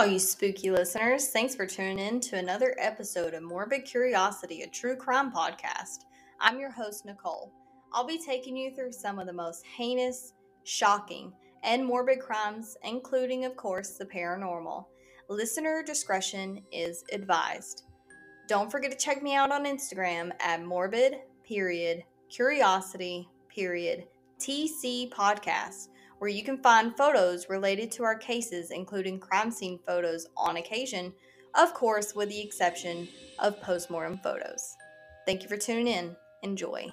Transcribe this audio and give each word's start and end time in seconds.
All 0.00 0.06
you 0.06 0.18
spooky 0.18 0.70
listeners. 0.70 1.28
Thanks 1.28 1.54
for 1.54 1.66
tuning 1.66 1.98
in 1.98 2.20
to 2.20 2.38
another 2.38 2.74
episode 2.78 3.34
of 3.34 3.42
Morbid 3.42 3.84
Curiosity, 3.84 4.62
a 4.62 4.66
true 4.66 4.96
crime 4.96 5.30
podcast. 5.30 6.06
I'm 6.40 6.58
your 6.58 6.70
host, 6.70 7.04
Nicole. 7.04 7.52
I'll 7.92 8.06
be 8.06 8.16
taking 8.16 8.56
you 8.56 8.74
through 8.74 8.92
some 8.92 9.18
of 9.18 9.26
the 9.26 9.34
most 9.34 9.62
heinous, 9.66 10.32
shocking, 10.64 11.34
and 11.64 11.84
morbid 11.84 12.20
crimes, 12.20 12.78
including, 12.82 13.44
of 13.44 13.58
course, 13.58 13.98
the 13.98 14.06
paranormal. 14.06 14.86
Listener 15.28 15.82
discretion 15.82 16.62
is 16.72 17.04
advised. 17.12 17.82
Don't 18.48 18.70
forget 18.70 18.92
to 18.92 18.96
check 18.96 19.22
me 19.22 19.34
out 19.34 19.52
on 19.52 19.66
Instagram 19.66 20.32
at 20.40 20.64
morbid 20.64 21.16
period 21.44 22.04
curiosity 22.30 23.28
period 23.54 24.04
TC 24.38 25.10
podcast 25.10 25.88
where 26.20 26.30
you 26.30 26.44
can 26.44 26.62
find 26.62 26.94
photos 26.96 27.48
related 27.48 27.90
to 27.90 28.04
our 28.04 28.14
cases, 28.14 28.70
including 28.70 29.18
crime 29.18 29.50
scene 29.50 29.80
photos 29.86 30.26
on 30.36 30.58
occasion, 30.58 31.14
of 31.54 31.72
course, 31.72 32.14
with 32.14 32.28
the 32.28 32.40
exception 32.40 33.08
of 33.38 33.60
postmortem 33.62 34.20
photos. 34.22 34.76
Thank 35.26 35.42
you 35.42 35.48
for 35.48 35.56
tuning 35.56 35.88
in. 35.88 36.14
Enjoy. 36.42 36.92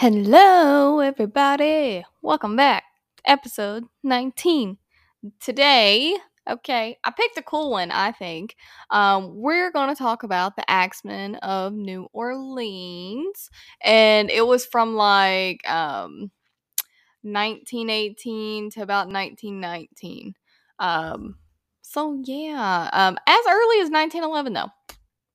Hello, 0.00 1.00
everybody. 1.00 2.04
Welcome 2.22 2.54
back. 2.54 2.84
Episode 3.24 3.82
19. 4.04 4.78
Today, 5.40 6.16
okay, 6.48 6.96
I 7.02 7.10
picked 7.10 7.36
a 7.36 7.42
cool 7.42 7.72
one, 7.72 7.90
I 7.90 8.12
think. 8.12 8.54
Um, 8.90 9.34
we're 9.34 9.72
going 9.72 9.88
to 9.88 9.98
talk 9.98 10.22
about 10.22 10.54
the 10.54 10.62
Axeman 10.70 11.34
of 11.42 11.72
New 11.72 12.06
Orleans. 12.12 13.50
And 13.82 14.30
it 14.30 14.46
was 14.46 14.64
from 14.66 14.94
like 14.94 15.68
um, 15.68 16.30
1918 17.22 18.70
to 18.70 18.82
about 18.82 19.08
1919. 19.08 20.34
Um, 20.78 21.38
so, 21.82 22.22
yeah, 22.24 22.88
um, 22.92 23.18
as 23.26 23.44
early 23.48 23.80
as 23.80 23.90
1911, 23.90 24.52
though. 24.52 24.70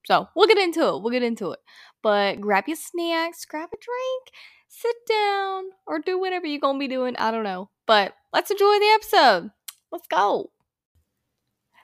So, 0.05 0.29
we'll 0.37 0.47
get 0.47 0.57
into 0.57 0.87
it. 0.87 1.01
We'll 1.01 1.11
get 1.11 1.21
into 1.21 1.51
it. 1.51 1.59
But 2.01 2.41
grab 2.41 2.65
your 2.67 2.75
snacks, 2.75 3.45
grab 3.45 3.69
a 3.73 3.77
drink, 3.77 4.31
sit 4.73 4.95
down, 5.07 5.65
or 5.85 5.99
do 5.99 6.19
whatever 6.19 6.47
you're 6.47 6.59
going 6.59 6.75
to 6.75 6.79
be 6.79 6.87
doing. 6.87 7.15
I 7.17 7.29
don't 7.31 7.43
know. 7.43 7.69
But 7.85 8.15
let's 8.33 8.49
enjoy 8.49 8.79
the 8.79 8.91
episode. 8.95 9.51
Let's 9.91 10.07
go. 10.07 10.49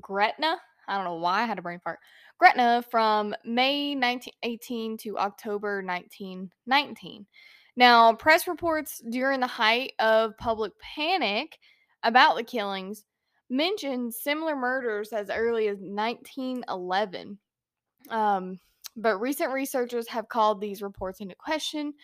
gretna 0.00 0.56
i 0.88 0.96
don't 0.96 1.04
know 1.04 1.14
why 1.14 1.42
i 1.42 1.46
had 1.46 1.58
a 1.58 1.62
brain 1.62 1.80
fart 1.82 1.98
gretna 2.38 2.84
from 2.90 3.34
may 3.44 3.94
1918 3.94 4.96
to 4.98 5.18
october 5.18 5.82
1919 5.82 7.26
now 7.74 8.12
press 8.12 8.46
reports 8.46 9.02
during 9.10 9.40
the 9.40 9.46
height 9.46 9.92
of 9.98 10.36
public 10.38 10.72
panic 10.78 11.58
about 12.02 12.36
the 12.36 12.44
killings 12.44 13.04
mentioned 13.48 14.12
similar 14.12 14.56
murders 14.56 15.12
as 15.12 15.30
early 15.30 15.68
as 15.68 15.78
1911 15.78 17.38
um, 18.10 18.58
but 18.96 19.18
recent 19.18 19.52
researchers 19.52 20.08
have 20.08 20.28
called 20.28 20.60
these 20.60 20.82
reports 20.82 21.20
into 21.20 21.34
question. 21.34 21.94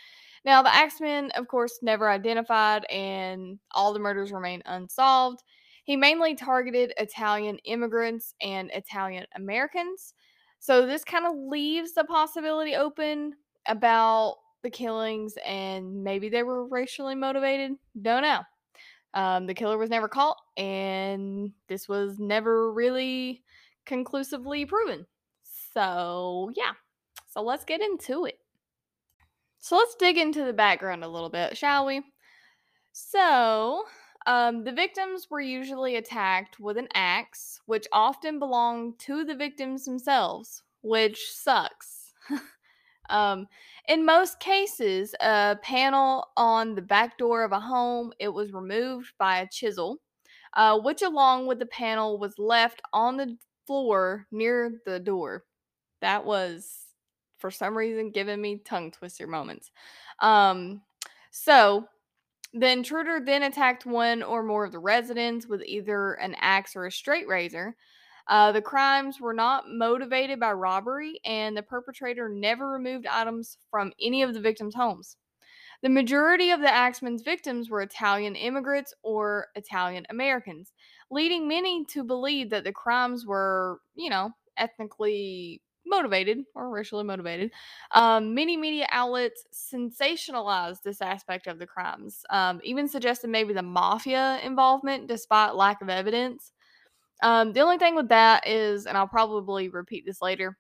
Now, 0.45 0.63
the 0.63 0.75
Axeman, 0.75 1.31
of 1.33 1.49
course, 1.49 1.79
never 1.83 2.09
identified, 2.09 2.85
and 2.87 3.59
all 3.73 3.93
the 3.93 3.99
murders 3.99 4.33
remain 4.33 4.63
unsolved. 4.67 5.43
He 5.85 5.97
mainly 5.97 6.35
targeted 6.35 6.93
Italian 6.99 7.59
immigrants 7.65 8.35
and 8.41 8.71
Italian 8.73 9.27
Americans. 9.35 10.15
So, 10.61 10.87
this 10.87 11.05
kind 11.05 11.27
of 11.27 11.35
leaves 11.37 11.95
the 11.95 12.05
possibility 12.05 12.75
open 12.75 13.35
about 13.67 14.37
the 14.63 14.71
killings 14.71 15.35
and 15.47 16.03
maybe 16.03 16.29
they 16.29 16.43
were 16.43 16.67
racially 16.67 17.15
motivated. 17.15 17.73
Don't 18.01 18.23
know. 18.23 18.41
Um, 19.15 19.47
the 19.47 19.55
killer 19.55 19.79
was 19.79 19.91
never 19.91 20.09
caught, 20.09 20.37
and 20.57 21.53
this 21.69 21.89
was 21.89 22.19
never 22.19 22.73
really 22.73 23.43
conclusively 23.87 24.67
proven. 24.67 25.07
So, 25.79 26.51
yeah. 26.57 26.73
So 27.29 27.41
let's 27.41 27.65
get 27.65 27.81
into 27.81 28.25
it. 28.25 28.41
So 29.61 29.77
let's 29.77 29.95
dig 29.95 30.19
into 30.19 30.43
the 30.43 30.53
background 30.53 31.05
a 31.05 31.09
little 31.09 31.31
bit, 31.31 31.57
shall 31.57 31.87
we? 31.87 32.03
So, 32.93 33.85
um, 34.27 34.65
the 34.65 34.73
victims 34.73 35.29
were 35.31 35.41
usually 35.41 35.95
attacked 35.95 36.59
with 36.59 36.79
an 36.79 36.89
axe, 36.95 37.61
which 37.67 37.87
often 37.93 38.41
belonged 38.41 38.99
to 39.01 39.25
the 39.25 39.37
victims 39.37 39.85
themselves, 39.85 40.65
which 40.83 41.31
sucks. 41.31 42.13
um, 43.09 43.47
in 43.87 44.05
most 44.05 44.41
cases, 44.41 45.15
a 45.21 45.59
panel 45.63 46.27
on 46.37 46.75
the 46.75 46.83
back 46.83 47.17
door 47.19 47.45
of 47.45 47.53
a 47.53 47.61
home 47.61 48.13
it 48.19 48.35
was 48.35 48.53
removed 48.53 49.13
by 49.17 49.39
a 49.39 49.49
chisel, 49.49 49.99
uh, 50.55 50.77
which, 50.77 51.03
along 51.03 51.47
with 51.47 51.61
the 51.61 51.67
panel, 51.67 52.19
was 52.19 52.37
left 52.37 52.83
on 52.93 53.17
the 53.17 53.37
floor 53.65 54.27
near 54.33 54.73
the 54.85 54.99
door 54.99 55.45
that 56.01 56.25
was 56.25 56.87
for 57.39 57.51
some 57.51 57.77
reason 57.77 58.11
giving 58.11 58.41
me 58.41 58.61
tongue 58.65 58.91
twister 58.91 59.27
moments. 59.27 59.71
Um, 60.21 60.83
so 61.31 61.87
the 62.55 62.71
intruder 62.71 63.21
then 63.25 63.43
attacked 63.43 63.87
one 63.87 64.23
or 64.23 64.43
more 64.43 64.65
of 64.65 64.73
the 64.73 64.79
residents 64.79 65.47
with 65.47 65.63
either 65.65 66.15
an 66.15 66.35
axe 66.41 66.75
or 66.75 66.87
a 66.87 66.93
straight 66.93 67.29
razor. 67.29 67.77
Uh, 68.27 68.53
the 68.53 68.63
crimes 68.63 69.21
were 69.21 69.33
not 69.33 69.65
motivated 69.69 70.39
by 70.39 70.53
robbery, 70.53 71.19
and 71.25 71.57
the 71.57 71.63
perpetrator 71.63 72.29
never 72.29 72.71
removed 72.71 73.07
items 73.07 73.57
from 73.71 73.93
any 74.01 74.23
of 74.23 74.35
the 74.35 74.41
victims' 74.41 74.75
homes. 74.75 75.17
The 75.81 75.89
majority 75.89 76.51
of 76.51 76.61
the 76.61 76.73
Axeman's 76.73 77.23
victims 77.23 77.71
were 77.71 77.83
Italian 77.83 78.35
immigrants 78.35 78.93
or 79.03 79.47
Italian 79.55 80.05
Americans, 80.11 80.73
leading 81.11 81.47
many 81.47 81.85
to 81.87 82.03
believe 82.03 82.51
that 82.51 82.65
the 82.65 82.73
crimes 82.73 83.25
were, 83.25 83.81
you 83.95 84.11
know, 84.11 84.33
ethnically 84.57 85.63
motivated 85.89 86.45
or 86.55 86.71
racially 86.71 87.05
motivated. 87.05 87.51
Um, 87.93 88.35
many 88.35 88.57
media 88.57 88.87
outlets 88.91 89.45
sensationalized 89.53 90.83
this 90.83 91.01
aspect 91.01 91.47
of 91.47 91.59
the 91.59 91.67
crimes, 91.67 92.25
um, 92.31 92.61
even 92.63 92.89
suggested 92.89 93.31
maybe 93.31 93.55
the 93.55 93.63
mafia 93.63 94.41
involvement 94.45 95.07
despite 95.07 95.55
lack 95.55 95.83
of 95.83 95.89
evidence. 95.89 96.53
Um, 97.23 97.53
the 97.53 97.61
only 97.61 97.79
thing 97.79 97.97
with 97.97 98.09
that 98.09 98.47
is, 98.47 98.87
and 98.87 98.97
I'll 98.97 99.09
probably 99.09 99.69
repeat 99.69 100.07
this 100.07 100.23
later, 100.23 100.57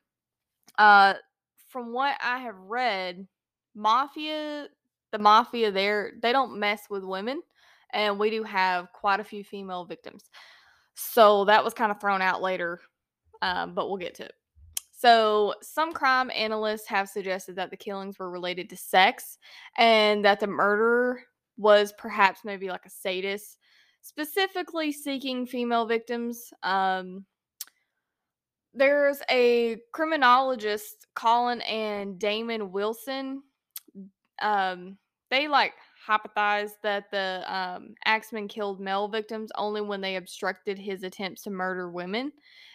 uh, 0.76 1.14
from 1.68 1.92
what 1.92 2.16
I 2.22 2.38
have 2.38 2.56
read, 2.56 3.26
mafia, 3.74 4.68
the 5.12 5.18
mafia 5.18 5.70
there, 5.70 6.12
they 6.20 6.32
don't 6.32 6.58
mess 6.58 6.82
with 6.90 7.04
women, 7.04 7.42
and 7.92 8.18
we 8.18 8.30
do 8.30 8.42
have 8.42 8.92
quite 8.92 9.20
a 9.20 9.24
few 9.24 9.44
female 9.44 9.84
victims. 9.84 10.30
So 10.94 11.44
that 11.44 11.62
was 11.62 11.74
kind 11.74 11.92
of 11.92 12.00
thrown 12.00 12.22
out 12.22 12.42
later, 12.42 12.80
um, 13.40 13.74
but 13.74 13.88
we'll 13.88 13.98
get 13.98 14.16
to 14.16 14.24
it. 14.24 14.32
So, 14.98 15.54
some 15.62 15.92
crime 15.92 16.28
analysts 16.34 16.88
have 16.88 17.08
suggested 17.08 17.54
that 17.54 17.70
the 17.70 17.76
killings 17.76 18.18
were 18.18 18.32
related 18.32 18.68
to 18.70 18.76
sex 18.76 19.38
and 19.76 20.24
that 20.24 20.40
the 20.40 20.48
murderer 20.48 21.22
was 21.56 21.92
perhaps 21.96 22.40
maybe 22.44 22.68
like 22.68 22.84
a 22.84 22.90
sadist, 22.90 23.58
specifically 24.00 24.90
seeking 24.90 25.46
female 25.46 25.86
victims. 25.86 26.52
Um, 26.64 27.24
there's 28.74 29.22
a 29.30 29.76
criminologist, 29.92 31.06
Colin 31.14 31.60
and 31.60 32.18
Damon 32.18 32.72
Wilson. 32.72 33.44
Um, 34.42 34.98
they 35.30 35.46
like 35.46 35.74
hypothesized 36.08 36.72
that 36.82 37.08
the 37.12 37.44
um, 37.46 37.94
axeman 38.04 38.48
killed 38.48 38.80
male 38.80 39.06
victims 39.06 39.52
only 39.56 39.80
when 39.80 40.00
they 40.00 40.16
obstructed 40.16 40.76
his 40.76 41.04
attempts 41.04 41.42
to 41.42 41.50
murder 41.50 41.88
women. 41.88 42.32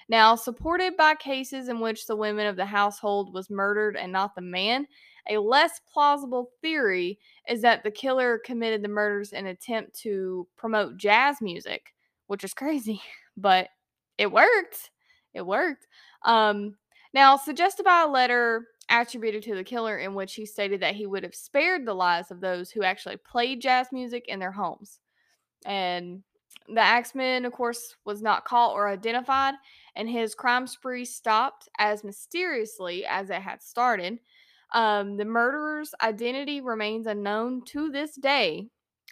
Now, 0.10 0.36
supported 0.36 0.98
by 0.98 1.16
cases 1.16 1.70
in 1.70 1.80
which 1.80 2.06
the 2.06 2.16
women 2.16 2.48
of 2.48 2.56
the 2.56 2.66
household 2.66 3.34
was 3.34 3.50
murdered 3.50 3.96
and 3.96 4.12
not 4.12 4.36
the 4.36 4.42
man, 4.42 4.88
a 5.30 5.38
less 5.38 5.80
plausible 5.92 6.52
theory 6.62 7.20
is 7.48 7.62
that 7.62 7.84
the 7.84 7.92
killer 7.92 8.40
committed 8.40 8.82
the 8.82 8.90
murders 8.90 9.32
in 9.32 9.46
an 9.46 9.52
attempt 9.52 9.98
to 10.02 10.48
promote 10.58 10.98
jazz 10.98 11.42
music, 11.42 11.94
which 12.28 12.44
is 12.44 12.54
crazy, 12.54 13.02
but 13.38 13.70
it 14.18 14.32
worked. 14.32 14.92
It 15.34 15.46
worked. 15.46 15.88
Um, 16.26 16.76
now, 17.14 17.38
suggested 17.38 17.84
by 17.84 18.04
a 18.04 18.08
letter 18.08 18.68
attributed 18.90 19.44
to 19.44 19.56
the 19.56 19.64
killer 19.64 19.98
in 19.98 20.14
which 20.14 20.36
he 20.36 20.46
stated 20.46 20.82
that 20.82 20.96
he 20.96 21.06
would 21.06 21.24
have 21.24 21.36
spared 21.36 21.86
the 21.86 21.94
lives 21.94 22.32
of 22.32 22.42
those 22.42 22.70
who 22.70 22.84
actually 22.84 23.18
played 23.18 23.62
jazz 23.62 23.88
music 23.92 24.26
in 24.28 24.40
their 24.40 24.52
homes. 24.52 25.00
And 25.66 26.24
the 26.68 26.82
axeman, 26.82 27.46
of 27.46 27.54
course, 27.54 27.96
was 28.06 28.22
not 28.22 28.46
caught 28.46 28.74
or 28.74 28.88
identified, 28.88 29.56
and 29.96 30.10
his 30.10 30.36
crime 30.36 30.68
spree 30.68 31.06
stopped 31.06 31.70
as 31.78 32.04
mysteriously 32.04 33.06
as 33.06 33.30
it 33.30 33.42
had 33.42 33.62
started. 33.62 34.20
Um, 34.74 35.18
the 35.18 35.26
murderer's 35.26 35.94
identity 36.02 36.62
remains 36.62 37.06
unknown 37.06 37.64
to 37.66 37.92
this 37.92 38.16
day, 38.16 38.70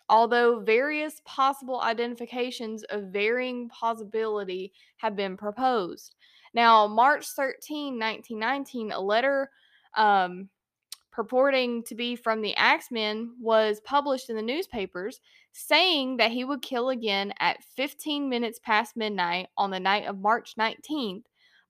although 0.09 0.59
various 0.59 1.21
possible 1.25 1.81
identifications 1.81 2.83
of 2.85 3.05
varying 3.05 3.69
possibility 3.69 4.73
have 4.97 5.15
been 5.15 5.37
proposed. 5.37 6.15
Now, 6.53 6.87
March 6.87 7.27
13, 7.35 7.99
1919, 7.99 8.91
a 8.91 8.99
letter 8.99 9.51
um, 9.95 10.49
purporting 11.11 11.83
to 11.83 11.95
be 11.95 12.15
from 12.15 12.41
the 12.41 12.55
Axeman 12.55 13.35
was 13.39 13.81
published 13.81 14.29
in 14.29 14.35
the 14.35 14.41
newspapers 14.41 15.19
saying 15.51 16.17
that 16.17 16.31
he 16.31 16.43
would 16.43 16.61
kill 16.61 16.89
again 16.89 17.33
at 17.39 17.63
15 17.75 18.29
minutes 18.29 18.59
past 18.63 18.95
midnight 18.95 19.47
on 19.57 19.71
the 19.71 19.79
night 19.79 20.07
of 20.07 20.19
March 20.19 20.55
19th, 20.57 21.23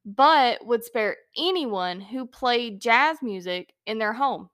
but 0.06 0.64
would 0.66 0.84
spare 0.84 1.18
anyone 1.38 2.00
who 2.00 2.26
played 2.26 2.80
jazz 2.80 3.18
music 3.22 3.74
in 3.86 3.98
their 3.98 4.14
home. 4.14 4.50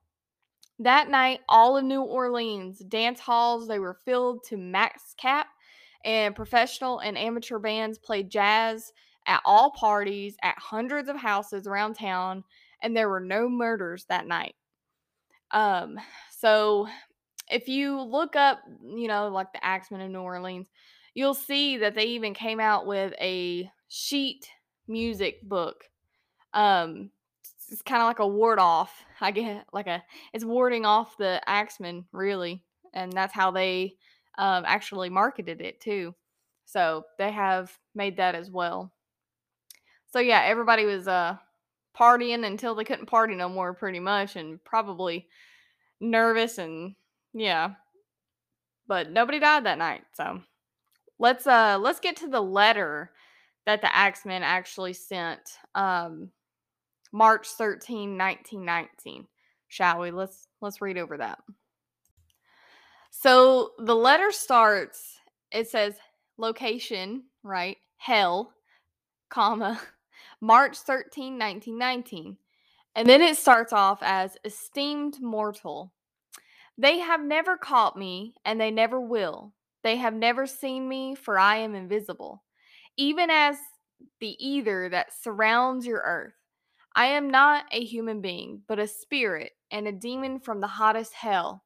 That 0.78 1.10
night, 1.10 1.40
all 1.48 1.76
of 1.76 1.84
New 1.84 2.02
Orleans 2.02 2.78
dance 2.78 3.20
halls 3.20 3.66
they 3.66 3.78
were 3.78 3.98
filled 4.04 4.44
to 4.44 4.56
max 4.56 5.14
cap, 5.18 5.48
and 6.04 6.36
professional 6.36 7.00
and 7.00 7.18
amateur 7.18 7.58
bands 7.58 7.98
played 7.98 8.30
jazz 8.30 8.92
at 9.26 9.42
all 9.44 9.72
parties 9.72 10.36
at 10.42 10.56
hundreds 10.58 11.08
of 11.08 11.16
houses 11.16 11.66
around 11.66 11.94
town, 11.94 12.44
and 12.80 12.96
there 12.96 13.08
were 13.08 13.20
no 13.20 13.48
murders 13.48 14.06
that 14.08 14.26
night. 14.26 14.54
Um, 15.50 15.98
so 16.38 16.88
if 17.50 17.68
you 17.68 18.00
look 18.00 18.36
up, 18.36 18.60
you 18.82 19.08
know, 19.08 19.28
like 19.28 19.52
the 19.52 19.64
Axeman 19.64 20.00
of 20.00 20.10
New 20.10 20.20
Orleans, 20.20 20.68
you'll 21.14 21.34
see 21.34 21.78
that 21.78 21.94
they 21.94 22.04
even 22.04 22.34
came 22.34 22.60
out 22.60 22.86
with 22.86 23.14
a 23.20 23.70
sheet 23.88 24.48
music 24.86 25.42
book. 25.42 25.84
Um, 26.52 27.10
it's 27.70 27.82
kind 27.82 28.02
of 28.02 28.06
like 28.06 28.18
a 28.18 28.26
ward 28.26 28.58
off. 28.58 29.04
I 29.20 29.30
get 29.30 29.66
like 29.72 29.86
a 29.86 30.02
it's 30.32 30.44
warding 30.44 30.86
off 30.86 31.16
the 31.16 31.40
Axeman 31.46 32.06
really, 32.12 32.64
and 32.94 33.12
that's 33.12 33.34
how 33.34 33.50
they 33.50 33.96
um, 34.38 34.64
actually 34.66 35.10
marketed 35.10 35.60
it 35.60 35.80
too. 35.80 36.14
So 36.64 37.04
they 37.18 37.32
have 37.32 37.76
made 37.94 38.18
that 38.18 38.34
as 38.34 38.50
well. 38.50 38.92
So 40.10 40.20
yeah, 40.20 40.42
everybody 40.44 40.84
was 40.84 41.08
uh 41.08 41.36
partying 41.96 42.46
until 42.46 42.74
they 42.74 42.84
couldn't 42.84 43.06
party 43.06 43.34
no 43.34 43.48
more, 43.48 43.74
pretty 43.74 44.00
much, 44.00 44.36
and 44.36 44.62
probably 44.64 45.28
nervous 46.00 46.58
and 46.58 46.94
yeah. 47.32 47.74
But 48.86 49.10
nobody 49.10 49.38
died 49.38 49.64
that 49.64 49.78
night, 49.78 50.04
so 50.14 50.40
let's 51.18 51.46
uh 51.46 51.78
let's 51.80 52.00
get 52.00 52.16
to 52.18 52.28
the 52.28 52.40
letter 52.40 53.12
that 53.66 53.82
the 53.82 53.94
Axeman 53.94 54.42
actually 54.42 54.94
sent 54.94 55.40
um 55.74 56.30
March 57.12 57.48
13, 57.48 58.16
1919. 58.16 59.26
Shall 59.68 60.00
we? 60.00 60.10
Let's 60.10 60.48
let's 60.60 60.80
read 60.80 60.98
over 60.98 61.18
that. 61.18 61.38
So 63.10 63.72
the 63.78 63.96
letter 63.96 64.30
starts, 64.30 65.18
it 65.50 65.68
says 65.68 65.96
location, 66.36 67.24
right? 67.42 67.76
Hell, 67.96 68.52
comma, 69.28 69.80
March 70.40 70.78
13, 70.78 71.38
1919. 71.38 72.36
And 72.94 73.08
then 73.08 73.22
it 73.22 73.36
starts 73.36 73.72
off 73.72 73.98
as 74.02 74.36
esteemed 74.44 75.20
mortal. 75.20 75.92
They 76.76 76.98
have 76.98 77.22
never 77.22 77.56
caught 77.56 77.96
me, 77.96 78.34
and 78.44 78.60
they 78.60 78.70
never 78.70 79.00
will. 79.00 79.52
They 79.82 79.96
have 79.96 80.14
never 80.14 80.46
seen 80.46 80.88
me, 80.88 81.14
for 81.14 81.38
I 81.38 81.56
am 81.56 81.74
invisible, 81.74 82.42
even 82.96 83.30
as 83.30 83.56
the 84.20 84.36
ether 84.44 84.88
that 84.90 85.12
surrounds 85.12 85.86
your 85.86 86.02
earth. 86.04 86.34
I 86.94 87.06
am 87.06 87.30
not 87.30 87.64
a 87.70 87.84
human 87.84 88.20
being, 88.20 88.62
but 88.66 88.78
a 88.78 88.86
spirit 88.86 89.52
and 89.70 89.86
a 89.86 89.92
demon 89.92 90.40
from 90.40 90.60
the 90.60 90.66
hottest 90.66 91.12
hell. 91.14 91.64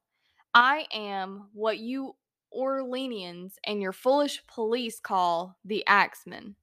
I 0.53 0.85
am 0.93 1.49
what 1.53 1.79
you 1.79 2.15
Orleanians 2.55 3.53
and 3.65 3.81
your 3.81 3.93
foolish 3.93 4.45
police 4.47 4.99
call 4.99 5.57
the 5.65 5.83
Axeman. 5.87 6.55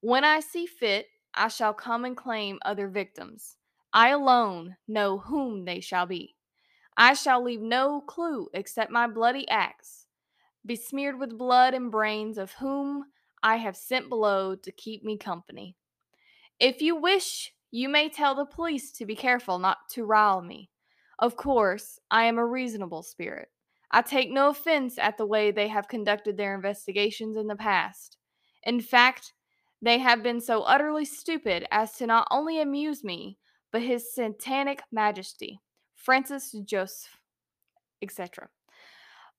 When 0.00 0.24
I 0.24 0.40
see 0.40 0.66
fit, 0.66 1.06
I 1.34 1.48
shall 1.48 1.74
come 1.74 2.04
and 2.04 2.16
claim 2.16 2.58
other 2.64 2.88
victims. 2.88 3.56
I 3.92 4.10
alone 4.10 4.76
know 4.86 5.18
whom 5.18 5.64
they 5.64 5.80
shall 5.80 6.06
be. 6.06 6.36
I 6.96 7.14
shall 7.14 7.42
leave 7.42 7.60
no 7.60 8.00
clue 8.00 8.48
except 8.52 8.90
my 8.90 9.06
bloody 9.06 9.48
axe, 9.48 10.06
besmeared 10.64 11.18
with 11.18 11.38
blood 11.38 11.74
and 11.74 11.90
brains 11.90 12.38
of 12.38 12.52
whom 12.52 13.04
I 13.42 13.56
have 13.56 13.76
sent 13.76 14.08
below 14.08 14.54
to 14.54 14.72
keep 14.72 15.02
me 15.02 15.16
company. 15.16 15.76
If 16.58 16.82
you 16.82 16.94
wish, 16.94 17.52
you 17.70 17.88
may 17.88 18.08
tell 18.08 18.34
the 18.34 18.44
police 18.44 18.92
to 18.92 19.06
be 19.06 19.16
careful 19.16 19.58
not 19.58 19.78
to 19.92 20.04
rile 20.04 20.42
me. 20.42 20.70
Of 21.18 21.36
course, 21.36 21.98
I 22.10 22.24
am 22.24 22.38
a 22.38 22.46
reasonable 22.46 23.02
spirit. 23.02 23.48
I 23.90 24.02
take 24.02 24.30
no 24.30 24.50
offense 24.50 24.98
at 24.98 25.16
the 25.16 25.26
way 25.26 25.50
they 25.50 25.68
have 25.68 25.88
conducted 25.88 26.36
their 26.36 26.54
investigations 26.54 27.36
in 27.36 27.46
the 27.46 27.56
past. 27.56 28.18
In 28.62 28.80
fact, 28.80 29.32
they 29.82 29.98
have 29.98 30.22
been 30.22 30.40
so 30.40 30.62
utterly 30.62 31.04
stupid 31.04 31.66
as 31.70 31.92
to 31.94 32.06
not 32.06 32.28
only 32.30 32.60
amuse 32.60 33.02
me, 33.02 33.38
but 33.72 33.82
his 33.82 34.12
satanic 34.12 34.82
majesty, 34.92 35.60
Francis 35.94 36.54
Joseph, 36.64 37.18
etc. 38.02 38.48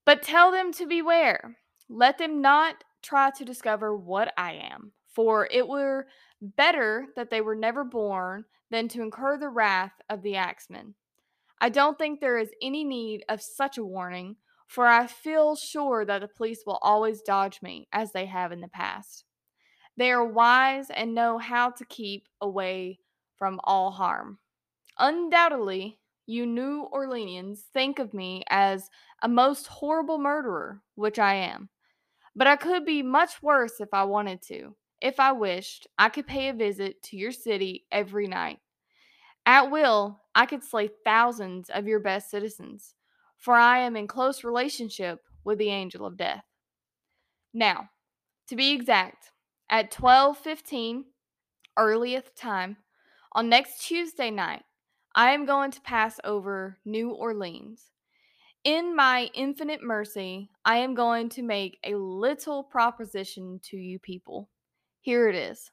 But 0.05 0.23
tell 0.23 0.51
them 0.51 0.71
to 0.73 0.85
beware. 0.85 1.57
Let 1.89 2.17
them 2.17 2.41
not 2.41 2.83
try 3.03 3.31
to 3.31 3.45
discover 3.45 3.95
what 3.95 4.33
I 4.37 4.53
am, 4.53 4.93
for 5.13 5.47
it 5.51 5.67
were 5.67 6.07
better 6.41 7.07
that 7.15 7.29
they 7.29 7.41
were 7.41 7.55
never 7.55 7.83
born 7.83 8.45
than 8.69 8.87
to 8.89 9.01
incur 9.01 9.37
the 9.37 9.49
wrath 9.49 9.93
of 10.09 10.23
the 10.23 10.35
axeman. 10.35 10.95
I 11.59 11.69
don't 11.69 11.97
think 11.97 12.19
there 12.19 12.37
is 12.37 12.49
any 12.61 12.83
need 12.83 13.23
of 13.29 13.41
such 13.41 13.77
a 13.77 13.83
warning, 13.83 14.37
for 14.67 14.87
I 14.87 15.05
feel 15.05 15.55
sure 15.55 16.05
that 16.05 16.21
the 16.21 16.27
police 16.27 16.63
will 16.65 16.79
always 16.81 17.21
dodge 17.21 17.61
me, 17.61 17.87
as 17.91 18.13
they 18.13 18.25
have 18.25 18.51
in 18.51 18.61
the 18.61 18.67
past. 18.67 19.25
They 19.97 20.11
are 20.11 20.25
wise 20.25 20.89
and 20.89 21.13
know 21.13 21.37
how 21.37 21.71
to 21.71 21.85
keep 21.85 22.27
away 22.39 22.99
from 23.35 23.59
all 23.63 23.91
harm. 23.91 24.39
Undoubtedly, 24.97 25.99
you 26.25 26.45
New 26.45 26.87
Orleanians 26.93 27.59
think 27.73 27.99
of 27.99 28.13
me 28.13 28.43
as 28.49 28.89
a 29.21 29.27
most 29.27 29.67
horrible 29.67 30.17
murderer, 30.17 30.81
which 30.95 31.19
I 31.19 31.35
am. 31.35 31.69
But 32.35 32.47
I 32.47 32.55
could 32.55 32.85
be 32.85 33.03
much 33.03 33.43
worse 33.43 33.81
if 33.81 33.89
I 33.93 34.03
wanted 34.03 34.41
to. 34.43 34.75
If 35.01 35.19
I 35.19 35.31
wished, 35.31 35.87
I 35.97 36.09
could 36.09 36.27
pay 36.27 36.49
a 36.49 36.53
visit 36.53 37.01
to 37.03 37.17
your 37.17 37.31
city 37.31 37.85
every 37.91 38.27
night. 38.27 38.59
At 39.45 39.71
will, 39.71 40.21
I 40.35 40.45
could 40.45 40.63
slay 40.63 40.89
thousands 41.03 41.69
of 41.69 41.87
your 41.87 41.99
best 41.99 42.29
citizens, 42.29 42.93
for 43.37 43.55
I 43.55 43.79
am 43.79 43.95
in 43.97 44.07
close 44.07 44.43
relationship 44.43 45.19
with 45.43 45.57
the 45.57 45.69
angel 45.69 46.05
of 46.05 46.17
death. 46.17 46.45
Now, 47.53 47.89
to 48.47 48.55
be 48.55 48.71
exact, 48.71 49.31
at 49.71 49.89
12:15 49.89 51.05
earliest 51.77 52.35
time 52.35 52.75
on 53.31 53.47
next 53.47 53.87
Tuesday 53.87 54.29
night, 54.29 54.63
I 55.15 55.31
am 55.31 55.45
going 55.45 55.71
to 55.71 55.81
pass 55.81 56.19
over 56.25 56.77
New 56.83 57.11
Orleans. 57.11 57.91
In 58.65 58.95
my 58.95 59.29
infinite 59.33 59.81
mercy, 59.81 60.49
I 60.65 60.77
am 60.77 60.93
going 60.93 61.29
to 61.29 61.41
make 61.41 61.79
a 61.85 61.95
little 61.95 62.63
proposition 62.63 63.59
to 63.63 63.77
you 63.77 63.97
people. 63.97 64.49
Here 64.99 65.29
it 65.29 65.35
is. 65.35 65.71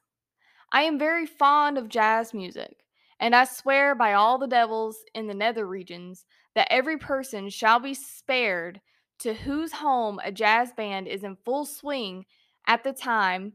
I 0.71 0.83
am 0.83 0.97
very 0.97 1.25
fond 1.25 1.77
of 1.77 1.89
jazz 1.89 2.33
music, 2.33 2.85
and 3.19 3.35
I 3.35 3.43
swear 3.43 3.95
by 3.95 4.13
all 4.13 4.37
the 4.37 4.47
devils 4.47 5.03
in 5.13 5.27
the 5.27 5.33
nether 5.33 5.67
regions 5.67 6.25
that 6.55 6.71
every 6.71 6.97
person 6.97 7.49
shall 7.49 7.79
be 7.79 7.93
spared 7.93 8.79
to 9.19 9.33
whose 9.33 9.73
home 9.73 10.19
a 10.23 10.31
jazz 10.31 10.71
band 10.71 11.07
is 11.07 11.23
in 11.23 11.35
full 11.35 11.65
swing 11.65 12.25
at 12.65 12.83
the 12.83 12.93
time 12.93 13.53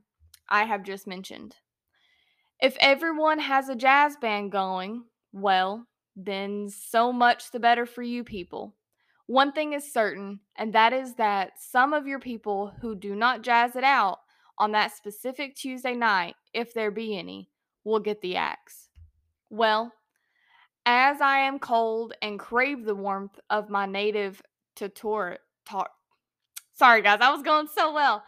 I 0.48 0.64
have 0.64 0.82
just 0.82 1.06
mentioned. 1.06 1.56
If 2.60 2.76
everyone 2.80 3.38
has 3.40 3.68
a 3.68 3.76
jazz 3.76 4.16
band 4.16 4.52
going, 4.52 5.04
well, 5.32 5.86
then 6.16 6.68
so 6.70 7.12
much 7.12 7.50
the 7.50 7.60
better 7.60 7.86
for 7.86 8.02
you 8.02 8.24
people. 8.24 8.74
One 9.26 9.52
thing 9.52 9.72
is 9.72 9.92
certain, 9.92 10.40
and 10.56 10.72
that 10.74 10.92
is 10.92 11.14
that 11.14 11.52
some 11.58 11.92
of 11.92 12.06
your 12.06 12.20
people 12.20 12.72
who 12.80 12.94
do 12.94 13.14
not 13.14 13.42
jazz 13.42 13.74
it 13.74 13.84
out 13.84 14.18
on 14.58 14.72
that 14.72 14.94
specific 14.94 15.56
Tuesday 15.56 15.94
night, 15.94 16.36
if 16.52 16.74
there 16.74 16.90
be 16.90 17.18
any, 17.18 17.50
will 17.84 18.00
get 18.00 18.20
the 18.20 18.36
axe. 18.36 18.88
Well, 19.50 19.92
as 20.86 21.20
I 21.20 21.38
am 21.38 21.58
cold 21.58 22.12
and 22.20 22.38
crave 22.38 22.84
the 22.84 22.94
warmth 22.94 23.38
of 23.48 23.70
my 23.70 23.86
native 23.86 24.42
Tator, 24.76 25.38
tar, 25.64 25.88
sorry 26.74 27.02
guys, 27.02 27.20
I 27.20 27.30
was 27.30 27.42
going 27.42 27.68
so 27.74 27.94
well. 27.94 28.22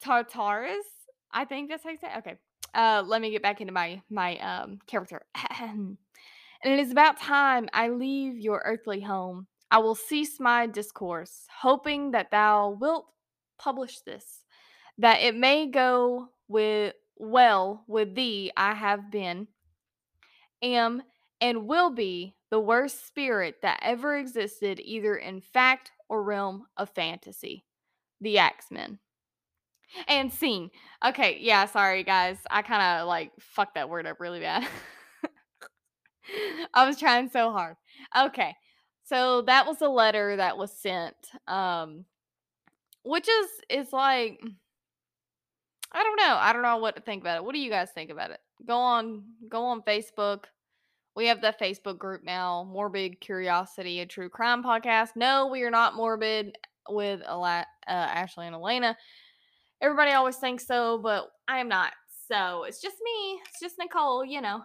Tartarus, 0.00 0.86
I 1.32 1.44
think 1.44 1.70
that's 1.70 1.84
how 1.84 1.90
you 1.90 1.96
say. 1.96 2.08
It. 2.08 2.18
Okay, 2.18 2.36
uh, 2.74 3.02
let 3.06 3.20
me 3.20 3.30
get 3.30 3.42
back 3.42 3.60
into 3.60 3.72
my 3.72 4.02
my 4.10 4.38
um 4.38 4.78
character. 4.86 5.22
and 5.60 5.96
it 6.64 6.78
is 6.78 6.90
about 6.90 7.18
time 7.18 7.68
I 7.72 7.88
leave 7.88 8.38
your 8.38 8.62
earthly 8.64 9.00
home. 9.00 9.46
I 9.70 9.78
will 9.78 9.94
cease 9.94 10.38
my 10.38 10.66
discourse, 10.66 11.46
hoping 11.60 12.10
that 12.10 12.30
thou 12.30 12.76
wilt 12.78 13.06
publish 13.58 14.00
this, 14.00 14.44
that 14.98 15.22
it 15.22 15.34
may 15.34 15.66
go 15.66 16.28
with 16.48 16.94
well 17.16 17.84
with 17.86 18.14
thee. 18.14 18.52
I 18.56 18.74
have 18.74 19.10
been, 19.10 19.48
am, 20.60 21.02
and 21.40 21.66
will 21.66 21.90
be 21.90 22.36
the 22.50 22.60
worst 22.60 23.06
spirit 23.06 23.56
that 23.62 23.80
ever 23.82 24.16
existed, 24.18 24.78
either 24.84 25.16
in 25.16 25.40
fact 25.40 25.90
or 26.08 26.22
realm 26.22 26.66
of 26.76 26.90
fantasy. 26.90 27.64
The 28.20 28.38
Axeman. 28.38 28.98
And 30.08 30.32
scene. 30.32 30.70
Okay, 31.04 31.38
yeah, 31.40 31.66
sorry 31.66 32.04
guys. 32.04 32.38
I 32.50 32.62
kind 32.62 33.00
of 33.00 33.08
like 33.08 33.32
fucked 33.40 33.74
that 33.74 33.88
word 33.88 34.06
up 34.06 34.20
really 34.20 34.40
bad. 34.40 34.66
I 36.74 36.86
was 36.86 36.98
trying 36.98 37.28
so 37.30 37.52
hard. 37.52 37.76
Okay. 38.16 38.54
So 39.04 39.42
that 39.42 39.66
was 39.66 39.80
a 39.82 39.88
letter 39.88 40.36
that 40.36 40.56
was 40.56 40.72
sent 40.72 41.16
um 41.48 42.04
which 43.04 43.28
is 43.28 43.48
is 43.68 43.92
like 43.92 44.40
I 45.94 46.02
don't 46.02 46.16
know. 46.16 46.36
I 46.40 46.52
don't 46.52 46.62
know 46.62 46.78
what 46.78 46.96
to 46.96 47.02
think 47.02 47.22
about 47.22 47.36
it. 47.36 47.44
What 47.44 47.54
do 47.54 47.60
you 47.60 47.68
guys 47.68 47.90
think 47.90 48.10
about 48.10 48.30
it? 48.30 48.40
Go 48.66 48.76
on 48.76 49.24
go 49.48 49.64
on 49.64 49.82
Facebook. 49.82 50.44
We 51.14 51.26
have 51.26 51.42
the 51.42 51.54
Facebook 51.60 51.98
group 51.98 52.22
now, 52.24 52.66
Morbid 52.72 53.20
Curiosity, 53.20 54.00
a 54.00 54.06
true 54.06 54.30
crime 54.30 54.64
podcast. 54.64 55.10
No, 55.14 55.48
we 55.48 55.62
are 55.62 55.70
not 55.70 55.94
morbid 55.94 56.56
with 56.88 57.20
uh, 57.26 57.64
Ashley 57.86 58.46
and 58.46 58.54
Alaina. 58.54 58.96
Everybody 59.82 60.12
always 60.12 60.36
thinks 60.36 60.66
so, 60.66 60.98
but 60.98 61.30
I 61.48 61.58
am 61.58 61.68
not. 61.68 61.92
So 62.28 62.64
it's 62.64 62.80
just 62.80 62.96
me. 63.02 63.40
It's 63.48 63.60
just 63.60 63.76
Nicole, 63.78 64.24
you 64.24 64.40
know. 64.40 64.62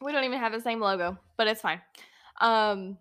We 0.00 0.10
don't 0.10 0.24
even 0.24 0.40
have 0.40 0.52
the 0.52 0.60
same 0.60 0.80
logo, 0.80 1.18
but 1.36 1.46
it's 1.46 1.60
fine. 1.60 1.80
Um, 2.40 2.98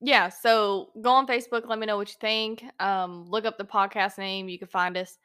yeah, 0.00 0.28
so 0.28 0.90
go 1.00 1.10
on 1.10 1.26
Facebook, 1.26 1.66
let 1.66 1.78
me 1.78 1.86
know 1.86 1.96
what 1.96 2.08
you 2.08 2.16
think. 2.20 2.64
Um, 2.80 3.28
look 3.30 3.46
up 3.46 3.56
the 3.56 3.64
podcast 3.64 4.18
name, 4.18 4.48
you 4.48 4.58
can 4.58 4.68
find 4.68 4.96
us. 4.96 5.18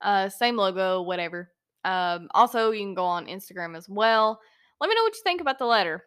Uh, 0.00 0.28
same 0.28 0.56
logo, 0.56 1.02
whatever. 1.02 1.50
Um, 1.84 2.28
also, 2.32 2.70
you 2.70 2.80
can 2.80 2.94
go 2.94 3.04
on 3.04 3.26
Instagram 3.26 3.76
as 3.76 3.88
well. 3.88 4.38
Let 4.80 4.88
me 4.88 4.94
know 4.94 5.02
what 5.02 5.14
you 5.14 5.22
think 5.24 5.40
about 5.40 5.58
the 5.58 5.64
letter. 5.64 6.04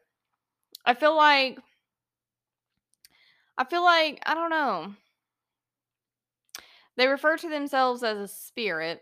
I 0.85 0.93
feel 0.93 1.15
like 1.15 1.57
I 3.57 3.65
feel 3.65 3.83
like 3.83 4.21
I 4.25 4.33
don't 4.33 4.50
know. 4.50 4.93
They 6.98 7.07
refer 7.07 7.38
to 7.38 7.50
themselves 7.50 8.03
as 8.03 8.17
a 8.17 8.27
spirit 8.27 9.01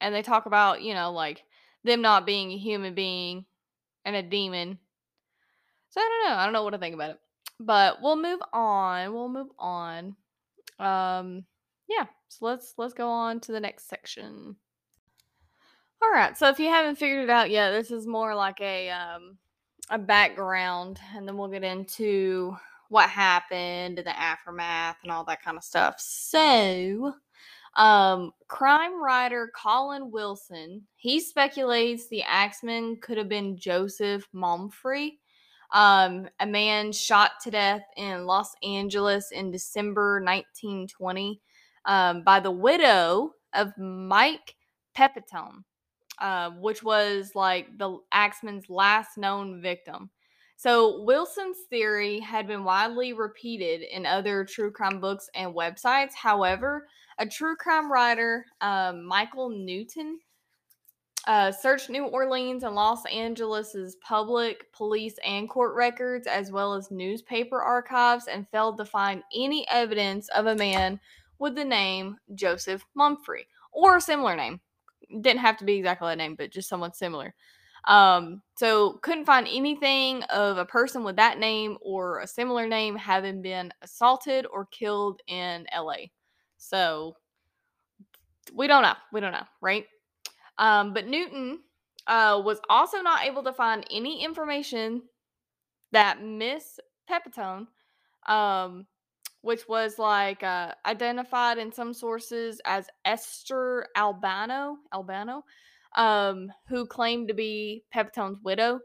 and 0.00 0.14
they 0.14 0.22
talk 0.22 0.46
about, 0.46 0.82
you 0.82 0.94
know, 0.94 1.12
like 1.12 1.44
them 1.84 2.02
not 2.02 2.26
being 2.26 2.50
a 2.50 2.58
human 2.58 2.94
being 2.94 3.44
and 4.04 4.16
a 4.16 4.22
demon. 4.22 4.78
So 5.90 6.00
I 6.00 6.04
don't 6.04 6.30
know. 6.30 6.36
I 6.36 6.44
don't 6.44 6.52
know 6.52 6.64
what 6.64 6.70
to 6.70 6.78
think 6.78 6.94
about 6.94 7.10
it. 7.10 7.20
But 7.58 8.02
we'll 8.02 8.16
move 8.16 8.40
on. 8.52 9.12
We'll 9.12 9.28
move 9.28 9.50
on. 9.58 10.16
Um 10.78 11.44
yeah, 11.88 12.06
so 12.28 12.46
let's 12.46 12.74
let's 12.78 12.94
go 12.94 13.08
on 13.08 13.40
to 13.40 13.52
the 13.52 13.60
next 13.60 13.88
section. 13.88 14.56
All 16.02 16.10
right. 16.10 16.36
So 16.36 16.48
if 16.48 16.58
you 16.58 16.68
haven't 16.68 16.96
figured 16.96 17.24
it 17.24 17.30
out 17.30 17.50
yet, 17.50 17.72
this 17.72 17.90
is 17.90 18.06
more 18.06 18.34
like 18.34 18.60
a 18.60 18.90
um 18.90 19.38
a 19.90 19.98
background 19.98 21.00
and 21.14 21.26
then 21.26 21.36
we'll 21.36 21.48
get 21.48 21.64
into 21.64 22.56
what 22.90 23.08
happened 23.08 23.98
and 23.98 24.06
the 24.06 24.18
aftermath 24.18 24.96
and 25.02 25.10
all 25.10 25.24
that 25.24 25.42
kind 25.42 25.56
of 25.56 25.64
stuff. 25.64 25.94
So, 25.98 27.14
um, 27.76 28.32
crime 28.48 29.00
writer 29.00 29.50
Colin 29.54 30.10
Wilson 30.10 30.82
he 30.96 31.20
speculates 31.20 32.08
the 32.08 32.22
axeman 32.24 32.96
could 32.96 33.16
have 33.16 33.28
been 33.28 33.56
Joseph 33.56 34.28
Mumfre, 34.34 35.12
um, 35.72 36.28
a 36.40 36.46
man 36.46 36.90
shot 36.90 37.32
to 37.44 37.52
death 37.52 37.82
in 37.96 38.26
Los 38.26 38.54
Angeles 38.64 39.30
in 39.30 39.52
December 39.52 40.20
1920 40.20 41.40
um, 41.84 42.24
by 42.24 42.40
the 42.40 42.50
widow 42.50 43.30
of 43.54 43.76
Mike 43.78 44.56
Pepitone, 44.96 45.62
uh, 46.18 46.50
which 46.58 46.82
was 46.82 47.36
like 47.36 47.78
the 47.78 47.98
axeman's 48.10 48.68
last 48.68 49.16
known 49.16 49.62
victim. 49.62 50.10
So, 50.62 51.00
Wilson's 51.04 51.56
theory 51.70 52.20
had 52.20 52.46
been 52.46 52.64
widely 52.64 53.14
repeated 53.14 53.80
in 53.80 54.04
other 54.04 54.44
true 54.44 54.70
crime 54.70 55.00
books 55.00 55.30
and 55.34 55.54
websites. 55.54 56.12
However, 56.12 56.86
a 57.16 57.24
true 57.24 57.56
crime 57.56 57.90
writer, 57.90 58.44
um, 58.60 59.02
Michael 59.06 59.48
Newton, 59.48 60.18
uh, 61.26 61.50
searched 61.50 61.88
New 61.88 62.04
Orleans 62.04 62.62
and 62.62 62.74
Los 62.74 63.06
Angeles's 63.06 63.96
public, 64.06 64.70
police, 64.74 65.14
and 65.24 65.48
court 65.48 65.74
records, 65.74 66.26
as 66.26 66.52
well 66.52 66.74
as 66.74 66.90
newspaper 66.90 67.62
archives, 67.62 68.26
and 68.26 68.46
failed 68.50 68.76
to 68.76 68.84
find 68.84 69.22
any 69.34 69.66
evidence 69.70 70.28
of 70.28 70.44
a 70.44 70.56
man 70.56 71.00
with 71.38 71.54
the 71.54 71.64
name 71.64 72.18
Joseph 72.34 72.84
Mumfre 72.94 73.46
or 73.72 73.96
a 73.96 74.00
similar 74.02 74.36
name. 74.36 74.60
Didn't 75.22 75.40
have 75.40 75.56
to 75.56 75.64
be 75.64 75.76
exactly 75.76 76.08
that 76.08 76.18
name, 76.18 76.34
but 76.34 76.50
just 76.52 76.68
someone 76.68 76.92
similar. 76.92 77.34
Um, 77.86 78.42
so 78.56 78.98
couldn't 79.02 79.24
find 79.24 79.48
anything 79.50 80.22
of 80.24 80.58
a 80.58 80.64
person 80.64 81.02
with 81.02 81.16
that 81.16 81.38
name 81.38 81.78
or 81.80 82.20
a 82.20 82.26
similar 82.26 82.68
name 82.68 82.96
having 82.96 83.42
been 83.42 83.72
assaulted 83.82 84.46
or 84.52 84.66
killed 84.66 85.20
in 85.26 85.66
LA. 85.74 86.08
So 86.58 87.16
we 88.54 88.66
don't 88.66 88.82
know. 88.82 88.94
We 89.12 89.20
don't 89.20 89.32
know, 89.32 89.46
right? 89.60 89.86
Um, 90.58 90.92
but 90.92 91.06
Newton 91.06 91.60
uh, 92.06 92.40
was 92.44 92.60
also 92.68 92.98
not 92.98 93.24
able 93.24 93.42
to 93.44 93.52
find 93.52 93.86
any 93.90 94.24
information 94.24 95.02
that 95.92 96.22
Miss 96.22 96.78
Pepitone, 97.08 97.66
um, 98.26 98.86
which 99.42 99.66
was 99.68 99.98
like 99.98 100.42
uh, 100.42 100.72
identified 100.86 101.58
in 101.58 101.72
some 101.72 101.94
sources 101.94 102.60
as 102.64 102.86
Esther 103.04 103.86
Albano, 103.96 104.76
Albano, 104.92 105.44
um, 105.96 106.52
who 106.68 106.86
claimed 106.86 107.28
to 107.28 107.34
be 107.34 107.84
Pepitone's 107.92 108.38
widow. 108.42 108.80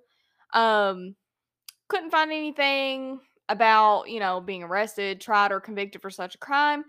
Um, 0.54 1.16
couldn't 1.88 2.12
find 2.12 2.32
anything 2.32 3.20
about, 3.50 4.10
you 4.10 4.20
know, 4.20 4.42
being 4.42 4.64
arrested, 4.64 5.22
tried, 5.22 5.52
or 5.52 5.60
convicted 5.60 6.02
for 6.02 6.10
such 6.10 6.36
a 6.36 6.40
crime, 6.40 6.84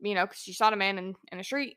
you 0.00 0.14
know, 0.14 0.24
because 0.24 0.40
she 0.40 0.52
shot 0.52 0.72
a 0.72 0.76
man 0.76 0.98
in, 0.98 1.14
in 1.30 1.40
a 1.40 1.44
street, 1.44 1.76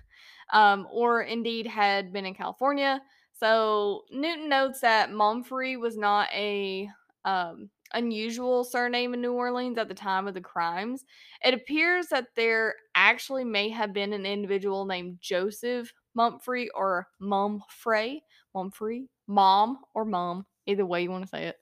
um, 0.52 0.86
or 0.92 1.22
indeed 1.22 1.66
had 1.66 2.12
been 2.12 2.26
in 2.26 2.34
California. 2.34 3.00
So 3.32 4.02
Newton 4.10 4.48
notes 4.48 4.80
that 4.80 5.10
Mumfre 5.10 5.78
was 5.78 5.96
not 5.96 6.28
a 6.32 6.88
um, 7.24 7.70
unusual 7.94 8.64
surname 8.64 9.14
in 9.14 9.20
New 9.20 9.32
Orleans 9.32 9.78
at 9.78 9.88
the 9.88 9.94
time 9.94 10.28
of 10.28 10.34
the 10.34 10.40
crimes. 10.40 11.04
It 11.42 11.54
appears 11.54 12.08
that 12.08 12.28
there 12.36 12.74
actually 12.94 13.44
may 13.44 13.70
have 13.70 13.92
been 13.92 14.12
an 14.12 14.26
individual 14.26 14.84
named 14.84 15.18
Joseph 15.20 15.92
Mumfre 16.16 16.66
or 16.74 17.08
Mumfre, 17.20 18.20
Mumfre, 18.54 19.06
Mom 19.26 19.78
or 19.94 20.04
Mum, 20.04 20.46
either 20.66 20.86
way 20.86 21.02
you 21.02 21.10
want 21.10 21.24
to 21.24 21.28
say 21.28 21.46
it, 21.46 21.56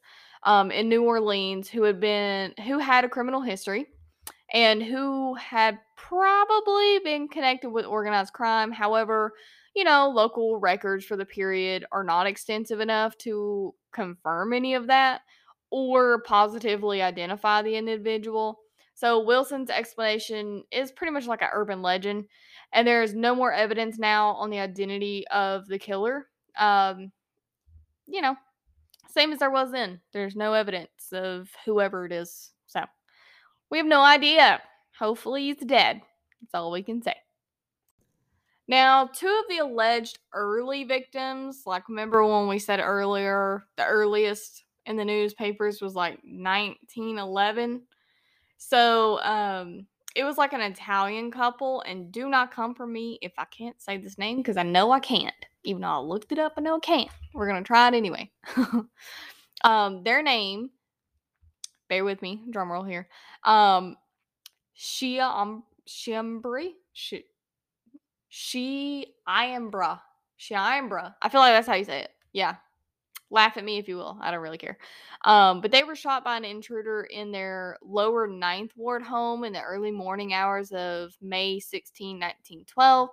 um, 0.45 0.71
in 0.71 0.89
New 0.89 1.05
Orleans 1.05 1.69
who 1.69 1.83
had 1.85 2.01
been 2.01 2.55
who 2.67 2.79
had 2.79 3.05
a 3.05 3.09
criminal 3.09 3.41
history 3.43 3.87
and 4.53 4.83
who 4.83 5.35
had 5.35 5.79
probably 5.97 6.99
been 7.01 7.29
connected 7.29 7.71
with 7.71 7.87
organized 7.87 8.33
crime. 8.33 8.71
However, 8.71 9.33
you 9.75 9.85
know, 9.85 10.11
local 10.11 10.59
records 10.59 11.05
for 11.05 11.17
the 11.17 11.25
period 11.25 11.87
are 11.93 12.05
not 12.05 12.27
extensive 12.27 12.81
enough 12.81 13.17
to 13.19 13.75
confirm 13.93 14.53
any 14.53 14.75
of 14.75 14.89
that 14.89 15.23
or 15.71 16.21
positively 16.23 17.01
identify 17.01 17.63
the 17.63 17.77
individual. 17.77 18.59
So 18.95 19.25
Wilson's 19.25 19.71
explanation 19.71 20.65
is 20.71 20.93
pretty 20.93 21.13
much 21.13 21.27
like 21.27 21.41
an 21.41 21.49
urban 21.53 21.81
legend 21.81 22.27
and 22.73 22.87
there 22.87 23.03
is 23.03 23.15
no 23.15 23.35
more 23.35 23.53
evidence 23.53 23.99
now 23.99 24.31
on 24.31 24.51
the 24.51 24.59
identity 24.59 25.27
of 25.29 25.67
the 25.67 25.79
killer. 25.79 26.27
Um, 26.59 27.13
you 28.07 28.21
know, 28.21 28.37
same 29.09 29.33
as 29.33 29.41
there 29.41 29.51
was 29.51 29.71
then. 29.71 30.01
There's 30.13 30.37
no 30.37 30.55
evidence 30.55 31.13
of 31.13 31.49
whoever 31.65 32.07
it 32.07 32.13
is. 32.13 32.51
So 32.67 32.85
we 33.71 33.79
have 33.79 33.87
no 33.87 34.03
idea. 34.03 34.61
Hopefully 34.99 35.45
he's 35.45 35.57
dead. 35.57 36.01
That's 36.41 36.55
all 36.55 36.71
we 36.71 36.83
can 36.83 37.03
say. 37.03 37.15
Now, 38.69 39.07
two 39.07 39.27
of 39.27 39.49
the 39.49 39.59
alleged 39.59 40.19
early 40.33 40.85
victims, 40.85 41.63
like 41.67 41.89
remember 41.89 42.25
when 42.25 42.49
we 42.49 42.59
said 42.59 42.81
earlier, 42.81 43.65
the 43.77 43.85
earliest 43.85 44.65
in 44.87 44.97
the 44.97 45.05
newspapers 45.05 45.81
was 45.81 45.95
like 45.95 46.19
1911. 46.25 47.83
So, 48.57 49.21
um, 49.23 49.87
it 50.15 50.25
was 50.25 50.39
like 50.39 50.53
an 50.53 50.61
Italian 50.61 51.31
couple, 51.31 51.83
and 51.83 52.13
do 52.13 52.29
not 52.29 52.55
come 52.55 52.75
for 52.75 52.87
me 52.87 53.19
if 53.23 53.33
I 53.39 53.45
can't 53.47 53.81
say 53.81 53.97
this 53.97 54.19
name 54.19 54.39
because 54.39 54.57
I 54.57 54.63
know 54.63 54.91
I 54.91 55.01
can't. 55.01 55.35
Even 55.65 55.83
though 55.83 55.89
I 55.89 55.99
looked 55.99 56.33
it 56.33 56.39
up, 56.39 56.55
I 56.57 56.61
know 56.61 56.77
I 56.77 56.81
can't. 56.81 57.11
We're 57.35 57.47
gonna 57.47 57.63
try 57.63 57.89
it 57.89 57.95
anyway. 57.95 58.31
um, 59.65 60.03
their 60.03 60.23
name, 60.23 60.71
bear 61.89 62.05
with 62.05 62.21
me, 62.23 62.43
drum 62.51 62.71
roll 62.71 62.85
here. 62.85 63.09
Um, 63.45 63.97
Shia 64.77 65.23
um 65.23 65.65
Shimbri, 65.89 66.71
she, 66.93 67.25
she 68.29 69.15
Iambra, 69.29 70.01
Shiambra. 70.39 71.15
I 71.23 71.29
feel 71.29 71.41
like 71.41 71.55
that's 71.55 71.67
how 71.69 71.75
you 71.75 71.85
say 71.85 72.03
it. 72.03 72.11
Yeah, 72.33 72.57
laugh 73.33 73.57
at 73.57 73.65
me 73.65 73.79
if 73.79 73.89
you 73.89 73.97
will. 73.97 74.19
I 74.21 74.31
don't 74.31 74.41
really 74.41 74.59
care. 74.59 74.79
Um, 75.25 75.61
but 75.61 75.73
they 75.73 75.83
were 75.83 75.97
shot 75.97 76.23
by 76.23 76.37
an 76.37 76.45
intruder 76.45 77.05
in 77.11 77.33
their 77.33 77.79
lower 77.83 78.27
ninth 78.27 78.73
ward 78.77 79.03
home 79.03 79.45
in 79.45 79.53
the 79.53 79.63
early 79.63 79.91
morning 79.91 80.35
hours 80.35 80.71
of 80.73 81.17
May 81.21 81.59
16, 81.59 82.21
1912. 82.21 83.09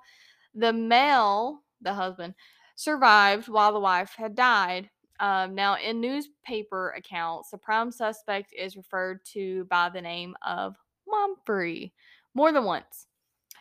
The 0.56 0.74
male, 0.74 1.62
the 1.82 1.94
husband, 1.94 2.36
survived 2.76 3.48
while 3.48 3.74
the 3.74 3.80
wife 3.80 4.14
had 4.16 4.36
died. 4.36 4.90
Um, 5.20 5.56
now, 5.56 5.76
in 5.76 6.00
newspaper 6.02 6.94
accounts, 6.98 7.52
the 7.52 7.58
prime 7.58 7.92
suspect 7.92 8.54
is 8.58 8.78
referred 8.78 9.24
to 9.34 9.66
by 9.66 9.90
the 9.90 10.02
name 10.02 10.36
of 10.46 10.76
Mumphrey 11.08 11.92
more 12.34 12.52
than 12.52 12.64
once. 12.64 13.08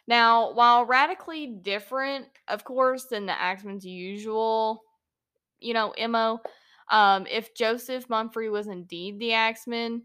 Now, 0.06 0.52
while 0.54 0.86
radically 0.86 1.46
different, 1.46 2.26
of 2.48 2.64
course, 2.64 3.04
than 3.04 3.26
the 3.26 3.40
Axeman's 3.40 3.84
usual 3.84 4.82
you 5.60 5.74
know, 5.74 5.94
MO. 6.08 6.40
Um, 6.90 7.26
if 7.26 7.54
Joseph 7.54 8.08
Mumphrey 8.08 8.50
was 8.50 8.66
indeed 8.66 9.18
the 9.18 9.32
Axeman, 9.34 10.02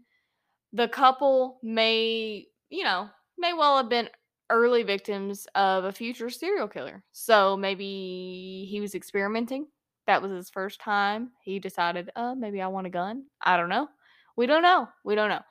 the 0.72 0.88
couple 0.88 1.58
may, 1.62 2.46
you 2.68 2.84
know, 2.84 3.08
may 3.38 3.52
well 3.52 3.76
have 3.76 3.88
been 3.88 4.08
early 4.50 4.82
victims 4.82 5.46
of 5.54 5.84
a 5.84 5.92
future 5.92 6.28
serial 6.28 6.68
killer. 6.68 7.02
So 7.12 7.56
maybe 7.56 8.66
he 8.68 8.80
was 8.80 8.94
experimenting. 8.94 9.66
That 10.06 10.20
was 10.20 10.30
his 10.30 10.50
first 10.50 10.80
time. 10.80 11.30
He 11.42 11.58
decided, 11.58 12.10
uh, 12.14 12.34
maybe 12.34 12.60
I 12.60 12.66
want 12.66 12.86
a 12.86 12.90
gun. 12.90 13.24
I 13.40 13.56
don't 13.56 13.70
know. 13.70 13.88
We 14.36 14.46
don't 14.46 14.62
know. 14.62 14.88
We 15.04 15.14
don't 15.14 15.30
know. 15.30 15.42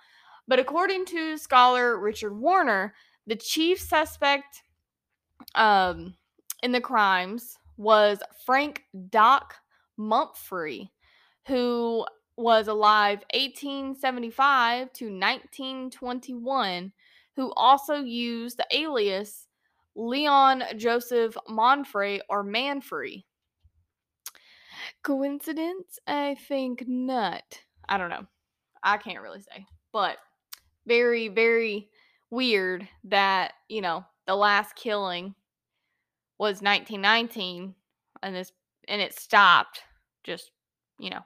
But 0.48 0.60
according 0.60 1.05
to 1.05 1.38
scholar 1.38 2.00
Richard 2.00 2.38
Warner, 2.38 2.93
the 3.25 3.36
chief 3.36 3.79
suspect 3.79 4.62
um, 5.55 6.13
in 6.62 6.72
the 6.72 6.81
crimes 6.81 7.57
was 7.77 8.19
Frank 8.45 8.83
Doc 9.10 9.55
Mumphrey, 10.00 10.90
who 11.48 12.06
was 12.36 12.68
alive 12.68 13.20
1875 13.34 14.92
to 14.94 15.06
1921, 15.06 16.92
who 17.36 17.53
also 17.56 17.96
used 17.96 18.58
the 18.58 18.66
alias 18.72 19.48
Leon 19.96 20.64
Joseph 20.75 21.38
Monfrey 21.48 22.20
or 22.29 22.44
Manfrey. 22.44 23.25
Coincidence? 25.03 26.00
I 26.08 26.36
think 26.48 26.88
not. 26.88 27.44
I 27.88 27.98
don't 27.98 28.10
know. 28.10 28.25
I 28.82 28.98
can't 28.98 29.22
really 29.22 29.42
say. 29.42 29.66
But 29.92 30.18
very, 30.88 31.27
very 31.27 31.90
weird 32.29 32.88
that, 33.06 33.53
you 33.70 33.82
know, 33.82 34.06
the 34.25 34.36
last 34.36 34.75
killing 34.75 35.36
was 36.40 36.62
1919 36.62 37.75
and 38.24 38.36
this 38.36 38.51
and 38.87 39.01
it 39.01 39.17
stopped. 39.17 39.81
Just, 40.24 40.51
you 41.00 41.09
know, 41.09 41.22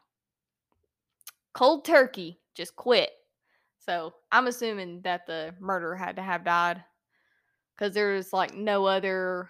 cold 1.54 1.86
turkey, 1.86 2.40
just 2.56 2.76
quit. 2.76 3.12
So 3.80 4.14
I'm 4.32 4.48
assuming 4.48 5.02
that 5.02 5.26
the 5.26 5.54
murderer 5.60 5.96
had 5.96 6.16
to 6.18 6.22
have 6.22 6.44
died 6.44 6.84
because 7.76 7.94
there's 7.94 8.34
like 8.34 8.54
no 8.54 8.86
other, 8.86 9.50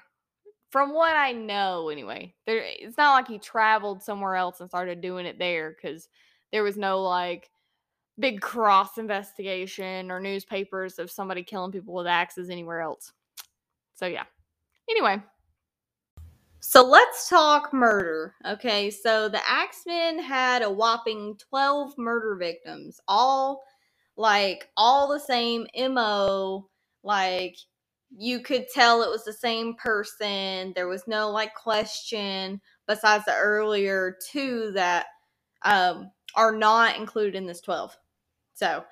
from 0.70 0.94
what 0.94 1.16
I 1.16 1.32
know 1.32 1.90
anyway. 1.90 2.36
There, 2.46 2.62
it's 2.64 2.98
not 2.98 3.14
like 3.14 3.28
he 3.28 3.40
traveled 3.40 4.04
somewhere 4.04 4.36
else 4.36 4.60
and 4.60 4.70
started 4.70 5.02
doing 5.02 5.26
it 5.26 5.40
there 5.40 5.76
because 5.76 6.08
there 6.52 6.64
was 6.64 6.78
no 6.78 7.02
like 7.02 7.50
big 8.20 8.42
cross 8.42 8.98
investigation 8.98 10.12
or 10.12 10.20
newspapers 10.20 11.00
of 11.00 11.10
somebody 11.10 11.44
killing 11.44 11.72
people 11.72 11.94
with 11.94 12.08
axes 12.08 12.50
anywhere 12.50 12.82
else. 12.82 13.14
So 13.96 14.06
yeah. 14.06 14.26
Anyway, 14.90 15.22
so 16.60 16.84
let's 16.84 17.30
talk 17.30 17.74
murder. 17.74 18.36
Okay, 18.46 18.90
so 18.90 19.30
the 19.30 19.42
Axeman 19.48 20.20
had 20.20 20.62
a 20.62 20.72
whopping 20.72 21.38
12 21.50 21.98
murder 21.98 22.36
victims, 22.36 23.00
all 23.08 23.64
like 24.16 24.70
all 24.76 25.08
the 25.08 25.20
same 25.20 25.68
MO. 25.76 26.68
Like 27.04 27.56
you 28.18 28.40
could 28.40 28.68
tell 28.74 29.04
it 29.04 29.10
was 29.10 29.24
the 29.24 29.34
same 29.34 29.76
person. 29.76 30.74
There 30.76 30.88
was 30.88 31.08
no 31.08 31.30
like 31.30 31.54
question 31.56 32.62
besides 32.88 33.26
the 33.26 33.36
earlier 33.36 34.18
two 34.32 34.72
that 34.74 35.08
um, 35.64 36.12
are 36.36 36.56
not 36.56 36.98
included 36.98 37.36
in 37.36 37.46
this 37.46 37.62
12. 37.62 37.96
So 38.54 38.84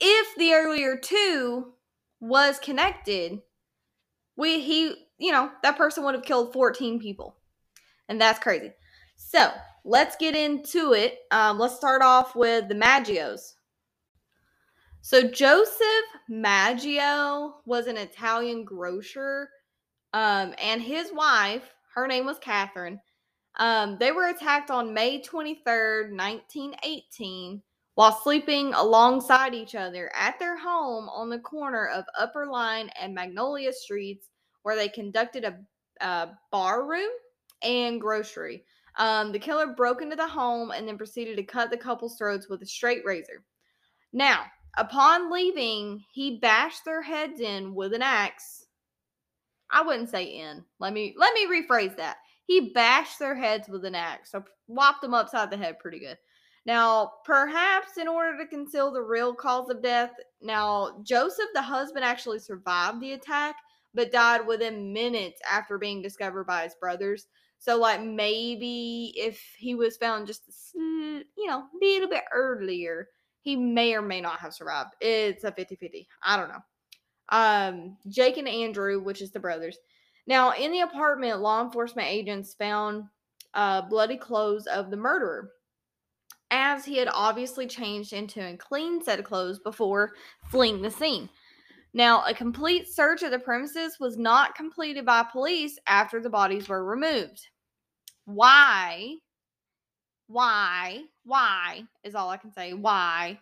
if 0.00 0.36
the 0.36 0.54
earlier 0.54 0.96
two 0.96 1.72
was 2.20 2.58
connected, 2.58 3.40
we 4.36 4.60
he 4.60 5.01
you 5.18 5.32
know, 5.32 5.50
that 5.62 5.76
person 5.76 6.04
would 6.04 6.14
have 6.14 6.24
killed 6.24 6.52
14 6.52 7.00
people. 7.00 7.36
And 8.08 8.20
that's 8.20 8.38
crazy. 8.38 8.72
So 9.16 9.50
let's 9.84 10.16
get 10.16 10.34
into 10.34 10.92
it. 10.92 11.20
Um, 11.30 11.58
let's 11.58 11.76
start 11.76 12.02
off 12.02 12.34
with 12.34 12.68
the 12.68 12.74
Maggios. 12.74 13.54
So 15.00 15.22
Joseph 15.22 16.04
Maggio 16.28 17.56
was 17.66 17.88
an 17.88 17.96
Italian 17.96 18.64
grocer, 18.64 19.50
um, 20.12 20.54
and 20.62 20.80
his 20.80 21.10
wife, 21.12 21.74
her 21.94 22.06
name 22.06 22.24
was 22.24 22.38
Catherine. 22.38 23.00
Um, 23.56 23.96
they 23.98 24.12
were 24.12 24.28
attacked 24.28 24.70
on 24.70 24.94
May 24.94 25.20
23rd, 25.20 26.16
1918, 26.16 27.62
while 27.94 28.12
sleeping 28.12 28.74
alongside 28.74 29.54
each 29.54 29.74
other 29.74 30.10
at 30.14 30.38
their 30.38 30.56
home 30.56 31.08
on 31.08 31.28
the 31.28 31.40
corner 31.40 31.88
of 31.88 32.04
Upper 32.18 32.46
Line 32.46 32.88
and 33.00 33.12
Magnolia 33.12 33.72
Streets 33.72 34.28
where 34.62 34.76
they 34.76 34.88
conducted 34.88 35.44
a, 35.44 35.58
a 36.04 36.30
bar 36.50 36.86
room 36.86 37.10
and 37.62 38.00
grocery. 38.00 38.64
Um, 38.98 39.32
the 39.32 39.38
killer 39.38 39.68
broke 39.68 40.02
into 40.02 40.16
the 40.16 40.28
home 40.28 40.70
and 40.70 40.86
then 40.86 40.98
proceeded 40.98 41.36
to 41.36 41.42
cut 41.42 41.70
the 41.70 41.76
couple's 41.76 42.16
throats 42.16 42.48
with 42.48 42.62
a 42.62 42.66
straight 42.66 43.02
razor. 43.04 43.44
Now, 44.12 44.44
upon 44.76 45.32
leaving, 45.32 46.04
he 46.12 46.38
bashed 46.38 46.84
their 46.84 47.02
heads 47.02 47.40
in 47.40 47.74
with 47.74 47.94
an 47.94 48.02
axe. 48.02 48.66
I 49.70 49.82
wouldn't 49.82 50.10
say 50.10 50.24
in. 50.24 50.64
Let 50.78 50.92
me 50.92 51.14
let 51.16 51.32
me 51.32 51.46
rephrase 51.46 51.96
that. 51.96 52.16
He 52.44 52.72
bashed 52.74 53.18
their 53.18 53.34
heads 53.34 53.68
with 53.68 53.84
an 53.86 53.94
axe, 53.94 54.32
so 54.32 54.44
whopped 54.66 55.00
them 55.00 55.14
upside 55.14 55.50
the 55.50 55.56
head 55.56 55.78
pretty 55.78 55.98
good. 55.98 56.18
Now, 56.66 57.12
perhaps 57.24 57.96
in 57.96 58.06
order 58.06 58.36
to 58.38 58.46
conceal 58.46 58.92
the 58.92 59.02
real 59.02 59.34
cause 59.34 59.70
of 59.70 59.82
death, 59.82 60.12
now 60.42 61.00
Joseph, 61.02 61.48
the 61.54 61.62
husband, 61.62 62.04
actually 62.04 62.38
survived 62.38 63.00
the 63.00 63.12
attack, 63.12 63.56
but 63.94 64.12
died 64.12 64.46
within 64.46 64.92
minutes 64.92 65.40
after 65.50 65.78
being 65.78 66.02
discovered 66.02 66.44
by 66.44 66.64
his 66.64 66.74
brothers. 66.74 67.26
So, 67.58 67.78
like, 67.78 68.02
maybe 68.02 69.12
if 69.16 69.40
he 69.56 69.74
was 69.74 69.96
found 69.96 70.26
just, 70.26 70.42
you 70.74 71.24
know, 71.46 71.58
a 71.60 71.68
little 71.80 72.08
bit 72.08 72.24
earlier, 72.32 73.08
he 73.40 73.56
may 73.56 73.94
or 73.94 74.02
may 74.02 74.20
not 74.20 74.40
have 74.40 74.54
survived. 74.54 74.94
It's 75.00 75.44
a 75.44 75.52
50 75.52 75.76
50. 75.76 76.08
I 76.22 76.36
don't 76.36 76.48
know. 76.48 76.62
Um, 77.28 77.96
Jake 78.08 78.36
and 78.36 78.48
Andrew, 78.48 79.00
which 79.00 79.22
is 79.22 79.30
the 79.30 79.40
brothers. 79.40 79.78
Now, 80.26 80.52
in 80.52 80.72
the 80.72 80.80
apartment, 80.80 81.40
law 81.40 81.62
enforcement 81.62 82.08
agents 82.08 82.54
found 82.54 83.04
uh, 83.54 83.82
bloody 83.82 84.16
clothes 84.16 84.66
of 84.66 84.90
the 84.90 84.96
murderer, 84.96 85.50
as 86.50 86.84
he 86.84 86.96
had 86.96 87.08
obviously 87.12 87.66
changed 87.66 88.12
into 88.12 88.40
a 88.40 88.56
clean 88.56 89.02
set 89.02 89.18
of 89.18 89.24
clothes 89.24 89.58
before 89.58 90.12
fleeing 90.50 90.82
the 90.82 90.90
scene. 90.90 91.28
Now, 91.94 92.24
a 92.24 92.32
complete 92.32 92.88
search 92.88 93.22
of 93.22 93.30
the 93.30 93.38
premises 93.38 93.98
was 94.00 94.16
not 94.16 94.54
completed 94.54 95.04
by 95.04 95.24
police 95.24 95.78
after 95.86 96.20
the 96.20 96.30
bodies 96.30 96.68
were 96.68 96.84
removed. 96.84 97.46
Why? 98.24 99.16
Why? 100.26 101.02
Why 101.24 101.84
is 102.02 102.14
all 102.14 102.30
I 102.30 102.38
can 102.38 102.52
say. 102.52 102.72
Why? 102.72 103.38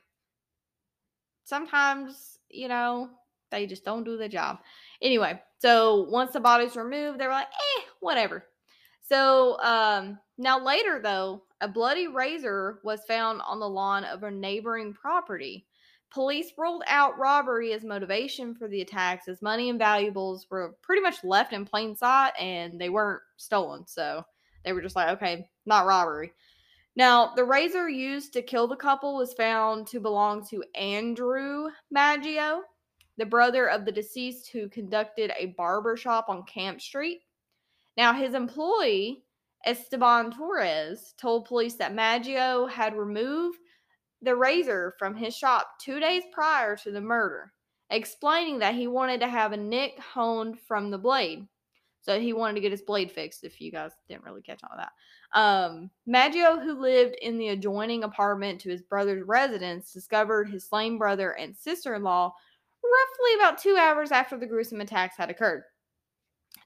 Sometimes, 1.44 2.38
you 2.48 2.68
know, 2.68 3.10
they 3.50 3.66
just 3.66 3.84
don't 3.84 4.04
do 4.04 4.16
the 4.16 4.28
job. 4.28 4.58
Anyway, 5.02 5.40
so 5.58 6.06
once 6.10 6.32
the 6.32 6.40
bodies 6.40 6.74
were 6.74 6.84
removed, 6.84 7.18
they 7.18 7.26
were 7.26 7.32
like, 7.32 7.46
eh, 7.46 7.82
whatever. 8.00 8.44
So 9.02 9.60
um, 9.60 10.18
now 10.38 10.64
later, 10.64 11.00
though, 11.02 11.42
a 11.60 11.68
bloody 11.68 12.08
razor 12.08 12.80
was 12.84 13.00
found 13.06 13.42
on 13.44 13.60
the 13.60 13.68
lawn 13.68 14.04
of 14.04 14.22
a 14.22 14.30
neighboring 14.30 14.94
property. 14.94 15.66
Police 16.12 16.52
ruled 16.58 16.82
out 16.88 17.18
robbery 17.18 17.72
as 17.72 17.84
motivation 17.84 18.54
for 18.54 18.66
the 18.66 18.80
attacks, 18.80 19.28
as 19.28 19.42
money 19.42 19.70
and 19.70 19.78
valuables 19.78 20.46
were 20.50 20.76
pretty 20.82 21.02
much 21.02 21.22
left 21.22 21.52
in 21.52 21.64
plain 21.64 21.94
sight 21.94 22.32
and 22.38 22.80
they 22.80 22.88
weren't 22.88 23.22
stolen. 23.36 23.86
So 23.86 24.24
they 24.64 24.72
were 24.72 24.82
just 24.82 24.96
like, 24.96 25.10
okay, 25.10 25.48
not 25.66 25.86
robbery. 25.86 26.32
Now, 26.96 27.32
the 27.34 27.44
razor 27.44 27.88
used 27.88 28.32
to 28.32 28.42
kill 28.42 28.66
the 28.66 28.76
couple 28.76 29.16
was 29.16 29.32
found 29.32 29.86
to 29.88 30.00
belong 30.00 30.44
to 30.48 30.64
Andrew 30.74 31.68
Maggio, 31.90 32.62
the 33.16 33.26
brother 33.26 33.68
of 33.68 33.84
the 33.84 33.92
deceased 33.92 34.50
who 34.52 34.68
conducted 34.68 35.32
a 35.38 35.54
barber 35.56 35.96
shop 35.96 36.26
on 36.28 36.42
Camp 36.42 36.80
Street. 36.80 37.22
Now, 37.96 38.12
his 38.12 38.34
employee, 38.34 39.22
Esteban 39.64 40.32
Torres, 40.32 41.14
told 41.16 41.44
police 41.44 41.74
that 41.74 41.94
Maggio 41.94 42.66
had 42.66 42.96
removed 42.96 43.58
the 44.22 44.36
razor 44.36 44.94
from 44.98 45.14
his 45.14 45.36
shop 45.36 45.68
two 45.80 46.00
days 46.00 46.22
prior 46.32 46.76
to 46.76 46.90
the 46.90 47.00
murder, 47.00 47.52
explaining 47.90 48.58
that 48.58 48.74
he 48.74 48.86
wanted 48.86 49.20
to 49.20 49.28
have 49.28 49.52
a 49.52 49.56
nick 49.56 49.98
honed 49.98 50.58
from 50.60 50.90
the 50.90 50.98
blade. 50.98 51.46
So 52.02 52.18
he 52.18 52.32
wanted 52.32 52.54
to 52.54 52.60
get 52.60 52.72
his 52.72 52.82
blade 52.82 53.12
fixed, 53.12 53.44
if 53.44 53.60
you 53.60 53.70
guys 53.70 53.92
didn't 54.08 54.24
really 54.24 54.40
catch 54.40 54.60
on 54.64 54.78
that. 54.78 54.92
Um, 55.38 55.90
Maggio, 56.06 56.58
who 56.58 56.80
lived 56.80 57.14
in 57.20 57.36
the 57.36 57.48
adjoining 57.48 58.04
apartment 58.04 58.60
to 58.62 58.70
his 58.70 58.80
brother's 58.80 59.26
residence, 59.26 59.92
discovered 59.92 60.48
his 60.48 60.66
slain 60.66 60.96
brother 60.96 61.32
and 61.32 61.54
sister 61.54 61.94
in 61.94 62.02
law 62.02 62.32
roughly 62.82 63.34
about 63.34 63.58
two 63.58 63.76
hours 63.76 64.12
after 64.12 64.38
the 64.38 64.46
gruesome 64.46 64.80
attacks 64.80 65.16
had 65.16 65.30
occurred. 65.30 65.62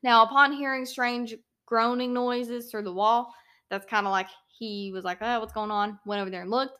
Now, 0.02 0.24
upon 0.24 0.52
hearing 0.52 0.86
strange 0.86 1.34
groaning 1.66 2.12
noises 2.12 2.70
through 2.70 2.84
the 2.84 2.92
wall, 2.92 3.34
that's 3.70 3.86
kind 3.86 4.06
of 4.06 4.12
like 4.12 4.28
he 4.48 4.92
was 4.92 5.04
like, 5.04 5.18
oh, 5.20 5.40
what's 5.40 5.52
going 5.52 5.70
on? 5.70 5.98
Went 6.06 6.20
over 6.20 6.30
there 6.30 6.42
and 6.42 6.50
looked. 6.50 6.78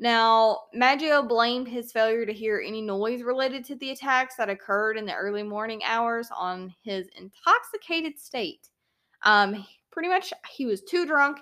Now, 0.00 0.60
Maggio 0.72 1.22
blamed 1.22 1.66
his 1.66 1.90
failure 1.90 2.24
to 2.24 2.32
hear 2.32 2.62
any 2.64 2.80
noise 2.80 3.22
related 3.22 3.64
to 3.64 3.74
the 3.76 3.90
attacks 3.90 4.36
that 4.36 4.48
occurred 4.48 4.96
in 4.96 5.04
the 5.04 5.14
early 5.14 5.42
morning 5.42 5.82
hours 5.84 6.28
on 6.36 6.72
his 6.82 7.08
intoxicated 7.16 8.18
state. 8.18 8.68
Um, 9.24 9.66
pretty 9.90 10.08
much, 10.08 10.32
he 10.50 10.66
was 10.66 10.82
too 10.82 11.04
drunk 11.04 11.38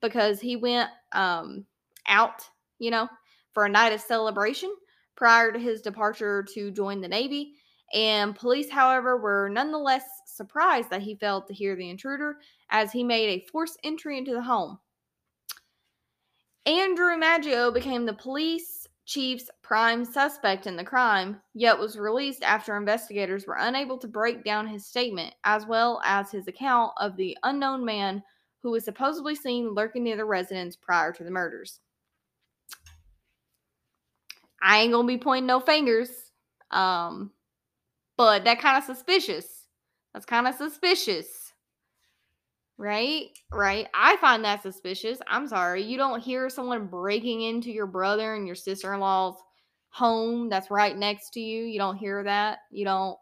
because 0.00 0.40
he 0.40 0.56
went 0.56 0.88
um, 1.12 1.66
out, 2.06 2.48
you 2.78 2.90
know, 2.90 3.08
for 3.52 3.66
a 3.66 3.68
night 3.68 3.92
of 3.92 4.00
celebration 4.00 4.74
prior 5.14 5.52
to 5.52 5.58
his 5.58 5.82
departure 5.82 6.46
to 6.54 6.70
join 6.70 7.02
the 7.02 7.08
Navy. 7.08 7.54
And 7.92 8.34
police, 8.34 8.70
however, 8.70 9.18
were 9.18 9.50
nonetheless 9.50 10.04
surprised 10.26 10.88
that 10.90 11.02
he 11.02 11.16
failed 11.16 11.46
to 11.48 11.54
hear 11.54 11.76
the 11.76 11.90
intruder 11.90 12.36
as 12.70 12.92
he 12.92 13.02
made 13.04 13.28
a 13.28 13.46
forced 13.50 13.78
entry 13.82 14.16
into 14.16 14.32
the 14.32 14.42
home. 14.42 14.78
Andrew 16.66 17.16
Maggio 17.16 17.70
became 17.70 18.04
the 18.04 18.12
police 18.12 18.86
chief's 19.08 19.48
prime 19.62 20.04
suspect 20.04 20.66
in 20.66 20.76
the 20.76 20.84
crime, 20.84 21.40
yet 21.54 21.78
was 21.78 21.98
released 21.98 22.42
after 22.42 22.76
investigators 22.76 23.46
were 23.46 23.56
unable 23.58 23.96
to 23.96 24.06
break 24.06 24.44
down 24.44 24.66
his 24.66 24.84
statement, 24.84 25.34
as 25.44 25.64
well 25.64 26.00
as 26.04 26.30
his 26.30 26.46
account 26.46 26.92
of 26.98 27.16
the 27.16 27.36
unknown 27.42 27.84
man 27.84 28.22
who 28.62 28.70
was 28.70 28.84
supposedly 28.84 29.34
seen 29.34 29.74
lurking 29.74 30.04
near 30.04 30.16
the 30.16 30.24
residence 30.24 30.76
prior 30.76 31.10
to 31.10 31.24
the 31.24 31.30
murders. 31.30 31.80
I 34.60 34.80
ain't 34.80 34.92
gonna 34.92 35.08
be 35.08 35.16
pointing 35.16 35.46
no 35.46 35.60
fingers, 35.60 36.10
um, 36.70 37.32
but 38.18 38.44
that 38.44 38.60
kind 38.60 38.76
of 38.76 38.84
suspicious. 38.84 39.68
That's 40.12 40.26
kind 40.26 40.46
of 40.46 40.54
suspicious. 40.54 41.37
Right? 42.78 43.26
Right. 43.52 43.88
I 43.92 44.16
find 44.18 44.44
that 44.44 44.62
suspicious. 44.62 45.18
I'm 45.26 45.48
sorry. 45.48 45.82
You 45.82 45.96
don't 45.96 46.22
hear 46.22 46.48
someone 46.48 46.86
breaking 46.86 47.42
into 47.42 47.72
your 47.72 47.86
brother 47.86 48.36
and 48.36 48.46
your 48.46 48.54
sister 48.54 48.94
in 48.94 49.00
law's 49.00 49.34
home 49.90 50.48
that's 50.48 50.70
right 50.70 50.96
next 50.96 51.30
to 51.30 51.40
you. 51.40 51.64
You 51.64 51.78
don't 51.78 51.96
hear 51.96 52.22
that. 52.22 52.58
You 52.70 52.84
don't, 52.84 53.16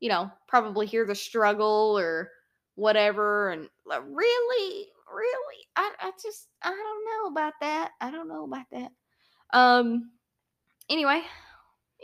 you 0.00 0.08
know, 0.08 0.30
probably 0.48 0.86
hear 0.86 1.04
the 1.04 1.14
struggle 1.14 1.98
or 1.98 2.30
whatever. 2.76 3.50
And 3.50 3.68
like, 3.84 4.02
really, 4.06 4.88
really, 5.12 5.66
I, 5.76 5.92
I 6.00 6.10
just, 6.22 6.48
I 6.62 6.70
don't 6.70 6.78
know 7.04 7.30
about 7.30 7.52
that. 7.60 7.90
I 8.00 8.10
don't 8.10 8.28
know 8.28 8.44
about 8.44 8.66
that. 8.72 8.90
Um, 9.52 10.12
anyway, 10.88 11.22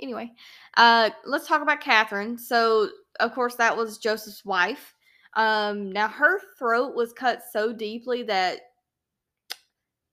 anyway, 0.02 0.30
uh, 0.76 1.10
let's 1.24 1.48
talk 1.48 1.62
about 1.62 1.80
Catherine. 1.80 2.36
So, 2.36 2.90
of 3.20 3.34
course, 3.34 3.54
that 3.56 3.76
was 3.76 3.98
Joseph's 3.98 4.44
wife. 4.44 4.94
Um, 5.34 5.92
now 5.92 6.08
her 6.08 6.40
throat 6.58 6.94
was 6.94 7.12
cut 7.12 7.42
so 7.52 7.72
deeply 7.72 8.24
that 8.24 8.60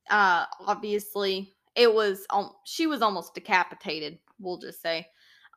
uh 0.09 0.45
obviously 0.65 1.53
it 1.77 1.93
was 1.93 2.25
um, 2.31 2.51
she 2.65 2.87
was 2.87 3.01
almost 3.01 3.35
decapitated, 3.35 4.17
we'll 4.39 4.57
just 4.57 4.81
say. 4.81 5.07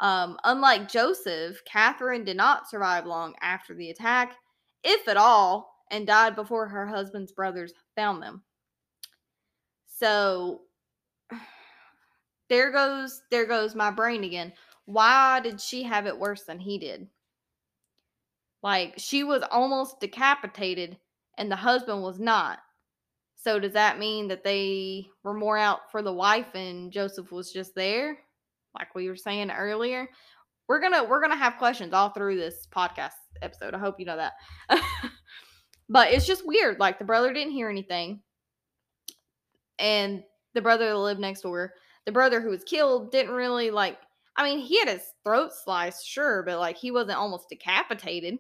Um, 0.01 0.39
unlike 0.45 0.89
Joseph, 0.89 1.63
Catherine 1.65 2.25
did 2.25 2.37
not 2.37 2.69
survive 2.69 3.07
long 3.07 3.35
after 3.43 3.75
the 3.75 3.91
attack, 3.91 4.37
if 4.85 5.09
at 5.09 5.17
all, 5.17 5.75
and 5.91 6.07
died 6.07 6.37
before 6.37 6.69
her 6.69 6.87
husband's 6.87 7.33
brothers 7.33 7.73
found 7.97 8.23
them. 8.23 8.43
So 9.87 10.63
there 12.49 12.71
goes 12.71 13.23
there 13.31 13.47
goes 13.47 13.75
my 13.75 13.91
brain 13.91 14.25
again. 14.25 14.53
Why 14.85 15.41
did 15.41 15.61
she 15.61 15.83
have 15.85 16.07
it 16.07 16.19
worse 16.19 16.43
than 16.45 16.59
he 16.59 16.79
did? 16.79 17.07
Like 18.63 18.95
she 18.99 19.25
was 19.25 19.43
almost 19.51 20.01
decapitated 20.01 20.99
and 21.39 21.51
the 21.51 21.57
husband 21.57 22.03
was 22.03 22.19
not. 22.19 22.59
So 23.37 23.59
does 23.59 23.73
that 23.73 23.99
mean 23.99 24.29
that 24.29 24.45
they 24.45 25.07
were 25.25 25.33
more 25.33 25.57
out 25.57 25.91
for 25.91 26.03
the 26.03 26.13
wife 26.13 26.55
and 26.55 26.93
Joseph 26.93 27.33
was 27.33 27.53
just 27.53 27.75
there? 27.75 28.19
Like 28.75 28.95
we 28.95 29.09
were 29.09 29.17
saying 29.17 29.51
earlier. 29.51 30.09
We're 30.69 30.81
gonna 30.81 31.05
we're 31.05 31.23
gonna 31.23 31.37
have 31.37 31.57
questions 31.57 31.93
all 31.93 32.11
through 32.11 32.37
this 32.37 32.69
podcast 32.71 33.13
episode. 33.43 33.75
I 33.75 33.79
hope 33.79 33.99
you 33.99 34.07
know 34.07 34.17
that. 34.17 34.35
but 35.89 36.13
it's 36.13 36.27
just 36.27 36.47
weird. 36.47 36.79
Like 36.79 36.99
the 36.99 37.05
brother 37.05 37.33
didn't 37.33 37.53
hear 37.53 37.71
anything. 37.71 38.21
And 39.79 40.23
the 40.55 40.61
brother 40.61 40.89
that 40.89 40.99
lived 40.99 41.21
next 41.21 41.41
door, 41.41 41.73
the 42.05 42.13
brother 42.13 42.41
who 42.41 42.51
was 42.51 42.63
killed 42.63 43.11
didn't 43.11 43.33
really 43.33 43.71
like 43.71 43.99
I 44.41 44.45
mean, 44.45 44.61
he 44.61 44.79
had 44.79 44.89
his 44.89 45.13
throat 45.23 45.53
sliced, 45.53 46.09
sure, 46.09 46.43
but 46.43 46.59
like 46.59 46.79
he 46.79 46.91
wasn't 46.91 47.19
almost 47.19 47.51
decapitated. 47.51 48.39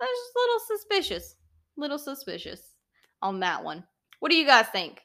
That's 0.00 0.10
just 0.10 0.32
a 0.34 0.40
little 0.40 0.60
suspicious. 0.66 1.36
Little 1.76 1.98
suspicious 1.98 2.74
on 3.22 3.38
that 3.38 3.62
one. 3.62 3.84
What 4.18 4.32
do 4.32 4.36
you 4.36 4.44
guys 4.44 4.66
think? 4.72 5.02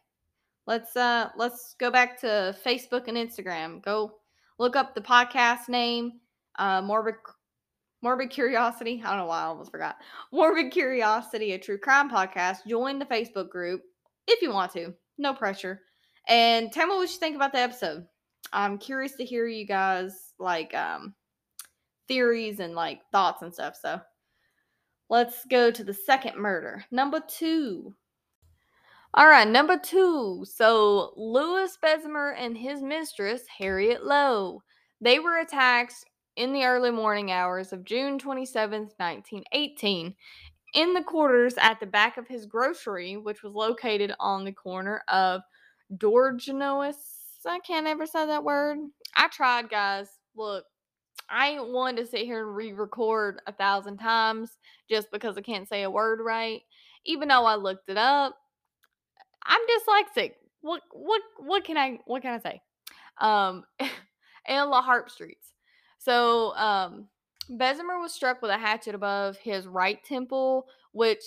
Let's 0.65 0.95
uh 0.95 1.29
let's 1.37 1.75
go 1.79 1.91
back 1.91 2.19
to 2.21 2.57
Facebook 2.65 3.07
and 3.07 3.15
Instagram. 3.17 3.83
Go 3.83 4.13
look 4.57 4.75
up 4.75 4.95
the 4.95 5.01
podcast 5.01 5.69
name, 5.69 6.13
uh 6.57 6.81
Morbid 6.81 7.15
Morbid 8.01 8.31
Curiosity. 8.31 9.03
I 9.05 9.09
don't 9.11 9.19
know 9.19 9.25
why 9.27 9.41
I 9.41 9.45
almost 9.45 9.69
forgot. 9.69 9.97
Morbid 10.33 10.71
Curiosity, 10.71 11.51
a 11.51 11.59
true 11.59 11.77
crime 11.77 12.09
podcast. 12.09 12.65
Join 12.67 12.97
the 12.97 13.05
Facebook 13.05 13.51
group 13.51 13.83
if 14.27 14.41
you 14.41 14.51
want 14.51 14.71
to. 14.73 14.91
No 15.19 15.35
pressure. 15.35 15.81
And 16.27 16.71
tell 16.71 16.87
me 16.87 16.95
what 16.95 17.11
you 17.11 17.19
think 17.19 17.35
about 17.35 17.51
the 17.51 17.59
episode. 17.59 18.07
I'm 18.55 18.77
curious 18.77 19.15
to 19.17 19.25
hear 19.25 19.47
you 19.47 19.67
guys 19.67 20.33
like 20.39 20.73
um 20.73 21.13
theories 22.07 22.59
and 22.59 22.73
like 22.73 23.01
thoughts 23.11 23.41
and 23.41 23.53
stuff. 23.53 23.77
So 23.79 23.99
let's 25.09 25.45
go 25.45 25.69
to 25.71 25.83
the 25.83 25.93
second 25.93 26.37
murder. 26.37 26.83
Number 26.89 27.21
two. 27.27 27.93
All 29.13 29.27
right, 29.27 29.47
number 29.47 29.77
two. 29.77 30.45
So 30.45 31.13
Louis 31.17 31.77
Besumer 31.83 32.33
and 32.37 32.57
his 32.57 32.81
mistress, 32.81 33.43
Harriet 33.57 34.05
Lowe, 34.05 34.61
they 35.01 35.19
were 35.19 35.39
attacked 35.39 35.93
in 36.35 36.51
the 36.51 36.65
early 36.65 36.91
morning 36.91 37.31
hours 37.31 37.71
of 37.71 37.85
June 37.85 38.19
27th, 38.19 38.91
1918, 38.97 40.13
in 40.73 40.93
the 40.93 41.03
quarters 41.03 41.55
at 41.57 41.79
the 41.79 41.85
back 41.85 42.17
of 42.17 42.27
his 42.27 42.45
grocery, 42.45 43.15
which 43.15 43.41
was 43.41 43.53
located 43.53 44.13
on 44.19 44.43
the 44.43 44.51
corner 44.51 45.01
of 45.07 45.41
Dorgenois 45.97 47.24
I 47.47 47.59
can't 47.59 47.87
ever 47.87 48.05
say 48.05 48.25
that 48.25 48.43
word. 48.43 48.77
I 49.15 49.27
tried, 49.27 49.69
guys. 49.69 50.07
Look, 50.35 50.65
I 51.29 51.49
ain't 51.49 51.69
one 51.69 51.95
to 51.95 52.05
sit 52.05 52.25
here 52.25 52.45
and 52.45 52.55
re-record 52.55 53.41
a 53.47 53.51
thousand 53.51 53.97
times 53.97 54.57
just 54.89 55.11
because 55.11 55.37
I 55.37 55.41
can't 55.41 55.67
say 55.67 55.83
a 55.83 55.89
word 55.89 56.19
right. 56.23 56.61
Even 57.05 57.27
though 57.27 57.45
I 57.45 57.55
looked 57.55 57.89
it 57.89 57.97
up, 57.97 58.35
I'm 59.45 59.61
dyslexic. 59.61 60.33
What 60.61 60.81
what 60.91 61.21
what 61.37 61.63
can 61.63 61.77
I 61.77 61.99
what 62.05 62.21
can 62.21 62.33
I 62.33 62.39
say? 62.39 62.61
Um, 63.19 63.63
and 64.47 64.69
La 64.69 64.81
Harpe 64.81 65.09
Streets. 65.09 65.53
So 65.99 66.55
um, 66.55 67.07
Besumer 67.49 68.01
was 68.01 68.13
struck 68.13 68.41
with 68.41 68.51
a 68.51 68.57
hatchet 68.57 68.95
above 68.95 69.37
his 69.37 69.67
right 69.67 70.03
temple, 70.03 70.67
which 70.91 71.23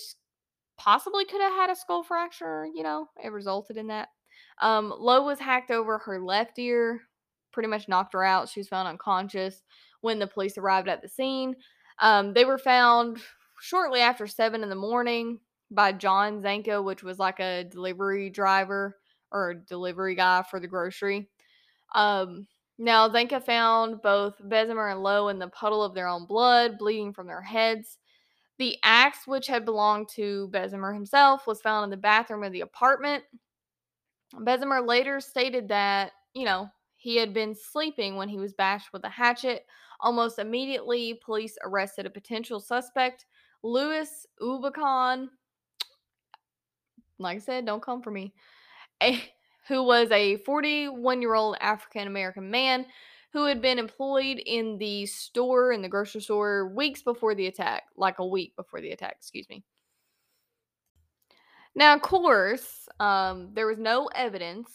possibly 0.77 1.25
could 1.25 1.41
have 1.41 1.53
had 1.53 1.69
a 1.69 1.75
skull 1.75 2.03
fracture. 2.03 2.65
You 2.73 2.83
know, 2.83 3.09
it 3.23 3.31
resulted 3.31 3.77
in 3.77 3.87
that. 3.87 4.09
Um, 4.61 4.93
Lowe 4.97 5.23
was 5.23 5.39
hacked 5.39 5.71
over 5.71 5.97
her 5.97 6.19
left 6.19 6.59
ear, 6.59 7.01
pretty 7.51 7.69
much 7.69 7.87
knocked 7.87 8.13
her 8.13 8.23
out. 8.23 8.49
She 8.49 8.59
was 8.59 8.67
found 8.67 8.87
unconscious 8.87 9.63
when 10.01 10.19
the 10.19 10.27
police 10.27 10.57
arrived 10.57 10.87
at 10.87 11.01
the 11.01 11.07
scene. 11.07 11.55
Um, 11.99 12.33
they 12.33 12.45
were 12.45 12.57
found 12.57 13.19
shortly 13.61 14.01
after 14.01 14.27
seven 14.27 14.63
in 14.63 14.69
the 14.69 14.75
morning 14.75 15.39
by 15.71 15.91
John 15.91 16.41
Zanca, 16.41 16.83
which 16.83 17.03
was 17.03 17.19
like 17.19 17.39
a 17.39 17.65
delivery 17.65 18.29
driver 18.29 18.97
or 19.31 19.53
delivery 19.53 20.15
guy 20.15 20.43
for 20.49 20.59
the 20.59 20.67
grocery. 20.67 21.29
Um, 21.93 22.47
Now, 22.77 23.09
Zanca 23.09 23.43
found 23.43 24.01
both 24.01 24.41
Besumer 24.41 24.91
and 24.91 25.03
Lowe 25.03 25.27
in 25.27 25.37
the 25.37 25.49
puddle 25.49 25.83
of 25.83 25.93
their 25.93 26.07
own 26.07 26.25
blood, 26.25 26.77
bleeding 26.77 27.11
from 27.11 27.27
their 27.27 27.41
heads. 27.41 27.97
The 28.57 28.77
axe, 28.83 29.27
which 29.27 29.47
had 29.47 29.65
belonged 29.65 30.07
to 30.15 30.49
Besumer 30.53 30.93
himself, 30.93 31.45
was 31.45 31.61
found 31.61 31.83
in 31.83 31.89
the 31.89 31.97
bathroom 31.97 32.43
of 32.43 32.53
the 32.53 32.61
apartment. 32.61 33.23
Besumer 34.35 34.85
later 34.85 35.19
stated 35.19 35.69
that, 35.69 36.11
you 36.33 36.45
know, 36.45 36.69
he 36.95 37.15
had 37.15 37.33
been 37.33 37.55
sleeping 37.55 38.15
when 38.15 38.29
he 38.29 38.37
was 38.37 38.53
bashed 38.53 38.91
with 38.93 39.03
a 39.03 39.09
hatchet. 39.09 39.65
Almost 40.01 40.39
immediately, 40.39 41.19
police 41.23 41.57
arrested 41.63 42.05
a 42.05 42.09
potential 42.09 42.59
suspect, 42.59 43.25
Louis 43.63 44.27
Oubicon. 44.41 45.29
Like 47.17 47.37
I 47.37 47.39
said, 47.39 47.65
don't 47.65 47.81
come 47.81 48.01
for 48.01 48.11
me. 48.11 48.33
A, 49.01 49.21
who 49.67 49.83
was 49.83 50.11
a 50.11 50.37
41 50.37 51.21
year 51.21 51.35
old 51.35 51.55
African 51.61 52.07
American 52.07 52.49
man 52.49 52.85
who 53.31 53.45
had 53.45 53.61
been 53.61 53.77
employed 53.77 54.41
in 54.45 54.77
the 54.77 55.05
store, 55.05 55.71
in 55.71 55.81
the 55.81 55.89
grocery 55.89 56.21
store, 56.21 56.69
weeks 56.75 57.03
before 57.03 57.35
the 57.35 57.47
attack, 57.47 57.83
like 57.95 58.19
a 58.19 58.25
week 58.25 58.55
before 58.55 58.81
the 58.81 58.91
attack, 58.91 59.15
excuse 59.17 59.47
me. 59.49 59.63
Now, 61.75 61.95
of 61.95 62.01
course, 62.01 62.87
um, 62.99 63.49
there 63.53 63.67
was 63.67 63.77
no 63.77 64.07
evidence 64.15 64.71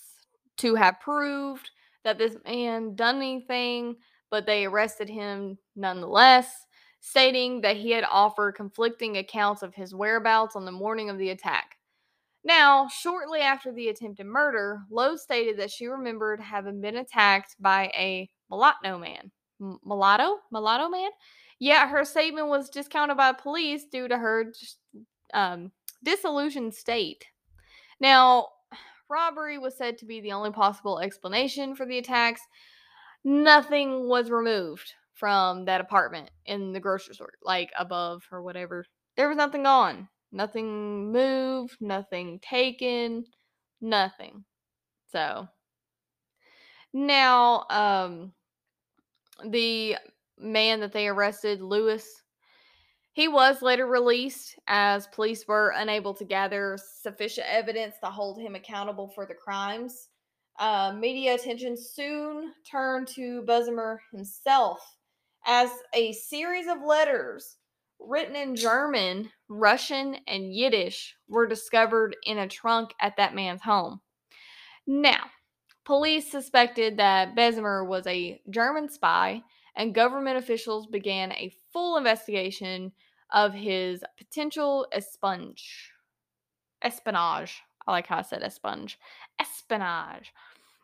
to 0.59 0.75
have 0.75 1.01
proved 1.01 1.71
that 2.05 2.19
this 2.19 2.37
man 2.45 2.95
done 2.95 3.17
anything, 3.17 3.97
but 4.31 4.47
they 4.47 4.65
arrested 4.67 5.09
him 5.09 5.59
nonetheless, 5.75 6.67
stating 7.01 7.61
that 7.63 7.77
he 7.77 7.91
had 7.91 8.05
offered 8.11 8.55
conflicting 8.55 9.17
accounts 9.17 9.63
of 9.63 9.75
his 9.75 9.95
whereabouts 9.95 10.57
on 10.57 10.65
the 10.65 10.73
morning 10.73 11.11
of 11.11 11.19
the 11.19 11.31
attack. 11.31 11.77
Now, 12.45 12.89
shortly 12.89 13.41
after 13.41 13.73
the 13.73 13.89
attempted 13.89 14.27
murder, 14.27 14.83
Lowe 14.91 15.17
stated 15.17 15.59
that 15.59 15.71
she 15.71 15.87
remembered 15.87 16.41
having 16.41 16.81
been 16.81 16.97
attacked 16.97 17.57
by 17.59 17.91
a 17.95 18.29
mulatto 18.51 18.99
man. 18.99 19.31
M- 19.61 19.79
mulatto? 19.85 20.39
Mulatto 20.53 20.89
man? 20.91 21.11
Yet 21.59 21.89
her 21.89 22.05
statement 22.05 22.49
was 22.49 22.69
discounted 22.69 23.17
by 23.17 23.33
police 23.33 23.87
due 23.91 24.09
to 24.09 24.19
her 24.19 24.53
um, 25.33 25.73
disillusioned 26.05 26.75
state. 26.75 27.25
Now, 28.01 28.49
robbery 29.09 29.59
was 29.59 29.77
said 29.77 29.99
to 29.99 30.07
be 30.07 30.21
the 30.21 30.33
only 30.33 30.51
possible 30.51 31.01
explanation 31.01 31.75
for 31.75 31.87
the 31.87 31.99
attacks. 31.99 32.41
Nothing 33.25 34.09
was 34.09 34.31
removed 34.31 34.93
from 35.15 35.65
that 35.65 35.81
apartment 35.81 36.31
in 36.47 36.73
the 36.73 36.81
grocery 36.81 37.15
store, 37.15 37.33
like 37.43 37.71
above 37.79 38.23
or 38.31 38.43
whatever. 38.43 38.85
There 39.17 39.29
was 39.29 39.37
nothing 39.37 39.63
gone. 39.63 40.09
Nothing 40.33 41.13
moved, 41.13 41.77
nothing 41.81 42.41
taken, 42.41 43.25
nothing. 43.81 44.45
So 45.07 45.49
now 46.93 47.65
um 47.71 48.33
the 49.49 49.97
man 50.39 50.81
that 50.81 50.93
they 50.93 51.09
arrested, 51.09 51.61
Lewis, 51.61 52.24
he 53.15 53.29
was 53.29 53.63
later 53.63 53.87
released 53.87 54.59
as 54.67 55.07
police 55.07 55.47
were 55.47 55.73
unable 55.77 56.13
to 56.15 56.25
gather 56.25 56.77
sufficient 57.01 57.47
evidence 57.49 57.95
to 58.03 58.11
hold 58.11 58.41
him 58.41 58.57
accountable 58.57 59.09
for 59.09 59.25
the 59.25 59.35
crimes. 59.35 60.09
Uh, 60.59 60.93
media 60.99 61.35
attention 61.35 61.77
soon 61.77 62.53
turned 62.69 63.07
to 63.07 63.43
Besumer 63.43 63.99
himself 64.13 64.81
as 65.47 65.71
a 65.95 66.13
series 66.13 66.67
of 66.67 66.83
letters 66.85 67.57
written 68.01 68.35
in 68.35 68.57
German, 68.57 69.31
Russian, 69.49 70.17
and 70.27 70.53
Yiddish 70.53 71.15
were 71.29 71.47
discovered 71.47 72.17
in 72.25 72.39
a 72.39 72.49
trunk 72.49 72.91
at 73.01 73.17
that 73.17 73.35
man's 73.35 73.63
home. 73.63 74.01
Now, 74.89 75.27
police 75.85 76.29
suspected 76.31 76.97
that 76.97 77.37
Besumer 77.37 77.87
was 77.87 78.09
a 78.09 78.41
German 78.51 78.89
spy, 78.89 79.43
and 79.77 79.95
government 79.95 80.39
officials 80.39 80.87
began 80.87 81.33
a 81.33 81.53
full 81.73 81.97
investigation 81.97 82.93
of 83.33 83.53
his 83.53 84.05
potential 84.17 84.87
espionage. 84.93 85.91
Espionage. 86.83 87.63
I 87.87 87.93
like 87.93 88.07
how 88.07 88.19
I 88.19 88.23
said 88.23 88.43
espionage. 88.43 88.99
Espionage. 89.41 90.33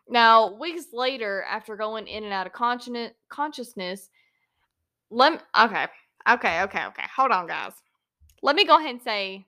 Now, 0.09 0.53
weeks 0.57 0.87
later, 0.91 1.45
after 1.49 1.75
going 1.75 2.07
in 2.07 2.23
and 2.23 2.33
out 2.33 2.47
of 2.47 2.53
consciousness, 2.53 4.09
let 5.09 5.33
me, 5.33 5.39
okay, 5.59 5.87
okay, 6.29 6.61
okay, 6.63 6.85
okay. 6.85 7.03
Hold 7.15 7.31
on, 7.31 7.47
guys. 7.47 7.73
Let 8.41 8.55
me 8.55 8.65
go 8.65 8.77
ahead 8.77 8.91
and 8.91 9.01
say 9.01 9.45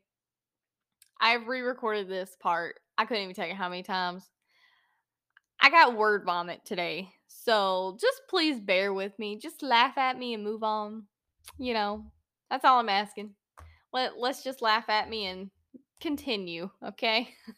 I've 1.19 1.47
re-recorded 1.47 2.07
this 2.07 2.37
part. 2.39 2.79
I 2.97 3.05
couldn't 3.05 3.23
even 3.23 3.35
tell 3.35 3.47
you 3.47 3.55
how 3.55 3.69
many 3.69 3.83
times. 3.83 4.29
I 5.59 5.69
got 5.69 5.97
word 5.97 6.23
vomit 6.25 6.61
today. 6.65 7.09
So 7.43 7.97
just 7.99 8.21
please 8.29 8.59
bear 8.59 8.93
with 8.93 9.17
me. 9.19 9.37
Just 9.37 9.63
laugh 9.63 9.97
at 9.97 10.17
me 10.17 10.33
and 10.33 10.43
move 10.43 10.63
on. 10.63 11.03
You 11.57 11.73
know, 11.73 12.05
that's 12.49 12.63
all 12.63 12.79
I'm 12.79 12.89
asking. 12.89 13.31
Let 13.91 14.17
let's 14.17 14.43
just 14.43 14.61
laugh 14.61 14.89
at 14.89 15.09
me 15.09 15.25
and 15.25 15.49
continue, 15.99 16.69
okay? 16.83 17.29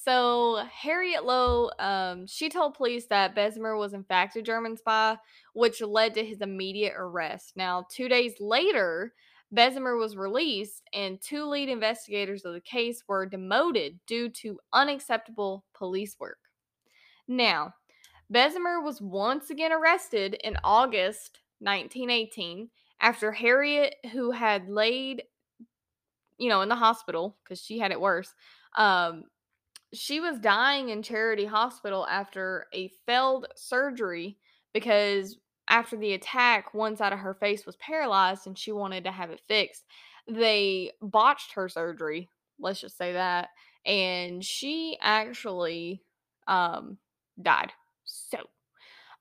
So 0.00 0.64
Harriet 0.72 1.24
Lowe, 1.24 1.70
um, 1.80 2.26
she 2.28 2.48
told 2.48 2.74
police 2.74 3.06
that 3.06 3.34
Besumer 3.34 3.76
was 3.76 3.92
in 3.92 4.04
fact 4.04 4.36
a 4.36 4.42
German 4.42 4.76
spy, 4.76 5.18
which 5.54 5.82
led 5.82 6.14
to 6.14 6.24
his 6.24 6.40
immediate 6.40 6.94
arrest. 6.96 7.54
Now, 7.56 7.84
two 7.90 8.08
days 8.08 8.34
later, 8.40 9.12
Besumer 9.54 9.98
was 9.98 10.16
released, 10.16 10.84
and 10.92 11.20
two 11.20 11.44
lead 11.44 11.68
investigators 11.68 12.44
of 12.44 12.54
the 12.54 12.60
case 12.60 13.02
were 13.08 13.26
demoted 13.26 13.98
due 14.06 14.28
to 14.30 14.60
unacceptable 14.72 15.64
police 15.74 16.16
work. 16.20 16.38
Now, 17.26 17.74
Besumer 18.32 18.82
was 18.82 19.00
once 19.00 19.50
again 19.50 19.72
arrested 19.72 20.34
in 20.44 20.56
August 20.62 21.40
1918 21.60 22.68
after 23.00 23.32
Harriet, 23.32 23.94
who 24.12 24.30
had 24.32 24.68
laid, 24.68 25.22
you 26.36 26.48
know, 26.48 26.60
in 26.60 26.68
the 26.68 26.76
hospital 26.76 27.38
because 27.42 27.60
she 27.60 27.78
had 27.78 27.90
it 27.90 28.00
worse, 28.00 28.34
um, 28.76 29.24
she 29.94 30.20
was 30.20 30.38
dying 30.38 30.90
in 30.90 31.02
Charity 31.02 31.46
Hospital 31.46 32.06
after 32.06 32.66
a 32.74 32.92
failed 33.06 33.46
surgery 33.56 34.36
because 34.74 35.38
after 35.68 35.96
the 35.96 36.12
attack, 36.12 36.74
one 36.74 36.96
side 36.96 37.12
of 37.12 37.18
her 37.20 37.34
face 37.34 37.64
was 37.64 37.76
paralyzed 37.76 38.46
and 38.46 38.58
she 38.58 38.72
wanted 38.72 39.04
to 39.04 39.12
have 39.12 39.30
it 39.30 39.40
fixed. 39.48 39.84
They 40.26 40.92
botched 41.00 41.52
her 41.54 41.68
surgery, 41.68 42.28
let's 42.58 42.80
just 42.80 42.98
say 42.98 43.12
that, 43.12 43.48
and 43.86 44.44
she 44.44 44.98
actually 45.00 46.02
um 46.46 46.98
died. 47.40 47.72
So, 48.08 48.38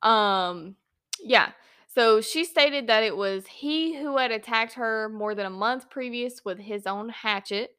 um 0.08 0.76
yeah. 1.22 1.52
So 1.88 2.22
she 2.22 2.46
stated 2.46 2.88
that 2.88 3.04
it 3.04 3.18
was 3.18 3.48
he 3.48 3.98
who 3.98 4.18
had 4.18 4.32
attacked 4.32 4.74
her 4.74 5.10
more 5.10 5.34
than 5.36 5.48
a 5.48 5.50
month 5.52 5.90
previous 5.90 6.46
with 6.46 6.60
his 6.60 6.86
own 6.88 7.10
hatchet 7.10 7.72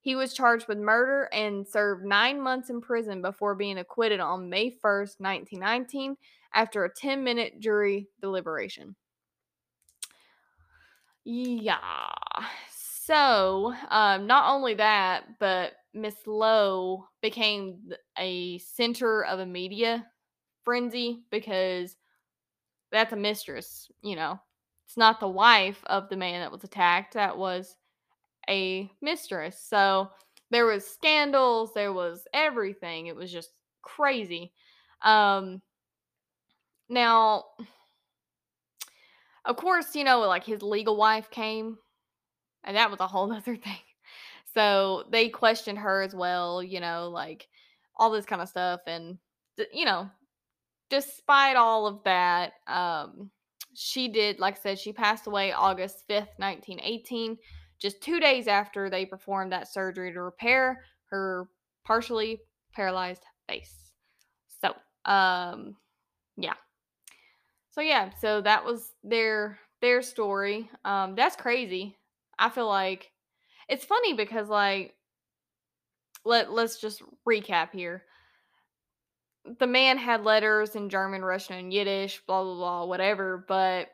he 0.00 0.14
was 0.16 0.32
charged 0.34 0.68
with 0.68 0.78
murder 0.78 1.28
and 1.32 1.66
served 1.66 2.04
nine 2.04 2.40
months 2.40 2.70
in 2.70 2.80
prison 2.80 3.22
before 3.22 3.56
being 3.56 3.78
acquitted 3.78 4.20
on 4.20 4.48
May 4.50 5.18
1st, 5.20 5.60
1919, 5.60 6.16
after 6.54 6.84
a 6.84 6.94
10 6.94 7.24
minute 7.24 7.60
jury 7.60 8.08
deliberation. 8.20 8.96
Yeah. 11.24 11.78
So, 12.70 13.74
um, 13.90 14.26
not 14.26 14.52
only 14.52 14.74
that, 14.74 15.38
but 15.38 15.74
Miss 15.94 16.14
Lowe 16.26 17.06
became 17.22 17.90
a 18.18 18.58
center 18.58 19.24
of 19.24 19.38
a 19.40 19.46
media 19.46 20.06
frenzy 20.66 21.22
because 21.30 21.96
that's 22.92 23.14
a 23.14 23.16
mistress, 23.16 23.90
you 24.02 24.16
know. 24.16 24.38
It's 24.86 24.98
not 24.98 25.18
the 25.18 25.28
wife 25.28 25.82
of 25.86 26.08
the 26.10 26.16
man 26.16 26.40
that 26.40 26.52
was 26.52 26.62
attacked. 26.64 27.14
That 27.14 27.38
was 27.38 27.76
a 28.48 28.90
mistress. 29.00 29.58
So 29.60 30.10
there 30.50 30.66
was 30.66 30.86
scandals, 30.86 31.72
there 31.74 31.92
was 31.92 32.26
everything. 32.34 33.06
It 33.06 33.16
was 33.16 33.32
just 33.32 33.50
crazy. 33.82 34.52
Um 35.02 35.62
now 36.88 37.44
of 39.44 39.56
course, 39.56 39.94
you 39.94 40.04
know, 40.04 40.20
like 40.20 40.44
his 40.44 40.62
legal 40.62 40.96
wife 40.96 41.30
came 41.30 41.78
and 42.64 42.76
that 42.76 42.90
was 42.90 43.00
a 43.00 43.06
whole 43.06 43.32
other 43.36 43.56
thing. 43.56 43.78
So 44.54 45.04
they 45.10 45.28
questioned 45.28 45.78
her 45.78 46.02
as 46.02 46.14
well, 46.14 46.62
you 46.62 46.80
know, 46.80 47.08
like 47.12 47.48
all 47.96 48.10
this 48.10 48.26
kind 48.26 48.42
of 48.42 48.48
stuff 48.48 48.80
and 48.86 49.18
you 49.72 49.84
know, 49.84 50.10
despite 50.90 51.56
all 51.56 51.86
of 51.86 52.02
that, 52.04 52.52
um 52.66 53.30
she 53.74 54.08
did 54.08 54.38
like 54.38 54.56
I 54.58 54.60
said 54.60 54.78
she 54.78 54.92
passed 54.92 55.26
away 55.26 55.52
August 55.52 56.08
5th, 56.08 56.28
1918 56.38 57.36
just 57.78 58.00
two 58.00 58.20
days 58.20 58.48
after 58.48 58.88
they 58.88 59.04
performed 59.04 59.52
that 59.52 59.72
surgery 59.72 60.12
to 60.12 60.22
repair 60.22 60.82
her 61.10 61.48
partially 61.84 62.40
paralyzed 62.72 63.24
face. 63.48 63.92
So, 64.60 64.74
um, 65.10 65.76
yeah. 66.36 66.54
So 67.70 67.80
yeah, 67.80 68.10
so 68.20 68.40
that 68.40 68.64
was 68.64 68.92
their 69.04 69.58
their 69.82 70.00
story. 70.00 70.70
Um, 70.84 71.14
that's 71.14 71.36
crazy. 71.36 71.98
I 72.38 72.48
feel 72.48 72.68
like 72.68 73.12
it's 73.68 73.84
funny 73.84 74.14
because 74.14 74.48
like 74.48 74.94
let 76.24 76.50
let's 76.50 76.80
just 76.80 77.02
recap 77.28 77.72
here. 77.72 78.04
The 79.58 79.66
man 79.66 79.98
had 79.98 80.24
letters 80.24 80.74
in 80.74 80.88
German, 80.88 81.24
Russian, 81.24 81.56
and 81.56 81.72
Yiddish, 81.72 82.22
blah 82.26 82.42
blah 82.42 82.54
blah, 82.54 82.84
whatever, 82.84 83.44
but 83.46 83.88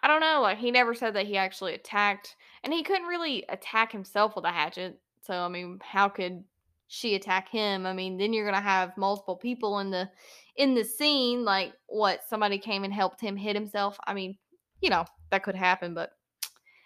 I 0.00 0.08
don't 0.08 0.20
know, 0.20 0.40
like 0.42 0.58
he 0.58 0.70
never 0.70 0.94
said 0.94 1.14
that 1.14 1.26
he 1.26 1.36
actually 1.36 1.74
attacked 1.74 2.36
and 2.62 2.72
he 2.72 2.82
couldn't 2.82 3.06
really 3.06 3.44
attack 3.48 3.92
himself 3.92 4.36
with 4.36 4.44
a 4.44 4.50
hatchet. 4.50 4.98
So 5.22 5.34
I 5.34 5.48
mean, 5.48 5.78
how 5.82 6.08
could 6.08 6.44
she 6.88 7.14
attack 7.14 7.48
him? 7.48 7.86
I 7.86 7.92
mean, 7.92 8.18
then 8.18 8.32
you're 8.32 8.44
going 8.44 8.54
to 8.54 8.68
have 8.68 8.96
multiple 8.96 9.36
people 9.36 9.78
in 9.80 9.90
the 9.90 10.08
in 10.56 10.74
the 10.74 10.84
scene 10.84 11.44
like 11.44 11.72
what 11.86 12.22
somebody 12.28 12.58
came 12.58 12.84
and 12.84 12.92
helped 12.92 13.20
him 13.20 13.36
hit 13.36 13.56
himself. 13.56 13.98
I 14.06 14.14
mean, 14.14 14.36
you 14.80 14.90
know, 14.90 15.04
that 15.30 15.42
could 15.42 15.56
happen, 15.56 15.94
but 15.94 16.10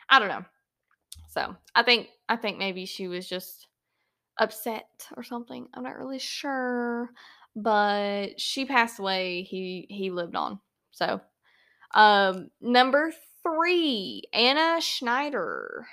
I 0.09 0.18
don't 0.18 0.29
know. 0.29 0.44
So, 1.29 1.55
I 1.75 1.83
think 1.83 2.09
I 2.29 2.37
think 2.37 2.59
maybe 2.59 2.87
she 2.87 3.09
was 3.09 3.29
just 3.29 3.67
upset 4.38 5.09
or 5.16 5.22
something. 5.22 5.68
I'm 5.74 5.83
not 5.83 5.98
really 5.98 6.18
sure, 6.18 7.11
but 7.57 8.40
she 8.40 8.64
passed 8.64 8.98
away. 8.98 9.42
He 9.42 9.87
he 9.90 10.11
lived 10.11 10.37
on. 10.37 10.61
So, 10.92 11.20
um 11.94 12.51
number 12.61 13.12
3, 13.42 14.22
Anna 14.33 14.81
Schneider. 14.81 15.87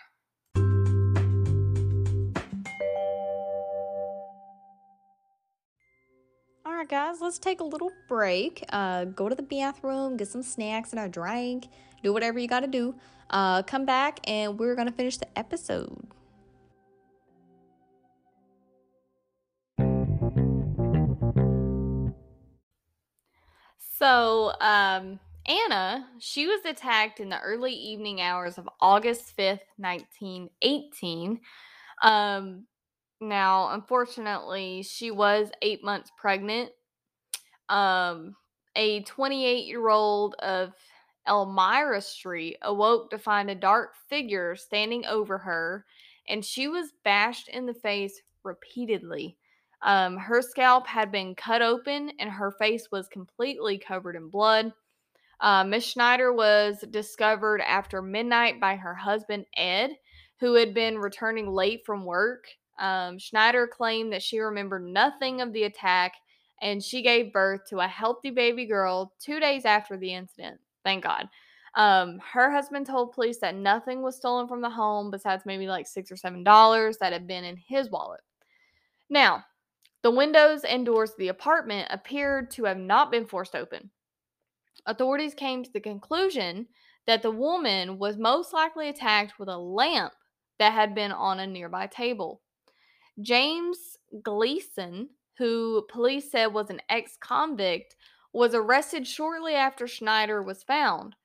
All 6.65 6.73
right, 6.73 6.89
guys, 6.89 7.21
let's 7.21 7.37
take 7.37 7.61
a 7.61 7.63
little 7.63 7.91
break. 8.09 8.65
Uh, 8.69 9.05
go 9.05 9.29
to 9.29 9.35
the 9.35 9.43
bathroom, 9.43 10.17
get 10.17 10.27
some 10.27 10.41
snacks 10.41 10.91
and 10.91 10.99
a 10.99 11.07
drink, 11.07 11.67
do 12.03 12.11
whatever 12.11 12.39
you 12.39 12.47
got 12.47 12.61
to 12.61 12.67
do. 12.67 12.95
Uh, 13.29 13.63
come 13.63 13.85
back, 13.85 14.19
and 14.27 14.59
we're 14.59 14.75
going 14.75 14.87
to 14.87 14.93
finish 14.93 15.17
the 15.17 15.37
episode. 15.37 16.07
So, 23.97 24.51
um, 24.59 25.19
Anna, 25.47 26.07
she 26.19 26.47
was 26.47 26.65
attacked 26.65 27.21
in 27.21 27.29
the 27.29 27.39
early 27.39 27.71
evening 27.71 28.19
hours 28.19 28.57
of 28.57 28.67
August 28.81 29.37
5th, 29.37 29.61
1918. 29.77 31.39
Um, 32.01 32.65
now, 33.21 33.69
unfortunately, 33.69 34.83
she 34.83 35.11
was 35.11 35.49
eight 35.61 35.81
months 35.81 36.11
pregnant. 36.17 36.71
Um, 37.69 38.35
a 38.75 39.01
28 39.03 39.65
year 39.65 39.87
old 39.87 40.35
of 40.39 40.73
Elmira 41.25 42.01
Street 42.01 42.57
awoke 42.63 43.11
to 43.11 43.17
find 43.17 43.49
a 43.49 43.55
dark 43.55 43.93
figure 44.09 44.57
standing 44.57 45.05
over 45.05 45.37
her, 45.37 45.85
and 46.27 46.43
she 46.43 46.67
was 46.67 46.91
bashed 47.05 47.47
in 47.47 47.65
the 47.65 47.73
face 47.73 48.21
repeatedly. 48.43 49.37
Um, 49.85 50.17
her 50.17 50.41
scalp 50.41 50.87
had 50.87 51.11
been 51.11 51.35
cut 51.35 51.61
open, 51.61 52.11
and 52.19 52.29
her 52.29 52.51
face 52.51 52.89
was 52.91 53.07
completely 53.07 53.77
covered 53.77 54.15
in 54.15 54.29
blood. 54.29 54.73
Uh, 55.39 55.63
Miss 55.63 55.85
Schneider 55.85 56.33
was 56.33 56.83
discovered 56.89 57.61
after 57.61 58.01
midnight 58.01 58.59
by 58.59 58.75
her 58.75 58.95
husband, 58.95 59.45
Ed, 59.55 59.91
who 60.39 60.55
had 60.55 60.73
been 60.73 60.97
returning 60.97 61.47
late 61.47 61.85
from 61.85 62.03
work. 62.03 62.45
Um, 62.79 63.19
Schneider 63.19 63.67
claimed 63.67 64.11
that 64.11 64.23
she 64.23 64.39
remembered 64.39 64.83
nothing 64.83 65.39
of 65.39 65.53
the 65.53 65.63
attack 65.63 66.13
and 66.61 66.83
she 66.83 67.01
gave 67.01 67.33
birth 67.33 67.61
to 67.69 67.79
a 67.79 67.87
healthy 67.87 68.31
baby 68.31 68.65
girl 68.65 69.13
two 69.19 69.39
days 69.39 69.65
after 69.65 69.97
the 69.97 70.13
incident. 70.13 70.59
Thank 70.83 71.03
God. 71.03 71.27
Um, 71.75 72.19
her 72.33 72.51
husband 72.51 72.85
told 72.85 73.11
police 73.11 73.39
that 73.39 73.55
nothing 73.55 74.01
was 74.01 74.15
stolen 74.15 74.47
from 74.47 74.61
the 74.61 74.69
home 74.69 75.11
besides 75.11 75.43
maybe 75.45 75.67
like 75.67 75.87
six 75.87 76.11
or 76.11 76.15
seven 76.15 76.43
dollars 76.43 76.97
that 76.99 77.13
had 77.13 77.27
been 77.27 77.43
in 77.43 77.57
his 77.57 77.89
wallet. 77.89 78.21
Now, 79.09 79.43
the 80.05 80.11
windows 80.11 80.63
and 80.63 80.85
doors 80.85 81.09
of 81.09 81.17
the 81.17 81.29
apartment 81.29 81.87
appeared 81.89 82.51
to 82.51 82.65
have 82.65 82.77
not 82.77 83.09
been 83.09 83.25
forced 83.25 83.55
open. 83.55 83.89
Authorities 84.85 85.33
came 85.33 85.63
to 85.63 85.73
the 85.73 85.79
conclusion 85.79 86.67
that 87.07 87.23
the 87.23 87.31
woman 87.31 87.97
was 87.97 88.15
most 88.15 88.53
likely 88.53 88.87
attacked 88.87 89.39
with 89.39 89.49
a 89.49 89.57
lamp 89.57 90.13
that 90.59 90.73
had 90.73 90.93
been 90.93 91.11
on 91.11 91.39
a 91.39 91.47
nearby 91.47 91.87
table. 91.87 92.43
James 93.19 93.97
Gleason, 94.21 95.09
who 95.39 95.83
police 95.89 96.29
said 96.29 96.53
was 96.53 96.69
an 96.69 96.81
ex 96.87 97.17
convict, 97.19 97.95
was 98.31 98.53
arrested 98.53 99.07
shortly 99.07 99.55
after 99.55 99.87
Schneider 99.87 100.43
was 100.43 100.61
found. 100.61 101.15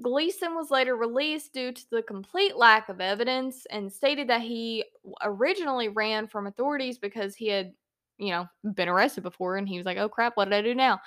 Gleason 0.00 0.54
was 0.54 0.70
later 0.70 0.96
released 0.96 1.52
due 1.52 1.72
to 1.72 1.90
the 1.90 2.02
complete 2.02 2.56
lack 2.56 2.88
of 2.88 3.02
evidence 3.02 3.66
and 3.70 3.92
stated 3.92 4.28
that 4.28 4.40
he 4.40 4.84
originally 5.22 5.90
ran 5.90 6.26
from 6.26 6.46
authorities 6.46 6.96
because 6.96 7.36
he 7.36 7.48
had, 7.48 7.72
you 8.20 8.30
know, 8.30 8.46
been 8.74 8.88
arrested 8.88 9.22
before 9.22 9.56
and 9.56 9.68
he 9.68 9.76
was 9.78 9.86
like, 9.86 9.98
"Oh 9.98 10.08
crap, 10.08 10.36
what 10.36 10.46
did 10.46 10.54
I 10.54 10.62
do 10.62 10.74
now?" 10.74 11.00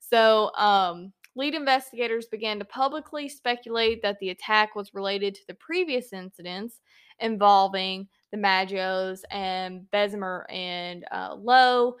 So, 0.00 0.54
um 0.56 1.12
lead 1.36 1.54
investigators 1.54 2.26
began 2.26 2.58
to 2.58 2.64
publicly 2.64 3.28
speculate 3.28 4.02
that 4.02 4.18
the 4.18 4.30
attack 4.30 4.74
was 4.74 4.92
related 4.94 5.32
to 5.34 5.42
the 5.46 5.54
previous 5.54 6.12
incidents 6.12 6.80
involving 7.20 8.08
the 8.32 8.36
Maggios 8.36 9.22
and 9.30 9.86
Besumer 9.92 10.44
and 10.52 11.04
uh, 11.12 11.36
Lowe. 11.38 11.96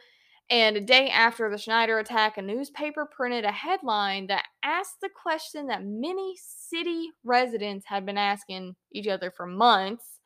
And 0.50 0.76
a 0.76 0.80
day 0.80 1.10
after 1.10 1.48
the 1.50 1.58
Schneider 1.58 1.98
attack, 2.00 2.36
a 2.36 2.42
newspaper 2.42 3.06
printed 3.06 3.44
a 3.44 3.52
headline 3.52 4.26
that 4.28 4.46
asked 4.64 5.00
the 5.00 5.10
question 5.10 5.68
that 5.68 5.84
many 5.84 6.36
city 6.38 7.10
residents 7.22 7.86
had 7.86 8.04
been 8.04 8.18
asking 8.18 8.74
each 8.92 9.06
other 9.06 9.30
for 9.30 9.46
months. 9.46 10.18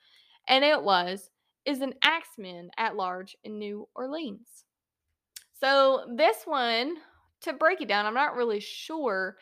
And 0.48 0.64
it 0.64 0.82
was 0.82 1.30
Is 1.66 1.80
an 1.80 1.94
axeman 2.02 2.70
at 2.76 2.96
large 2.96 3.36
in 3.44 3.58
New 3.58 3.88
Orleans? 3.94 4.64
So, 5.60 6.04
this 6.14 6.42
one 6.44 6.96
to 7.42 7.52
break 7.52 7.80
it 7.80 7.88
down, 7.88 8.06
I'm 8.06 8.14
not 8.14 8.34
really 8.34 8.60
sure. 8.60 9.36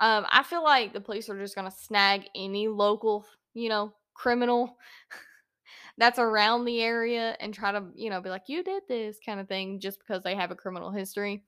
Um, 0.00 0.26
I 0.30 0.42
feel 0.42 0.62
like 0.62 0.92
the 0.92 1.00
police 1.00 1.28
are 1.28 1.38
just 1.38 1.54
going 1.54 1.70
to 1.70 1.76
snag 1.76 2.24
any 2.34 2.68
local, 2.68 3.26
you 3.54 3.68
know, 3.68 3.92
criminal 4.14 4.76
that's 5.98 6.18
around 6.18 6.64
the 6.64 6.80
area 6.80 7.36
and 7.40 7.52
try 7.52 7.72
to, 7.72 7.84
you 7.94 8.10
know, 8.10 8.20
be 8.20 8.30
like, 8.30 8.44
you 8.48 8.62
did 8.62 8.84
this 8.88 9.18
kind 9.24 9.40
of 9.40 9.48
thing 9.48 9.80
just 9.80 9.98
because 9.98 10.22
they 10.22 10.34
have 10.34 10.50
a 10.50 10.56
criminal 10.56 10.90
history. 10.90 11.42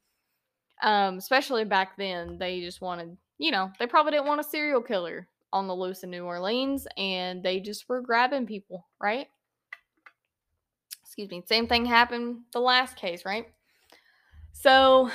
Um, 0.83 1.19
especially 1.19 1.65
back 1.65 1.97
then, 1.97 2.39
they 2.39 2.61
just 2.61 2.81
wanted, 2.81 3.17
you 3.39 3.51
know, 3.51 3.71
they 3.79 3.87
probably 3.87 4.13
didn't 4.13 4.27
want 4.27 4.41
a 4.41 4.45
serial 4.45 4.83
killer 4.83 5.29
on 5.53 5.67
the 5.67 5.75
loose 5.75 6.03
in 6.03 6.11
New 6.11 6.25
Orleans 6.25 6.87
and 6.97 7.43
they 7.43 7.61
just 7.61 7.89
were 7.89 8.01
grabbing 8.01 8.47
people, 8.47 8.87
right? 9.01 9.29
Excuse 11.11 11.29
me. 11.29 11.43
Same 11.45 11.67
thing 11.67 11.87
happened 11.87 12.43
the 12.53 12.61
last 12.61 12.95
case, 12.95 13.25
right? 13.25 13.47
So 14.53 15.11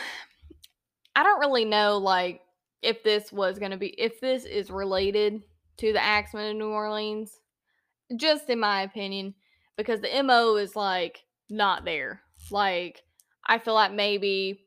I 1.16 1.24
don't 1.24 1.40
really 1.40 1.64
know 1.64 2.00
like 2.00 2.42
if 2.82 3.02
this 3.02 3.32
was 3.32 3.60
going 3.60 3.72
to 3.72 3.78
be 3.78 3.88
if 3.98 4.20
this 4.20 4.44
is 4.44 4.70
related 4.70 5.42
to 5.78 5.94
the 5.94 6.04
Axeman 6.04 6.48
in 6.48 6.58
New 6.58 6.68
Orleans, 6.68 7.40
just 8.18 8.50
in 8.50 8.60
my 8.60 8.82
opinion, 8.82 9.36
because 9.78 10.02
the 10.02 10.22
MO 10.22 10.58
is 10.58 10.76
like 10.76 11.24
not 11.50 11.86
there. 11.86 12.20
Like 12.52 13.02
I 13.48 13.58
feel 13.58 13.74
like 13.74 13.94
maybe 13.94 14.66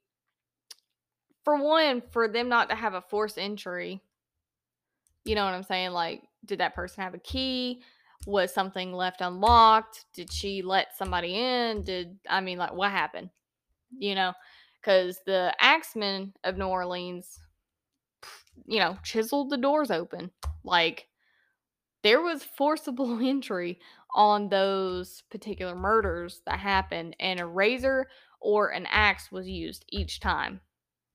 for 1.45 1.63
one, 1.63 2.03
for 2.11 2.27
them 2.27 2.49
not 2.49 2.71
to 2.71 2.75
have 2.75 2.95
a 2.95 3.03
forced 3.03 3.37
entry, 3.37 4.01
you 5.27 5.35
know 5.35 5.45
what 5.45 5.53
I'm 5.53 5.63
saying? 5.63 5.91
Like, 5.91 6.23
did 6.47 6.61
that 6.61 6.75
person 6.75 7.05
have 7.05 7.13
a 7.13 7.19
key? 7.19 7.83
Was 8.27 8.53
something 8.53 8.93
left 8.93 9.21
unlocked? 9.21 10.05
Did 10.13 10.33
she 10.33 10.63
let 10.63 10.97
somebody 10.97 11.35
in? 11.37 11.83
Did 11.83 12.19
I 12.29 12.41
mean 12.41 12.59
like 12.59 12.75
what 12.75 12.91
happened? 12.91 13.31
You 13.97 14.15
know? 14.15 14.33
because 14.81 15.21
the 15.27 15.55
axemen 15.61 16.33
of 16.45 16.57
New 16.57 16.67
Orleans, 16.67 17.41
you 18.67 18.79
know, 18.79 18.97
chiseled 19.03 19.51
the 19.51 19.57
doors 19.57 19.91
open. 19.91 20.31
Like 20.65 21.09
there 22.03 22.21
was 22.21 22.43
forcible 22.43 23.19
entry 23.23 23.79
on 24.15 24.49
those 24.49 25.23
particular 25.31 25.75
murders 25.75 26.41
that 26.47 26.59
happened, 26.59 27.17
and 27.21 27.41
a 27.41 27.47
razor 27.47 28.07
or 28.41 28.69
an 28.69 28.87
axe 28.89 29.31
was 29.31 29.49
used 29.49 29.85
each 29.91 30.21
time. 30.21 30.61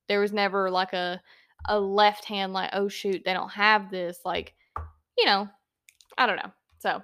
There 0.08 0.20
was 0.20 0.34
never 0.34 0.70
like 0.70 0.94
a 0.94 1.22
a 1.70 1.80
left 1.80 2.26
hand 2.26 2.52
like 2.52 2.72
oh 2.74 2.90
shoot 2.90 3.22
they 3.24 3.32
don't 3.32 3.54
have 3.54 3.90
this 3.90 4.20
like 4.26 4.54
you 5.18 5.26
know 5.26 5.48
I 6.18 6.28
don't 6.28 6.36
know. 6.36 6.52
So 6.84 7.02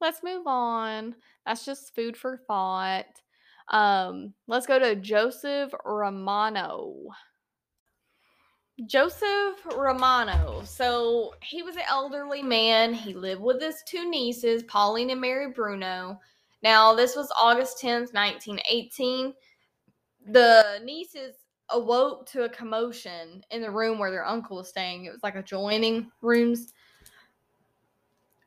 let's 0.00 0.22
move 0.22 0.46
on. 0.46 1.14
That's 1.44 1.66
just 1.66 1.94
food 1.94 2.16
for 2.16 2.40
thought. 2.46 3.04
Um, 3.70 4.32
let's 4.46 4.66
go 4.66 4.78
to 4.78 4.96
Joseph 4.96 5.74
Romano. 5.84 6.94
Joseph 8.86 9.66
Romano. 9.76 10.62
So 10.64 11.34
he 11.42 11.62
was 11.62 11.76
an 11.76 11.82
elderly 11.90 12.42
man. 12.42 12.94
He 12.94 13.12
lived 13.12 13.42
with 13.42 13.60
his 13.60 13.82
two 13.86 14.08
nieces, 14.08 14.62
Pauline 14.62 15.10
and 15.10 15.20
Mary 15.20 15.52
Bruno. 15.52 16.18
Now, 16.62 16.94
this 16.94 17.14
was 17.14 17.30
August 17.38 17.82
10th, 17.82 18.14
1918. 18.14 19.34
The 20.32 20.80
nieces 20.82 21.34
awoke 21.68 22.24
to 22.30 22.44
a 22.44 22.48
commotion 22.48 23.44
in 23.50 23.60
the 23.60 23.70
room 23.70 23.98
where 23.98 24.10
their 24.10 24.26
uncle 24.26 24.56
was 24.56 24.70
staying. 24.70 25.04
It 25.04 25.10
was 25.10 25.22
like 25.22 25.34
adjoining 25.34 26.10
rooms. 26.22 26.72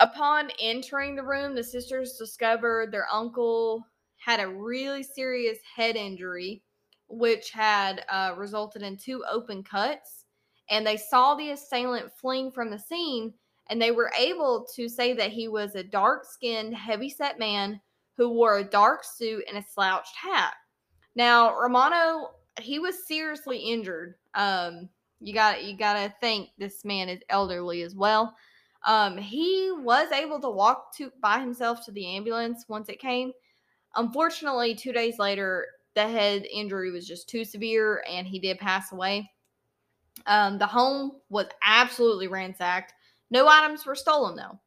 Upon 0.02 0.50
entering 0.60 1.16
the 1.16 1.24
room, 1.24 1.54
the 1.54 1.64
sisters 1.64 2.18
discovered 2.18 2.92
their 2.92 3.08
uncle 3.12 3.86
had 4.18 4.40
a 4.40 4.48
really 4.48 5.04
serious 5.04 5.60
head 5.76 5.96
injury 5.96 6.64
which 7.08 7.52
had 7.52 8.06
uh, 8.10 8.34
resulted 8.38 8.82
in 8.82 8.98
two 8.98 9.24
open 9.30 9.64
cuts. 9.64 10.26
And 10.70 10.88
they 10.88 10.98
saw 10.98 11.36
the 11.36 11.52
assailant 11.52 12.12
fleeing 12.20 12.52
from 12.52 12.72
the 12.72 12.80
scene, 12.80 13.34
and 13.70 13.82
they 13.82 13.92
were 13.92 14.12
able 14.18 14.66
to 14.76 14.88
say 14.88 15.14
that 15.14 15.32
he 15.32 15.48
was 15.48 15.76
a 15.76 15.84
dark 15.84 16.24
skinned, 16.26 16.74
heavy 16.74 17.10
set 17.10 17.38
man 17.38 17.82
who 18.18 18.30
wore 18.30 18.58
a 18.58 18.64
dark 18.64 19.04
suit 19.04 19.44
and 19.48 19.58
a 19.58 19.68
slouched 19.74 20.16
hat. 20.16 20.54
Now, 21.16 21.54
Romano, 21.60 22.30
he 22.62 22.80
was 22.80 23.08
seriously 23.08 23.58
injured. 23.58 24.16
Um, 24.34 24.88
you 25.20 25.34
got 25.34 25.64
you 25.64 25.78
got 25.78 25.94
to 25.94 26.14
think 26.22 26.50
this 26.58 26.86
man 26.86 27.10
is 27.10 27.20
elderly 27.30 27.82
as 27.82 27.96
well. 27.96 28.34
Um, 28.86 29.18
he 29.18 29.72
was 29.72 30.12
able 30.12 30.40
to 30.42 30.50
walk 30.50 30.96
to 30.98 31.12
by 31.22 31.40
himself 31.40 31.86
to 31.86 31.92
the 31.92 32.16
ambulance 32.16 32.66
once 32.68 32.90
it 32.90 33.00
came. 33.00 33.32
Unfortunately, 33.96 34.74
two 34.74 34.92
days 34.92 35.20
later, 35.20 35.68
the 35.94 36.08
head 36.08 36.46
injury 36.52 36.92
was 36.92 37.08
just 37.08 37.30
too 37.30 37.44
severe, 37.44 38.04
and 38.10 38.26
he 38.26 38.40
did 38.40 38.58
pass 38.58 38.92
away. 38.92 39.30
Um, 40.26 40.58
the 40.58 40.68
home 40.68 41.14
was 41.30 41.48
absolutely 41.66 42.28
ransacked. 42.28 42.94
No 43.30 43.48
items 43.48 43.86
were 43.86 43.96
stolen 43.96 44.36
though. 44.36 44.60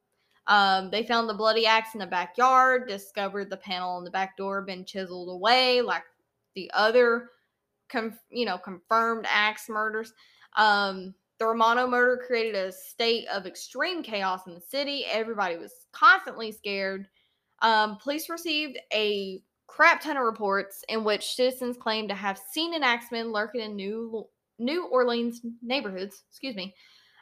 Um, 0.47 0.91
they 0.91 1.05
found 1.05 1.29
the 1.29 1.35
bloody 1.35 1.67
axe 1.67 1.95
in 1.95 2.01
the 2.01 2.07
backyard, 2.07 2.89
discovered 2.89 3.51
the 3.51 3.57
panel 3.57 3.91
on 3.91 4.05
the 4.05 4.11
back 4.11 4.37
door 4.37 4.63
been 4.63 4.85
chiseled 4.85 5.31
away 5.31 5.81
like 5.81 6.03
the 6.55 6.71
other, 6.75 7.31
com- 7.89 8.19
you 8.31 8.45
know, 8.45 8.59
confirmed 8.59 9.27
axe 9.29 9.69
murders. 9.69 10.13
Um, 10.57 11.15
the 11.39 11.47
Romano 11.47 11.87
murder 11.87 12.23
created 12.27 12.55
a 12.55 12.73
state 12.73 13.27
of 13.29 13.47
extreme 13.47 14.03
chaos 14.03 14.47
in 14.47 14.55
the 14.55 14.61
city. 14.61 15.05
Everybody 15.11 15.57
was 15.57 15.87
constantly 15.93 16.53
scared. 16.53 17.07
Um, 17.61 17.99
police 17.99 18.29
received 18.29 18.79
a 18.93 19.43
crap 19.67 20.01
ton 20.01 20.17
of 20.17 20.23
reports 20.23 20.85
in 20.89 21.03
which 21.03 21.35
citizens 21.35 21.77
claimed 21.77 22.09
to 22.09 22.15
have 22.15 22.39
seen 22.53 22.75
an 22.75 22.83
axeman 22.83 23.33
lurking 23.33 23.63
in 23.63 23.77
New 23.77 24.27
New 24.59 24.87
Orleans 24.87 25.41
neighborhoods. 25.63 26.23
Excuse 26.29 26.55
me. 26.55 26.75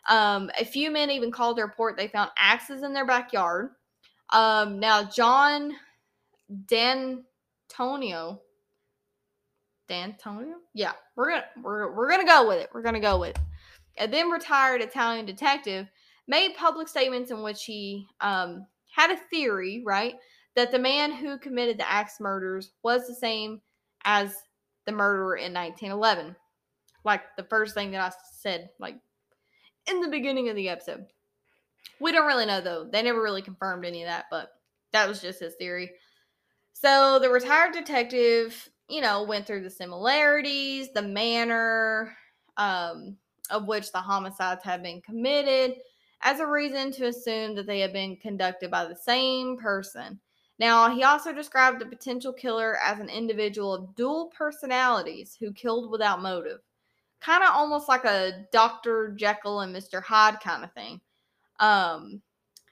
Um, 0.09 0.51
a 0.59 0.65
few 0.65 0.91
men 0.91 1.11
even 1.11 1.31
called 1.31 1.57
to 1.57 1.63
report 1.63 1.97
they 1.97 2.09
found 2.09 2.31
axes 2.37 2.83
in 2.83 2.93
their 2.93 3.07
backyard. 3.07 3.71
Um, 4.31 4.81
now, 4.81 5.05
John 5.05 5.73
Dantonio, 6.67 8.41
Dantonio, 9.89 10.55
yeah, 10.75 10.93
we're 11.17 11.31
gonna 11.31 11.45
we're 11.63 11.95
we're 11.95 12.11
gonna 12.11 12.27
go 12.27 12.49
with 12.49 12.59
it. 12.59 12.71
We're 12.75 12.83
gonna 12.83 13.01
go 13.01 13.19
with 13.19 13.31
it. 13.31 13.39
A 13.99 14.07
then 14.07 14.31
retired 14.31 14.81
Italian 14.81 15.27
detective 15.27 15.89
made 16.27 16.57
public 16.57 16.89
statements 16.89 17.31
in 17.31 17.43
which 17.43 17.65
he 17.65 18.07
um, 18.21 18.67
had 18.95 19.11
a 19.11 19.17
theory, 19.31 19.83
right, 19.85 20.15
that 20.55 20.71
the 20.71 20.79
man 20.79 21.13
who 21.13 21.39
committed 21.39 21.79
the 21.79 21.91
axe 21.91 22.21
murders 22.21 22.73
was 22.83 23.07
the 23.07 23.15
same 23.15 23.61
as 24.05 24.35
the 24.87 24.93
murderer 24.93 25.37
in 25.37 25.53
1911. 25.53 26.37
Like 27.05 27.23
the 27.37 27.45
first 27.45 27.75
thing 27.75 27.91
that 27.93 28.01
I 28.01 28.13
said, 28.39 28.71
like 28.79 28.97
in 29.91 30.01
the 30.01 30.09
beginning 30.09 30.49
of 30.49 30.57
the 30.57 30.69
episode. 30.69 31.07
We 32.01 32.13
don't 32.13 32.27
really 32.27 32.47
know 32.47 32.61
though. 32.61 32.89
They 32.91 33.03
never 33.03 33.23
really 33.23 33.43
confirmed 33.43 33.85
any 33.85 34.03
of 34.03 34.09
that, 34.09 34.27
but 34.31 34.51
that 34.93 35.09
was 35.09 35.21
just 35.21 35.41
his 35.41 35.55
theory. 35.55 35.91
So 36.73 37.19
the 37.21 37.31
retired 37.31 37.73
detective, 37.73 38.69
you 38.89 39.01
know, 39.01 39.23
went 39.25 39.47
through 39.47 39.63
the 39.63 39.71
similarities, 39.71 40.93
the 40.93 41.03
manner 41.03 42.17
um, 42.57 43.17
of 43.53 43.69
which 43.69 43.93
the 43.93 44.01
homicides 44.01 44.65
had 44.65 44.83
been 44.83 45.01
committed 45.03 45.77
as 46.23 46.41
a 46.41 46.47
reason 46.47 46.91
to 46.93 47.07
assume 47.07 47.55
that 47.55 47.67
they 47.67 47.81
had 47.81 47.93
been 47.93 48.17
conducted 48.17 48.71
by 48.71 48.85
the 48.85 48.97
same 48.97 49.57
person. 49.57 50.19
Now, 50.59 50.95
he 50.95 51.05
also 51.05 51.33
described 51.33 51.81
the 51.81 51.87
potential 51.87 52.33
killer 52.33 52.79
as 52.83 52.99
an 52.99 53.09
individual 53.09 53.75
of 53.75 53.95
dual 53.95 54.33
personalities 54.37 55.37
who 55.39 55.53
killed 55.53 55.91
without 55.91 56.23
motive 56.23 56.61
kind 57.23 57.45
of 57.45 57.51
almost 57.53 57.89
like 57.89 58.05
a 58.05 58.47
Dr. 58.53 59.15
Jekyll 59.17 59.61
and 59.61 59.75
Mr. 59.75 60.03
Hyde 60.03 60.41
kind 60.41 60.65
of 60.65 60.73
thing. 60.73 61.01
Um, 61.61 62.21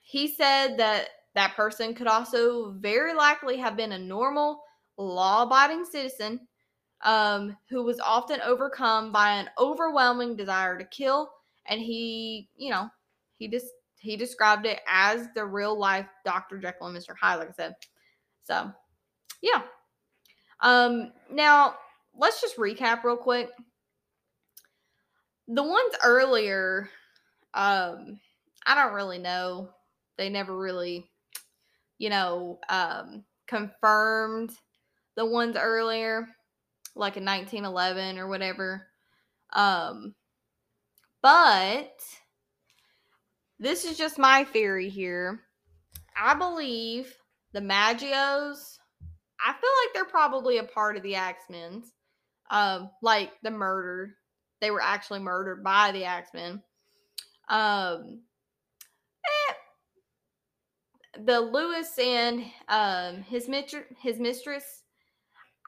he 0.03 0.27
said 0.27 0.77
that 0.79 1.09
that 1.35 1.55
person 1.55 1.95
could 1.95 2.09
also 2.09 2.73
very 2.73 3.15
likely 3.15 3.57
have 3.59 3.77
been 3.77 3.93
a 3.93 3.99
normal, 3.99 4.63
law 4.97 5.45
abiding 5.45 5.85
citizen 5.85 6.41
um, 7.03 7.57
who 7.69 7.83
was 7.83 8.01
often 8.01 8.41
overcome 8.43 9.13
by 9.13 9.33
an 9.33 9.49
overwhelming 9.59 10.37
desire 10.37 10.79
to 10.79 10.85
kill. 10.85 11.31
And 11.67 11.81
he, 11.81 12.49
you 12.57 12.71
know, 12.71 12.89
he 13.37 13.49
just 13.49 13.67
he 13.99 14.17
described 14.17 14.67
it 14.67 14.81
as 14.89 15.29
the 15.35 15.45
real 15.45 15.79
life 15.79 16.07
Dr. 16.25 16.59
Jekyll 16.59 16.87
and 16.87 16.97
Mr. 16.97 17.15
Hyde, 17.21 17.39
like 17.39 17.51
I 17.51 17.53
said. 17.53 17.75
So, 18.45 18.71
yeah. 19.43 19.63
Um, 20.61 21.13
now 21.31 21.75
let's 22.19 22.41
just 22.41 22.57
recap 22.57 23.05
real 23.05 23.17
quick 23.17 23.51
the 25.53 25.63
ones 25.63 25.95
earlier, 26.05 26.89
um, 27.55 28.21
I 28.67 28.75
don't 28.75 28.95
really 28.95 29.19
know. 29.19 29.71
They 30.17 30.29
never 30.29 30.57
really, 30.57 31.11
you 31.99 32.09
know, 32.09 32.61
um, 32.69 33.25
confirmed 33.49 34.53
the 35.17 35.27
ones 35.27 35.57
earlier, 35.59 36.29
like 37.01 37.17
in 37.17 37.25
1911 37.25 38.19
or 38.19 38.29
whatever. 38.29 38.87
Um, 39.53 40.15
but 41.23 41.99
this 43.59 43.85
is 43.85 43.99
just 43.99 44.19
my 44.19 44.45
theory 44.45 44.89
here. 44.89 45.41
I 46.17 46.35
believe 46.35 47.15
the 47.53 47.61
Maggios, 47.61 48.79
I 49.45 49.53
feel 49.53 49.71
like 49.85 49.95
they're 49.95 50.05
probably 50.05 50.59
a 50.59 50.65
part 50.65 50.97
of 50.97 51.03
the 51.03 51.15
Axemans. 51.15 51.87
Um, 52.51 52.91
like 53.03 53.31
the 53.43 53.51
murder 53.51 54.17
they 54.61 54.71
were 54.71 54.83
actually 54.83 55.21
murdered 55.21 55.65
by 55.65 55.93
the 55.93 56.05
Axemen. 56.05 56.63
Um, 57.49 58.21
eh, 59.25 59.55
the 61.25 61.41
Lewis 61.41 61.99
and 61.99 62.45
um, 62.69 63.23
his 63.23 63.49
his 64.01 64.19
mistress, 64.19 64.80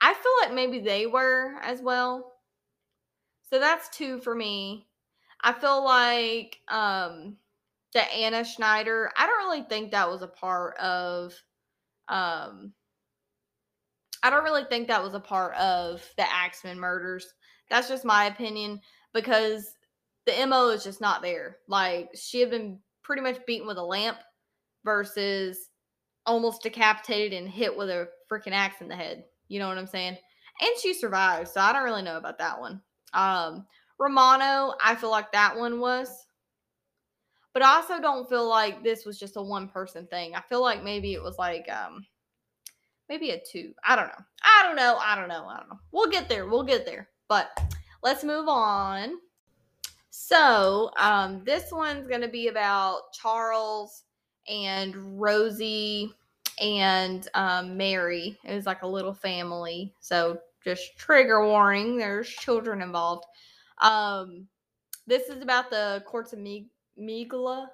I 0.03 0.15
feel 0.15 0.33
like 0.43 0.53
maybe 0.53 0.81
they 0.81 1.07
were 1.07 1.55
as 1.63 1.81
well. 1.81 2.33
So 3.51 3.61
that's 3.61 3.89
two 3.97 4.19
for 4.19 4.35
me. 4.35 4.89
I 5.43 5.53
feel 5.53 5.85
like 5.85 6.59
um, 6.69 7.37
the 7.93 8.03
Anna 8.13 8.45
Schneider. 8.45 9.13
I 9.17 9.27
don't 9.27 9.47
really 9.47 9.63
think 9.69 9.93
that 9.93 10.11
was 10.11 10.23
a 10.23 10.27
part 10.27 10.77
of. 10.79 11.35
Um, 12.09 12.73
I 14.25 14.31
don't 14.31 14.45
really 14.45 14.65
think 14.65 14.89
that 14.89 15.03
was 15.03 15.15
a 15.15 15.21
part 15.21 15.55
of 15.55 16.03
the 16.17 16.31
Axeman 16.33 16.81
murders. 16.81 17.33
That's 17.71 17.89
just 17.89 18.05
my 18.05 18.25
opinion 18.27 18.81
because 19.15 19.77
the 20.27 20.47
MO 20.47 20.69
is 20.71 20.85
just 20.85 21.01
not 21.01 21.23
there. 21.23 21.59
Like 21.69 22.11
she 22.15 22.41
had 22.41 22.51
been 22.51 22.79
pretty 23.03 23.23
much 23.23 23.45
beaten 23.47 23.67
with 23.67 23.79
a 23.79 23.85
lamp 23.85 24.19
versus 24.85 25.69
almost 26.27 26.63
decapitated 26.63 27.33
and 27.33 27.49
hit 27.49 27.77
with 27.77 27.89
a 27.89 28.09
freaking 28.31 28.53
axe 28.53 28.81
in 28.81 28.89
the 28.89 28.97
head. 28.97 29.25
You 29.53 29.59
know 29.59 29.69
what 29.69 29.79
I'm 29.79 29.87
saying? 29.87 30.17
And 30.61 30.71
she 30.81 30.95
survived, 30.95 31.49
so 31.49 31.61
I 31.61 31.73
don't 31.73 31.85
really 31.85 32.03
know 32.03 32.17
about 32.17 32.39
that 32.39 32.59
one. 32.59 32.81
Um 33.13 33.67
Romano, 33.99 34.75
I 34.83 34.95
feel 34.97 35.11
like 35.11 35.31
that 35.33 35.57
one 35.57 35.79
was. 35.79 36.27
But 37.53 37.63
I 37.63 37.77
also 37.77 38.01
don't 38.01 38.29
feel 38.29 38.49
like 38.49 38.83
this 38.83 39.05
was 39.05 39.19
just 39.19 39.37
a 39.37 39.43
one 39.43 39.69
person 39.69 40.07
thing. 40.07 40.35
I 40.35 40.41
feel 40.41 40.63
like 40.63 40.83
maybe 40.83 41.13
it 41.13 41.23
was 41.23 41.39
like 41.39 41.69
um 41.71 42.07
maybe 43.09 43.31
a 43.31 43.41
two. 43.41 43.75
I 43.85 43.95
don't 43.95 44.09
know. 44.09 44.25
I 44.43 44.65
don't 44.67 44.77
know. 44.77 44.97
I 44.99 45.15
don't 45.15 45.29
know. 45.29 45.45
I 45.47 45.59
don't 45.59 45.69
know. 45.69 45.81
We'll 45.93 46.11
get 46.11 46.31
there. 46.31 46.47
We'll 46.47 46.63
get 46.63 46.87
there. 46.87 47.11
But 47.29 47.51
let's 48.03 48.25
move 48.25 48.49
on. 48.49 49.19
So, 50.11 50.91
um, 50.99 51.43
this 51.45 51.73
one's 51.73 52.07
going 52.07 52.21
to 52.21 52.29
be 52.29 52.49
about 52.49 53.13
Charles 53.13 54.05
and 54.49 55.21
Rosie 55.21 56.13
and 56.63 57.29
um, 57.35 57.77
Mary. 57.77 58.39
It 58.45 58.55
was 58.55 58.67
like 58.67 58.83
a 58.83 58.89
little 58.89 59.13
family. 59.13 59.93
So, 60.01 60.39
just 60.65 60.97
trigger 60.97 61.45
warning 61.45 61.97
there's 61.97 62.29
children 62.29 62.83
involved. 62.83 63.25
Um, 63.81 64.47
this 65.07 65.29
is 65.29 65.43
about 65.43 65.71
the 65.71 66.05
Cortimiglia, 66.07 67.67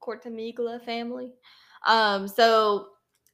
Cortimiglia 0.00 0.78
family. 0.84 1.32
Um, 1.86 2.28
so, 2.28 2.88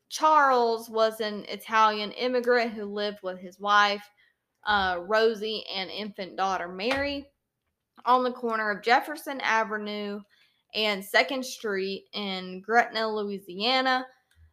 Charles 0.09 0.89
was 0.89 1.21
an 1.21 1.45
Italian 1.49 2.13
immigrant 2.13 2.73
who 2.73 2.85
lived 2.85 3.19
with 3.23 3.39
his 3.39 3.59
wife 3.59 4.09
uh, 4.67 4.99
Rosie 5.07 5.65
and 5.75 5.91
infant 5.91 6.37
daughter 6.37 6.69
Mary 6.69 7.27
on 8.05 8.23
the 8.23 8.31
corner 8.31 8.71
of 8.71 8.83
Jefferson 8.83 9.41
Avenue 9.41 10.21
and 10.75 11.03
2nd 11.03 11.45
Street 11.45 12.05
in 12.13 12.61
Gretna, 12.61 13.09
Louisiana, 13.09 14.07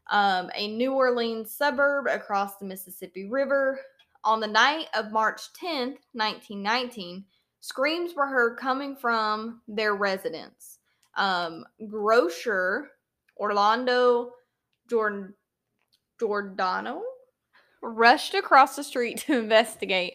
um, 0.09 0.49
a 0.55 0.67
New 0.67 0.93
Orleans 0.93 1.51
suburb 1.53 2.07
across 2.07 2.57
the 2.57 2.65
Mississippi 2.65 3.25
River. 3.29 3.79
On 4.23 4.39
the 4.39 4.47
night 4.47 4.87
of 4.95 5.11
March 5.11 5.41
10th, 5.61 5.97
1919, 6.13 7.25
screams 7.61 8.15
were 8.15 8.27
heard 8.27 8.57
coming 8.57 8.95
from 8.95 9.61
their 9.67 9.95
residence. 9.95 10.79
Um, 11.15 11.65
grocer 11.87 12.89
Orlando 13.37 14.31
Jordan, 14.89 15.33
Giordano 16.19 17.01
rushed 17.81 18.33
across 18.33 18.75
the 18.75 18.83
street 18.83 19.17
to 19.27 19.37
investigate. 19.39 20.13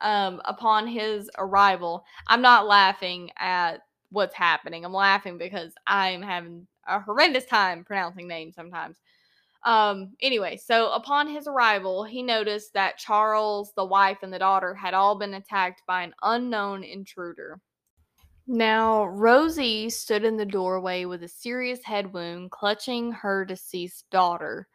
um, 0.00 0.40
upon 0.44 0.86
his 0.86 1.30
arrival. 1.38 2.04
I'm 2.26 2.42
not 2.42 2.66
laughing 2.66 3.30
at 3.38 3.78
what's 4.10 4.34
happening. 4.34 4.84
I'm 4.84 4.92
laughing 4.92 5.38
because 5.38 5.72
I'm 5.86 6.22
having 6.22 6.66
a 6.86 7.00
horrendous 7.00 7.46
time 7.46 7.84
pronouncing 7.84 8.28
names 8.28 8.54
sometimes. 8.54 8.96
Um, 9.64 10.12
anyway, 10.20 10.58
so 10.58 10.92
upon 10.92 11.26
his 11.26 11.46
arrival, 11.46 12.04
he 12.04 12.22
noticed 12.22 12.74
that 12.74 12.98
Charles, 12.98 13.72
the 13.76 13.84
wife, 13.84 14.18
and 14.22 14.32
the 14.32 14.38
daughter 14.38 14.74
had 14.74 14.92
all 14.92 15.18
been 15.18 15.34
attacked 15.34 15.82
by 15.86 16.02
an 16.02 16.14
unknown 16.22 16.84
intruder. 16.84 17.60
Now, 18.46 19.06
Rosie 19.06 19.88
stood 19.88 20.22
in 20.22 20.36
the 20.36 20.44
doorway 20.44 21.06
with 21.06 21.22
a 21.22 21.28
serious 21.28 21.82
head 21.82 22.12
wound, 22.12 22.50
clutching 22.50 23.10
her 23.12 23.46
deceased 23.46 24.04
daughter. 24.10 24.68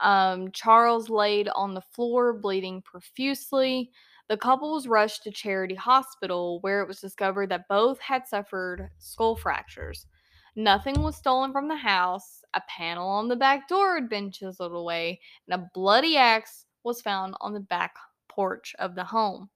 Um, 0.00 0.52
Charles 0.52 1.08
laid 1.08 1.48
on 1.48 1.74
the 1.74 1.80
floor, 1.80 2.32
bleeding 2.34 2.82
profusely. 2.82 3.90
The 4.28 4.36
couple 4.36 4.74
was 4.74 4.86
rushed 4.86 5.24
to 5.24 5.32
Charity 5.32 5.74
Hospital, 5.74 6.60
where 6.60 6.82
it 6.82 6.88
was 6.88 7.00
discovered 7.00 7.48
that 7.48 7.68
both 7.68 7.98
had 7.98 8.28
suffered 8.28 8.90
skull 8.98 9.34
fractures. 9.34 10.06
Nothing 10.54 11.02
was 11.02 11.16
stolen 11.16 11.52
from 11.52 11.66
the 11.66 11.76
house. 11.76 12.44
A 12.56 12.62
panel 12.68 13.08
on 13.08 13.28
the 13.28 13.36
back 13.36 13.68
door 13.68 13.94
had 13.94 14.08
been 14.08 14.32
chiseled 14.32 14.72
away, 14.72 15.20
and 15.46 15.60
a 15.60 15.70
bloody 15.74 16.16
axe 16.16 16.66
was 16.84 17.02
found 17.02 17.34
on 17.40 17.52
the 17.52 17.60
back 17.60 17.94
porch 18.28 18.74
of 18.78 18.94
the 18.94 19.04
home. 19.04 19.50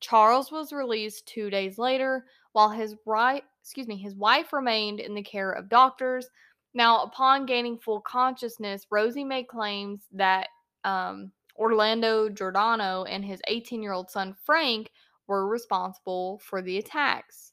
Charles 0.00 0.50
was 0.50 0.72
released 0.72 1.26
two 1.26 1.48
days 1.48 1.78
later, 1.78 2.26
while 2.52 2.68
his 2.68 2.96
right, 3.06 3.44
excuse 3.62 3.86
me, 3.86 3.96
his 3.96 4.16
wife 4.16 4.52
remained 4.52 4.98
in 4.98 5.14
the 5.14 5.22
care 5.22 5.52
of 5.52 5.68
doctors. 5.68 6.28
Now, 6.74 7.04
upon 7.04 7.46
gaining 7.46 7.78
full 7.78 8.00
consciousness, 8.00 8.86
Rosie 8.90 9.24
made 9.24 9.46
claims 9.46 10.02
that 10.12 10.48
um, 10.84 11.30
Orlando 11.56 12.28
Giordano 12.28 13.04
and 13.04 13.24
his 13.24 13.40
18-year-old 13.48 14.10
son 14.10 14.34
Frank 14.44 14.90
were 15.28 15.46
responsible 15.46 16.40
for 16.44 16.60
the 16.60 16.78
attacks. 16.78 17.52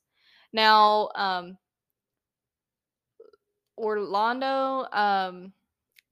Now, 0.52 1.10
um, 1.16 1.58
Orlando, 3.80 4.86
um, 4.91 5.53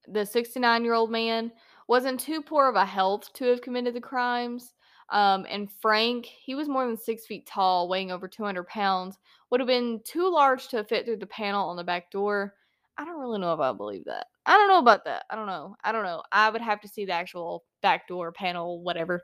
the 0.07 0.26
69 0.26 0.84
year 0.84 0.93
old 0.93 1.11
man, 1.11 1.51
wasn't 1.88 2.20
too 2.20 2.41
poor 2.41 2.68
of 2.68 2.76
a 2.76 2.86
health 2.86 3.32
to 3.34 3.45
have 3.45 3.61
committed 3.61 3.93
the 3.93 4.01
crimes. 4.01 4.74
Um, 5.09 5.45
and 5.49 5.70
Frank, 5.82 6.26
he 6.26 6.55
was 6.55 6.68
more 6.68 6.86
than 6.86 6.97
six 6.97 7.26
feet 7.26 7.45
tall, 7.45 7.88
weighing 7.88 8.11
over 8.11 8.28
200 8.28 8.68
pounds, 8.68 9.18
would 9.49 9.61
have 9.61 9.68
been 9.68 10.01
too 10.03 10.30
large 10.30 10.68
to 10.70 10.84
fit 10.84 11.05
through 11.05 11.18
the 11.18 11.28
panel 11.28 11.70
on 11.70 11.78
the 11.78 11.84
back 11.84 12.11
door. 12.11 12.55
I 12.97 13.05
don't 13.05 13.20
really 13.20 13.39
know 13.39 13.53
if 13.53 13.59
I 13.59 13.72
believe 13.72 14.05
that. 14.05 14.28
I 14.45 14.57
don't 14.57 14.68
know 14.68 14.80
about 14.80 15.05
that. 15.05 15.24
I 15.30 15.36
don't 15.36 15.45
know. 15.45 15.76
I 15.84 15.91
don't 15.91 16.03
know. 16.03 16.24
I 16.32 16.49
would 16.49 16.61
have 16.61 16.82
to 16.82 16.88
see 16.88 17.05
the 17.05 17.13
actual 17.13 17.63
back 17.82 18.07
door 18.07 18.32
panel, 18.32 18.82
whatever. 18.82 19.22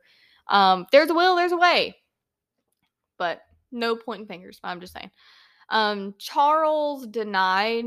Um, 0.48 0.86
there's 0.92 1.10
a 1.10 1.14
will, 1.14 1.36
there's 1.36 1.52
a 1.52 1.58
way. 1.58 1.96
But 3.18 3.42
no 3.72 3.96
pointing 3.96 4.28
fingers. 4.28 4.60
I'm 4.64 4.80
just 4.80 4.94
saying. 4.94 5.12
Um, 5.70 6.14
Charles 6.20 7.08
denied 7.08 7.86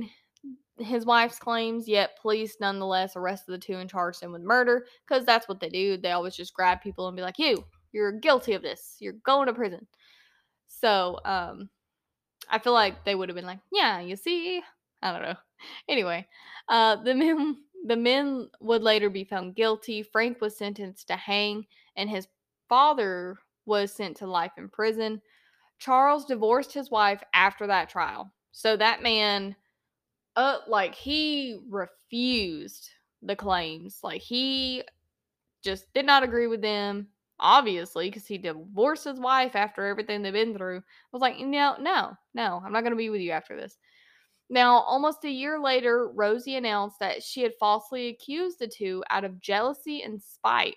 his 0.79 1.07
wife's 1.07 1.39
claims, 1.39 1.89
yet 1.89 2.19
police 2.21 2.57
nonetheless 2.61 3.17
arrested 3.17 3.53
the 3.53 3.59
two 3.59 3.77
and 3.77 3.89
charged 3.89 4.21
them 4.21 4.33
with 4.33 4.43
murder 4.43 4.87
because 5.07 5.25
that's 5.25 5.49
what 5.49 5.61
they 5.61 5.69
do. 5.69 5.97
They 5.97 6.13
always 6.13 6.37
just 6.37 6.55
grab 6.55 6.81
people 6.81 7.09
and 7.09 7.17
be 7.17 7.23
like, 7.23 7.39
"You, 7.39 7.65
you're 7.93 8.13
guilty 8.13 8.53
of 8.53 8.63
this. 8.63 8.97
You're 9.01 9.15
going 9.25 9.47
to 9.47 9.55
prison." 9.55 9.87
So, 10.69 11.19
um, 11.25 11.71
I 12.51 12.59
feel 12.59 12.73
like 12.75 13.05
they 13.05 13.15
would 13.15 13.29
have 13.29 13.37
been 13.37 13.47
like, 13.47 13.61
"Yeah, 13.73 14.01
you 14.01 14.17
see." 14.17 14.63
I 15.03 15.13
don't 15.13 15.23
know. 15.23 15.37
Anyway, 15.89 16.27
uh, 16.69 16.97
the 16.97 17.15
men 17.15 17.57
the 17.87 17.97
men 17.97 18.49
would 18.61 18.83
later 18.83 19.09
be 19.09 19.25
found 19.25 19.55
guilty. 19.55 20.03
Frank 20.03 20.41
was 20.41 20.57
sentenced 20.57 21.09
to 21.09 21.17
hang, 21.17 21.67
and 21.97 22.11
his 22.11 22.29
father 22.69 23.39
was 23.65 23.93
sent 23.93 24.17
to 24.19 24.27
life 24.27 24.53
in 24.59 24.69
prison. 24.69 25.21
Charles 25.79 26.25
divorced 26.25 26.73
his 26.73 26.91
wife 26.91 27.23
after 27.35 27.67
that 27.67 27.89
trial. 27.89 28.33
So 28.53 28.77
that 28.77 29.03
man 29.03 29.55
uh 30.37 30.59
like 30.69 30.95
he 30.95 31.59
refused 31.69 32.91
the 33.23 33.37
claims. 33.37 33.99
Like 34.03 34.21
he 34.21 34.83
just 35.63 35.93
did 35.95 36.07
not 36.07 36.23
agree 36.23 36.47
with 36.47 36.63
them, 36.63 37.09
obviously, 37.41 38.09
because 38.09 38.27
he 38.27 38.39
divorced 38.39 39.05
his 39.05 39.19
wife 39.19 39.57
after 39.57 39.87
everything 39.87 40.23
they've 40.23 40.33
been 40.33 40.57
through. 40.57 40.79
I 40.79 40.83
was 41.13 41.23
like, 41.23 41.39
no, 41.39 41.77
no, 41.81 42.13
no, 42.35 42.63
I'm 42.65 42.73
not 42.73 42.85
gonna 42.85 42.97
be 42.97 43.11
with 43.11 43.21
you 43.21 43.33
after 43.33 43.57
this. 43.57 43.77
Now, 44.49 44.79
almost 44.81 45.25
a 45.25 45.31
year 45.31 45.59
later, 45.59 46.09
Rosie 46.09 46.55
announced 46.55 47.01
that 47.01 47.23
she 47.23 47.43
had 47.43 47.53
falsely 47.59 48.09
accused 48.09 48.61
the 48.61 48.69
two 48.69 49.03
out 49.11 49.25
of 49.25 49.41
jealousy 49.41 50.03
and 50.03 50.23
spite. 50.23 50.77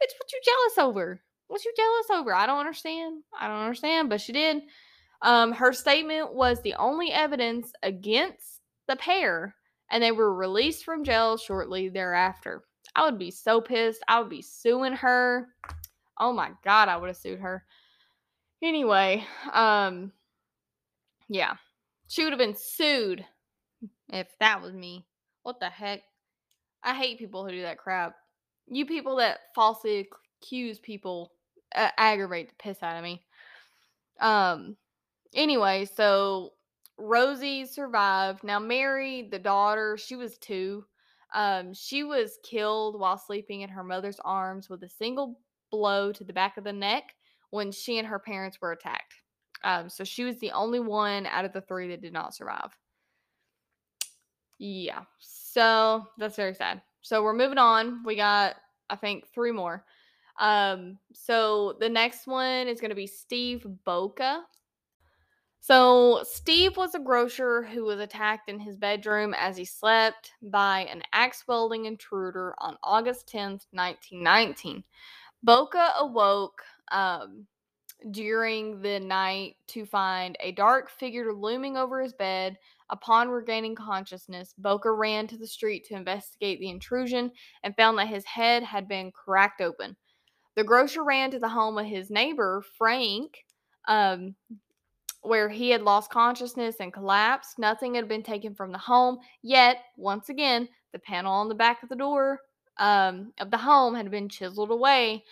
Bitch, 0.00 0.12
what 0.18 0.32
you 0.32 0.40
jealous 0.44 0.78
over? 0.78 1.20
What 1.48 1.64
you 1.64 1.72
jealous 1.76 2.20
over? 2.20 2.34
I 2.34 2.46
don't 2.46 2.60
understand. 2.60 3.22
I 3.38 3.48
don't 3.48 3.58
understand, 3.58 4.08
but 4.08 4.20
she 4.20 4.32
did. 4.32 4.62
Um, 5.22 5.52
her 5.52 5.72
statement 5.72 6.34
was 6.34 6.60
the 6.62 6.74
only 6.74 7.10
evidence 7.10 7.72
against 7.82 8.53
the 8.88 8.96
pair, 8.96 9.54
and 9.90 10.02
they 10.02 10.12
were 10.12 10.34
released 10.34 10.84
from 10.84 11.04
jail 11.04 11.36
shortly 11.36 11.88
thereafter. 11.88 12.64
I 12.96 13.04
would 13.04 13.18
be 13.18 13.30
so 13.30 13.60
pissed. 13.60 14.02
I 14.08 14.20
would 14.20 14.30
be 14.30 14.42
suing 14.42 14.92
her. 14.92 15.48
Oh 16.18 16.32
my 16.32 16.50
god, 16.64 16.88
I 16.88 16.96
would 16.96 17.08
have 17.08 17.16
sued 17.16 17.40
her. 17.40 17.64
Anyway, 18.62 19.24
um 19.52 20.12
yeah. 21.28 21.54
She 22.08 22.22
would 22.22 22.32
have 22.32 22.38
been 22.38 22.54
sued 22.54 23.24
if 24.12 24.28
that 24.38 24.60
was 24.60 24.74
me. 24.74 25.06
What 25.42 25.58
the 25.58 25.68
heck? 25.68 26.02
I 26.82 26.94
hate 26.94 27.18
people 27.18 27.44
who 27.44 27.50
do 27.50 27.62
that 27.62 27.78
crap. 27.78 28.14
You 28.68 28.86
people 28.86 29.16
that 29.16 29.40
falsely 29.54 30.08
accuse 30.42 30.78
people 30.78 31.32
uh, 31.74 31.90
aggravate 31.96 32.48
the 32.48 32.54
piss 32.58 32.82
out 32.82 32.96
of 32.96 33.02
me. 33.02 33.24
Um 34.20 34.76
anyway, 35.34 35.86
so 35.86 36.52
Rosie 36.98 37.66
survived. 37.66 38.44
Now, 38.44 38.58
Mary, 38.58 39.28
the 39.30 39.38
daughter, 39.38 39.96
she 39.96 40.16
was 40.16 40.38
two. 40.38 40.84
Um, 41.34 41.74
she 41.74 42.04
was 42.04 42.38
killed 42.44 42.98
while 42.98 43.18
sleeping 43.18 43.62
in 43.62 43.68
her 43.68 43.82
mother's 43.82 44.20
arms 44.24 44.68
with 44.70 44.82
a 44.84 44.88
single 44.88 45.40
blow 45.70 46.12
to 46.12 46.24
the 46.24 46.32
back 46.32 46.56
of 46.56 46.64
the 46.64 46.72
neck 46.72 47.14
when 47.50 47.72
she 47.72 47.98
and 47.98 48.06
her 48.06 48.18
parents 48.18 48.60
were 48.60 48.72
attacked. 48.72 49.14
Um, 49.64 49.88
so 49.88 50.04
she 50.04 50.24
was 50.24 50.38
the 50.38 50.52
only 50.52 50.78
one 50.78 51.26
out 51.26 51.44
of 51.44 51.52
the 51.52 51.62
three 51.62 51.88
that 51.88 52.02
did 52.02 52.12
not 52.12 52.34
survive. 52.34 52.76
Yeah, 54.58 55.02
so 55.18 56.06
that's 56.18 56.36
very 56.36 56.54
sad. 56.54 56.82
So 57.02 57.22
we're 57.22 57.34
moving 57.34 57.58
on. 57.58 58.04
We 58.04 58.14
got, 58.14 58.54
I 58.88 58.96
think, 58.96 59.26
three 59.34 59.52
more. 59.52 59.84
Um, 60.38 60.98
so 61.12 61.76
the 61.80 61.88
next 61.88 62.26
one 62.26 62.68
is 62.68 62.80
going 62.80 62.90
to 62.90 62.94
be 62.94 63.06
Steve 63.06 63.66
Boca. 63.84 64.42
So, 65.66 66.22
Steve 66.24 66.76
was 66.76 66.94
a 66.94 66.98
grocer 66.98 67.62
who 67.62 67.86
was 67.86 67.98
attacked 67.98 68.50
in 68.50 68.58
his 68.58 68.76
bedroom 68.76 69.32
as 69.32 69.56
he 69.56 69.64
slept 69.64 70.32
by 70.42 70.80
an 70.80 71.02
axe 71.14 71.44
wielding 71.48 71.86
intruder 71.86 72.54
on 72.58 72.76
August 72.82 73.28
10th, 73.28 73.64
1919. 73.70 74.84
Boca 75.42 75.94
awoke 75.98 76.60
um, 76.92 77.46
during 78.10 78.82
the 78.82 79.00
night 79.00 79.56
to 79.68 79.86
find 79.86 80.36
a 80.40 80.52
dark 80.52 80.90
figure 80.90 81.32
looming 81.32 81.78
over 81.78 82.02
his 82.02 82.12
bed. 82.12 82.58
Upon 82.90 83.30
regaining 83.30 83.74
consciousness, 83.74 84.52
Boca 84.58 84.92
ran 84.92 85.26
to 85.28 85.38
the 85.38 85.46
street 85.46 85.86
to 85.86 85.94
investigate 85.94 86.60
the 86.60 86.68
intrusion 86.68 87.32
and 87.62 87.74
found 87.74 87.96
that 87.96 88.08
his 88.08 88.26
head 88.26 88.62
had 88.62 88.86
been 88.86 89.10
cracked 89.12 89.62
open. 89.62 89.96
The 90.56 90.64
grocer 90.64 91.02
ran 91.02 91.30
to 91.30 91.38
the 91.38 91.48
home 91.48 91.78
of 91.78 91.86
his 91.86 92.10
neighbor, 92.10 92.62
Frank, 92.76 93.46
um, 93.88 94.34
where 95.24 95.48
he 95.48 95.70
had 95.70 95.82
lost 95.82 96.10
consciousness 96.10 96.76
and 96.80 96.92
collapsed. 96.92 97.58
Nothing 97.58 97.94
had 97.94 98.08
been 98.08 98.22
taken 98.22 98.54
from 98.54 98.70
the 98.72 98.78
home, 98.78 99.18
yet, 99.42 99.78
once 99.96 100.28
again, 100.28 100.68
the 100.92 100.98
panel 100.98 101.32
on 101.32 101.48
the 101.48 101.54
back 101.54 101.82
of 101.82 101.88
the 101.88 101.96
door 101.96 102.40
um, 102.78 103.32
of 103.40 103.50
the 103.50 103.56
home 103.56 103.94
had 103.94 104.10
been 104.10 104.28
chiseled 104.28 104.70
away. 104.70 105.24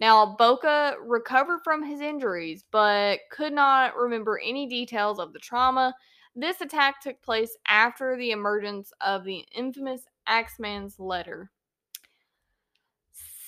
Now, 0.00 0.36
Boca 0.38 0.94
recovered 1.02 1.60
from 1.64 1.82
his 1.82 2.00
injuries, 2.00 2.64
but 2.70 3.20
could 3.30 3.52
not 3.52 3.96
remember 3.96 4.38
any 4.38 4.66
details 4.66 5.18
of 5.18 5.32
the 5.32 5.40
trauma. 5.40 5.94
This 6.36 6.60
attack 6.60 7.00
took 7.00 7.20
place 7.22 7.56
after 7.66 8.16
the 8.16 8.30
emergence 8.30 8.92
of 9.00 9.24
the 9.24 9.44
infamous 9.56 10.02
Axeman's 10.28 11.00
letter. 11.00 11.50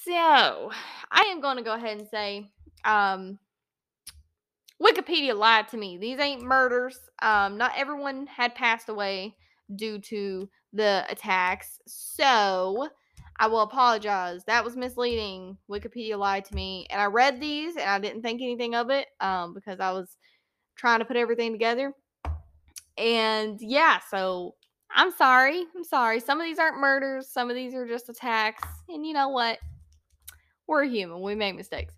So, 0.05 0.73
I 1.13 1.21
am 1.31 1.41
going 1.41 1.57
to 1.57 1.63
go 1.63 1.75
ahead 1.75 1.99
and 1.99 2.09
say 2.09 2.51
um, 2.85 3.39
Wikipedia 4.83 5.37
lied 5.37 5.69
to 5.69 5.77
me. 5.77 5.99
These 5.99 6.19
ain't 6.19 6.43
murders. 6.43 6.99
Um, 7.21 7.59
not 7.59 7.73
everyone 7.77 8.27
had 8.27 8.55
passed 8.55 8.89
away 8.89 9.37
due 9.77 9.99
to 9.99 10.49
the 10.73 11.05
attacks. 11.09 11.81
So 11.87 12.89
I 13.39 13.47
will 13.47 13.61
apologize. 13.61 14.43
That 14.47 14.65
was 14.65 14.77
misleading. 14.77 15.57
Wikipedia 15.71 16.19
lied 16.19 16.45
to 16.47 16.55
me. 16.55 16.87
And 16.91 17.01
I 17.01 17.07
read 17.07 17.41
these 17.41 17.77
and 17.77 17.89
I 17.89 17.99
didn't 17.99 18.23
think 18.23 18.41
anything 18.41 18.75
of 18.75 18.91
it 18.91 19.09
um, 19.21 19.55
because 19.55 19.81
I 19.81 19.93
was 19.93 20.17
trying 20.77 21.01
to 21.01 21.05
put 21.05 21.17
everything 21.17 21.53
together. 21.53 21.93
And 22.97 23.59
yeah, 23.61 24.01
so 24.11 24.55
I'm 24.95 25.13
sorry. 25.13 25.65
I'm 25.77 25.85
sorry. 25.85 26.21
Some 26.21 26.41
of 26.41 26.47
these 26.47 26.59
aren't 26.59 26.81
murders, 26.81 27.29
some 27.31 27.51
of 27.51 27.57
these 27.57 27.75
are 27.75 27.87
just 27.87 28.09
attacks. 28.09 28.67
And 28.89 29.07
you 29.07 29.13
know 29.13 29.29
what? 29.29 29.59
We're 30.67 30.85
human. 30.85 31.21
We 31.21 31.35
make 31.35 31.57
mistakes. 31.57 31.95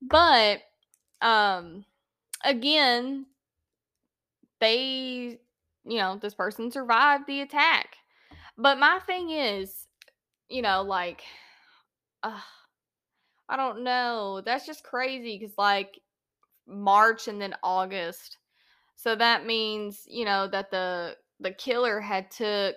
But 0.00 0.60
um 1.20 1.84
again, 2.44 3.26
they 4.60 5.38
you 5.84 5.98
know, 5.98 6.16
this 6.16 6.34
person 6.34 6.70
survived 6.70 7.26
the 7.26 7.40
attack. 7.40 7.96
But 8.56 8.78
my 8.78 9.00
thing 9.04 9.30
is, 9.30 9.88
you 10.48 10.62
know, 10.62 10.82
like 10.82 11.22
uh, 12.22 12.40
I 13.48 13.56
don't 13.56 13.82
know. 13.82 14.40
That's 14.44 14.66
just 14.66 14.84
crazy 14.84 15.38
cuz 15.38 15.54
like 15.58 15.98
March 16.66 17.28
and 17.28 17.40
then 17.40 17.54
August. 17.62 18.38
So 18.96 19.16
that 19.16 19.46
means, 19.46 20.04
you 20.06 20.24
know, 20.24 20.46
that 20.48 20.70
the 20.70 21.16
the 21.40 21.52
killer 21.52 22.00
had 22.00 22.30
took 22.30 22.76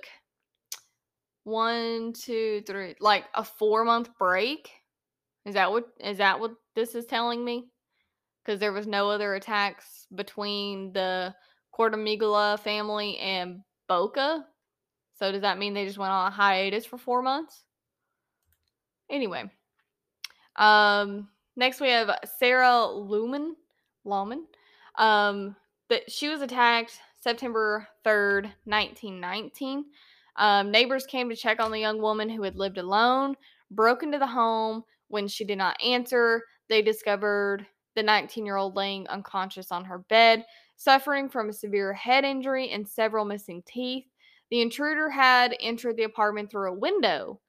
one, 1.43 2.13
two, 2.13 2.63
three, 2.66 2.95
like 2.99 3.26
a 3.36 3.43
four 3.43 3.86
month 3.86 4.09
break. 4.18 4.72
Is 5.45 5.53
that 5.53 5.72
what 5.72 5.86
is 5.99 6.18
that 6.18 6.39
what 6.39 6.55
this 6.76 6.95
is 6.95 7.05
telling 7.05 7.45
me? 7.45 7.70
Because 8.45 8.59
there 8.59 8.73
was 8.73 8.85
no 8.85 9.09
other 9.09 9.33
attacks 9.33 10.05
between 10.13 10.93
the 10.93 11.33
Cortimiglia 11.71 12.59
family 12.59 13.17
and 13.17 13.61
Boca. 13.87 14.45
So 15.17 15.31
does 15.31 15.41
that 15.41 15.57
mean 15.57 15.73
they 15.73 15.85
just 15.85 15.97
went 15.97 16.11
on 16.11 16.27
a 16.27 16.35
hiatus 16.35 16.85
for 16.85 16.97
four 16.97 17.21
months? 17.23 17.63
Anyway, 19.09 19.49
um, 20.57 21.27
next 21.55 21.81
we 21.81 21.89
have 21.89 22.11
Sarah 22.37 22.85
Lumen, 22.85 23.55
Lumen. 24.03 24.45
Um, 24.97 25.55
that 25.89 26.11
she 26.11 26.27
was 26.27 26.41
attacked 26.41 26.99
September 27.19 27.87
third, 28.03 28.53
nineteen 28.65 29.19
nineteen. 29.19 29.85
Um, 30.35 30.69
neighbors 30.69 31.05
came 31.05 31.29
to 31.29 31.35
check 31.35 31.59
on 31.61 31.71
the 31.71 31.79
young 31.79 32.01
woman 32.01 32.29
who 32.29 32.43
had 32.43 32.57
lived 32.57 32.77
alone, 32.77 33.35
broke 33.71 34.03
into 34.03 34.19
the 34.19 34.27
home. 34.27 34.83
When 35.07 35.27
she 35.27 35.45
did 35.45 35.57
not 35.57 35.81
answer, 35.83 36.43
they 36.67 36.81
discovered 36.81 37.65
the 37.95 38.03
19 38.03 38.45
year 38.45 38.57
old 38.57 38.75
laying 38.75 39.07
unconscious 39.07 39.71
on 39.71 39.85
her 39.85 39.99
bed, 39.99 40.45
suffering 40.75 41.29
from 41.29 41.49
a 41.49 41.53
severe 41.53 41.93
head 41.93 42.23
injury 42.23 42.69
and 42.69 42.87
several 42.87 43.25
missing 43.25 43.63
teeth. 43.65 44.05
The 44.51 44.61
intruder 44.61 45.09
had 45.09 45.55
entered 45.59 45.97
the 45.97 46.03
apartment 46.03 46.51
through 46.51 46.69
a 46.69 46.77
window 46.77 47.39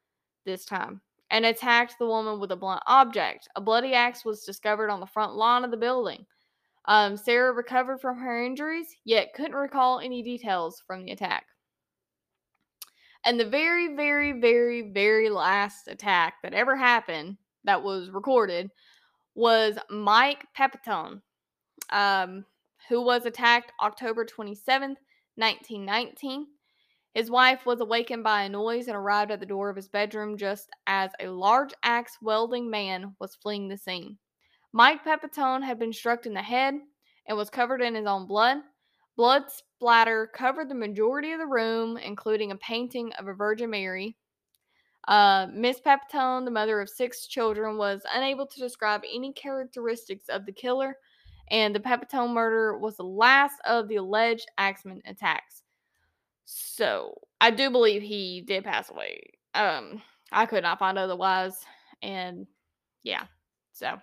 this 0.45 0.65
time 0.65 1.01
and 1.31 1.45
attacked 1.45 1.99
the 1.99 2.07
woman 2.07 2.41
with 2.41 2.53
a 2.53 2.57
blunt 2.57 2.83
object. 2.87 3.49
A 3.57 3.61
bloody 3.61 3.95
axe 3.95 4.25
was 4.25 4.45
discovered 4.45 4.91
on 4.91 5.01
the 5.01 5.07
front 5.07 5.35
lawn 5.35 5.65
of 5.65 5.71
the 5.71 5.77
building. 5.77 6.25
Um, 6.87 7.17
Sarah 7.17 7.53
recovered 7.53 8.01
from 8.01 8.19
her 8.19 8.45
injuries, 8.45 8.95
yet 9.05 9.35
couldn't 9.35 9.57
recall 9.57 9.99
any 9.99 10.23
details 10.23 10.83
from 10.87 11.05
the 11.05 11.11
attack. 11.11 11.47
And 13.25 13.41
the 13.41 13.49
very, 13.49 13.97
very, 13.97 14.41
very, 14.41 14.93
very 14.93 15.29
last 15.29 15.89
attack 15.89 16.35
that 16.43 16.55
ever 16.55 16.77
happened 16.77 17.39
that 17.65 17.83
was 17.83 18.11
recorded 18.11 18.71
was 19.37 19.79
Mike 19.91 20.47
Pepitone, 20.59 21.21
um, 21.91 22.45
who 22.89 23.05
was 23.05 23.27
attacked 23.27 23.71
October 23.83 24.25
27th, 24.25 24.97
1919. 25.37 26.47
His 27.15 27.31
wife 27.31 27.67
was 27.67 27.81
awakened 27.81 28.25
by 28.25 28.43
a 28.43 28.49
noise 28.49 28.89
and 28.89 28.97
arrived 28.97 29.31
at 29.31 29.41
the 29.41 29.47
door 29.47 29.69
of 29.69 29.77
his 29.77 29.89
bedroom 29.89 30.39
just 30.39 30.71
as 30.87 31.11
a 31.21 31.29
large 31.29 31.73
axe 31.83 32.17
wielding 32.23 32.71
man 32.71 33.15
was 33.21 33.37
fleeing 33.37 33.69
the 33.69 33.77
scene. 33.77 34.17
Mike 34.73 35.05
Pepitone 35.05 35.63
had 35.63 35.79
been 35.79 35.93
struck 35.93 36.27
in 36.27 36.35
the 36.35 36.43
head 36.43 36.75
and 37.29 37.37
was 37.37 37.51
covered 37.51 37.83
in 37.83 37.95
his 37.95 38.07
own 38.07 38.27
blood. 38.27 38.59
Blood 39.17 39.45
splatter 39.49 40.31
covered 40.35 40.69
the 40.69 40.75
majority 40.75 41.33
of 41.33 41.39
the 41.39 41.47
room, 41.47 41.97
including 41.99 42.53
a 42.53 42.57
painting 42.57 43.13
of 43.19 43.29
a 43.29 43.35
Virgin 43.35 43.71
Mary. 43.71 44.17
Uh, 45.09 45.47
Miss 45.53 45.81
Pepitone, 45.81 46.45
the 46.45 46.51
mother 46.51 46.81
of 46.81 46.89
six 46.89 47.27
children, 47.27 47.77
was 47.77 48.03
unable 48.15 48.47
to 48.47 48.59
describe 48.59 49.03
any 49.05 49.33
characteristics 49.33 50.29
of 50.29 50.47
the 50.47 50.53
killer, 50.53 50.97
and 51.51 51.75
the 51.75 51.81
Pepitone 51.81 52.33
murder 52.33 52.79
was 52.79 52.97
the 52.97 53.05
last 53.05 53.61
of 53.65 53.89
the 53.89 53.97
alleged 53.97 54.51
Axeman 54.59 55.03
attacks. 55.07 55.63
So 56.45 57.21
I 57.41 57.51
do 57.51 57.71
believe 57.71 58.03
he 58.03 58.41
did 58.41 58.65
pass 58.65 58.91
away. 58.91 59.21
Um, 59.55 60.03
I 60.33 60.47
could 60.47 60.63
not 60.63 60.79
find 60.79 60.99
otherwise, 60.99 61.65
and 62.03 62.47
yeah, 63.03 63.25
so 63.73 63.99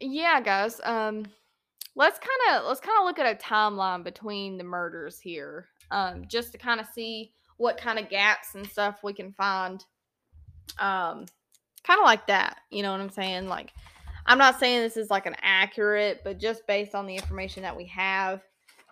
yeah, 0.00 0.40
guys. 0.40 0.80
Um, 0.84 1.26
let's 1.94 2.18
kind 2.18 2.56
of 2.58 2.66
let's 2.66 2.80
kind 2.80 2.98
of 3.00 3.04
look 3.04 3.18
at 3.18 3.32
a 3.32 3.42
timeline 3.42 4.04
between 4.04 4.58
the 4.58 4.64
murders 4.64 5.18
here 5.18 5.66
um, 5.90 6.24
just 6.28 6.52
to 6.52 6.58
kind 6.58 6.80
of 6.80 6.86
see 6.86 7.32
what 7.56 7.78
kind 7.78 7.98
of 7.98 8.08
gaps 8.08 8.54
and 8.54 8.66
stuff 8.66 8.98
we 9.02 9.12
can 9.12 9.32
find 9.32 9.84
um, 10.78 11.26
kind 11.84 12.00
of 12.00 12.04
like 12.04 12.26
that 12.26 12.58
you 12.70 12.82
know 12.82 12.92
what 12.92 13.00
i'm 13.00 13.10
saying? 13.10 13.48
Like 13.48 13.72
i'm 14.26 14.38
not 14.38 14.58
saying 14.58 14.82
this 14.82 14.96
is 14.96 15.10
like 15.10 15.26
an 15.26 15.36
accurate 15.42 16.22
but 16.24 16.38
just 16.38 16.66
based 16.66 16.94
on 16.94 17.06
the 17.06 17.14
information 17.14 17.62
that 17.62 17.76
we 17.76 17.86
have 17.86 18.42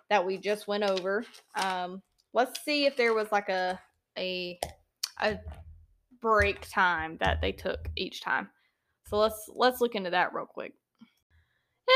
that 0.09 0.25
we 0.25 0.37
just 0.37 0.67
went 0.67 0.83
over 0.83 1.25
um, 1.61 2.01
let's 2.33 2.63
see 2.63 2.85
if 2.85 2.95
there 2.95 3.13
was 3.13 3.31
like 3.31 3.49
a 3.49 3.79
a 4.17 4.59
a 5.21 5.39
break 6.21 6.67
time 6.69 7.17
that 7.19 7.39
they 7.39 7.51
took 7.51 7.87
each 7.95 8.21
time. 8.21 8.49
So 9.07 9.17
let's 9.17 9.49
let's 9.53 9.81
look 9.81 9.95
into 9.95 10.09
that 10.09 10.33
real 10.33 10.45
quick. 10.45 10.73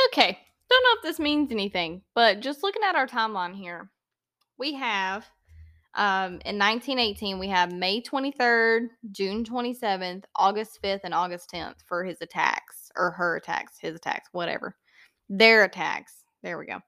Okay 0.10 0.38
don't 0.70 0.84
know 0.84 0.98
if 0.98 1.04
this 1.04 1.20
means 1.20 1.52
anything, 1.52 2.02
but 2.14 2.40
just 2.40 2.64
looking 2.64 2.84
at 2.84 2.96
our 2.96 3.08
timeline 3.08 3.56
here, 3.56 3.90
we 4.58 4.74
have 4.74 5.26
um, 5.96 6.34
in 6.46 6.58
1918, 6.58 7.40
we 7.40 7.48
have 7.48 7.74
May 7.74 8.02
23rd, 8.02 8.90
June 9.12 9.44
27th, 9.44 10.24
August 10.36 10.80
5th, 10.84 11.02
and 11.04 11.14
August 11.14 11.52
10th 11.52 11.78
for 11.86 12.04
his 12.04 12.22
attacks 12.22 12.92
or 12.96 13.12
her 13.12 13.38
attacks, 13.38 13.80
his 13.80 13.96
attacks, 13.96 14.30
whatever. 14.32 14.76
Their 15.30 15.64
attacks. 15.64 16.24
There 16.44 16.58
we 16.58 16.68
go. 16.68 16.80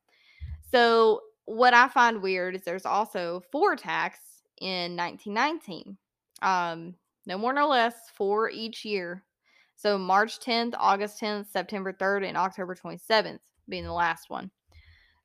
So, 0.71 1.21
what 1.45 1.73
I 1.73 1.87
find 1.87 2.21
weird 2.21 2.55
is 2.55 2.61
there's 2.61 2.85
also 2.85 3.41
four 3.51 3.73
attacks 3.73 4.19
in 4.61 4.95
1919. 4.95 5.97
Um, 6.41 6.95
no 7.25 7.37
more, 7.37 7.53
no 7.53 7.67
less, 7.67 7.95
four 8.13 8.49
each 8.49 8.85
year. 8.85 9.23
So, 9.75 9.97
March 9.97 10.39
10th, 10.39 10.75
August 10.77 11.19
10th, 11.19 11.47
September 11.51 11.91
3rd, 11.91 12.27
and 12.27 12.37
October 12.37 12.75
27th 12.75 13.39
being 13.67 13.83
the 13.83 13.93
last 13.93 14.29
one. 14.29 14.51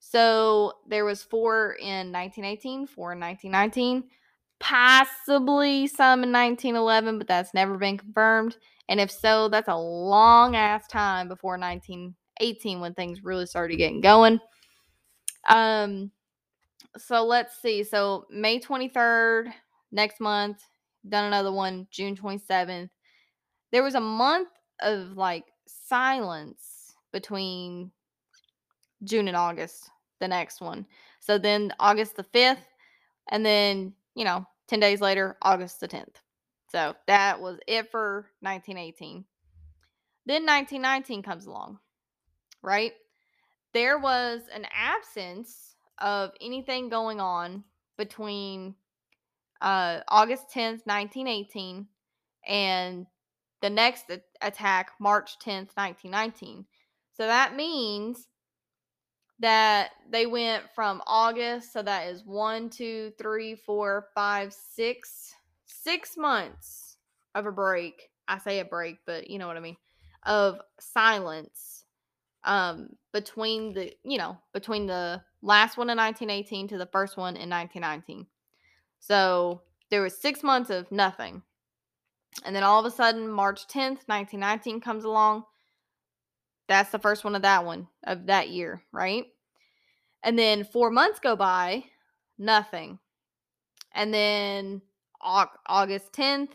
So 0.08 0.74
there 0.86 1.04
was 1.04 1.24
four 1.24 1.76
in 1.80 2.12
1918, 2.12 2.86
four 2.86 3.12
in 3.12 3.20
1919, 3.20 4.08
possibly 4.60 5.88
some 5.88 6.22
in 6.22 6.30
1911, 6.30 7.18
but 7.18 7.26
that's 7.26 7.52
never 7.52 7.76
been 7.76 7.98
confirmed. 7.98 8.56
And 8.88 9.00
if 9.00 9.10
so, 9.10 9.48
that's 9.48 9.68
a 9.68 9.76
long 9.76 10.54
ass 10.54 10.86
time 10.86 11.26
before 11.26 11.58
1918 11.58 12.78
when 12.78 12.94
things 12.94 13.24
really 13.24 13.46
started 13.46 13.78
getting 13.78 14.00
going. 14.00 14.38
Um, 15.48 16.12
so 16.96 17.24
let's 17.24 17.60
see. 17.60 17.82
So 17.82 18.26
May 18.30 18.60
23rd, 18.60 19.52
next 19.90 20.20
month, 20.20 20.62
done 21.08 21.24
another 21.24 21.50
one, 21.50 21.88
June 21.90 22.14
27th. 22.16 22.90
There 23.72 23.82
was 23.82 23.96
a 23.96 24.00
month 24.00 24.50
of 24.80 25.16
like 25.16 25.46
silence 25.66 26.94
between 27.12 27.90
June 29.04 29.28
and 29.28 29.36
August, 29.36 29.90
the 30.20 30.28
next 30.28 30.60
one. 30.60 30.86
So 31.20 31.38
then 31.38 31.72
August 31.78 32.16
the 32.16 32.24
5th, 32.24 32.58
and 33.30 33.44
then, 33.44 33.92
you 34.14 34.24
know, 34.24 34.46
10 34.68 34.80
days 34.80 35.00
later, 35.00 35.36
August 35.42 35.80
the 35.80 35.88
10th. 35.88 36.16
So 36.70 36.94
that 37.06 37.40
was 37.40 37.58
it 37.66 37.90
for 37.90 38.26
1918. 38.40 39.24
Then 40.26 40.44
1919 40.44 41.22
comes 41.22 41.46
along, 41.46 41.78
right? 42.62 42.92
There 43.72 43.98
was 43.98 44.42
an 44.52 44.66
absence 44.74 45.76
of 45.98 46.32
anything 46.40 46.88
going 46.88 47.20
on 47.20 47.64
between 47.96 48.74
uh, 49.60 50.00
August 50.08 50.44
10th, 50.54 50.84
1918, 50.84 51.86
and 52.46 53.06
the 53.62 53.70
next 53.70 54.10
attack, 54.42 54.92
March 55.00 55.38
10th, 55.38 55.70
1919. 55.76 56.66
So 57.16 57.26
that 57.26 57.56
means 57.56 58.26
that 59.38 59.90
they 60.10 60.26
went 60.26 60.64
from 60.74 61.02
August, 61.06 61.72
so 61.72 61.82
that 61.82 62.08
is 62.08 62.24
one, 62.24 62.70
two, 62.70 63.12
three, 63.18 63.54
four, 63.54 64.08
five, 64.14 64.52
six, 64.52 65.34
six 65.66 66.16
months 66.16 66.96
of 67.34 67.46
a 67.46 67.52
break. 67.52 68.10
I 68.28 68.38
say 68.38 68.60
a 68.60 68.64
break, 68.64 68.98
but 69.06 69.30
you 69.30 69.38
know 69.38 69.46
what 69.46 69.56
I 69.56 69.60
mean, 69.60 69.76
of 70.24 70.60
silence 70.80 71.84
um 72.46 72.90
between 73.12 73.74
the 73.74 73.92
you 74.04 74.16
know 74.16 74.38
between 74.54 74.86
the 74.86 75.20
last 75.42 75.76
one 75.76 75.90
in 75.90 75.98
1918 75.98 76.68
to 76.68 76.78
the 76.78 76.86
first 76.86 77.16
one 77.16 77.36
in 77.36 77.50
1919 77.50 78.26
so 79.00 79.60
there 79.90 80.02
was 80.02 80.16
six 80.16 80.42
months 80.42 80.70
of 80.70 80.90
nothing 80.90 81.42
and 82.44 82.54
then 82.54 82.62
all 82.62 82.78
of 82.78 82.86
a 82.86 82.90
sudden 82.90 83.28
march 83.28 83.66
10th 83.66 84.06
1919 84.06 84.80
comes 84.80 85.04
along 85.04 85.44
that's 86.68 86.90
the 86.90 86.98
first 86.98 87.24
one 87.24 87.34
of 87.34 87.42
that 87.42 87.64
one 87.64 87.88
of 88.04 88.26
that 88.26 88.48
year, 88.48 88.82
right? 88.92 89.26
And 90.22 90.38
then 90.38 90.64
four 90.64 90.90
months 90.90 91.20
go 91.20 91.36
by, 91.36 91.84
nothing. 92.38 92.98
And 93.92 94.12
then 94.12 94.82
August 95.20 96.12
10th, 96.12 96.50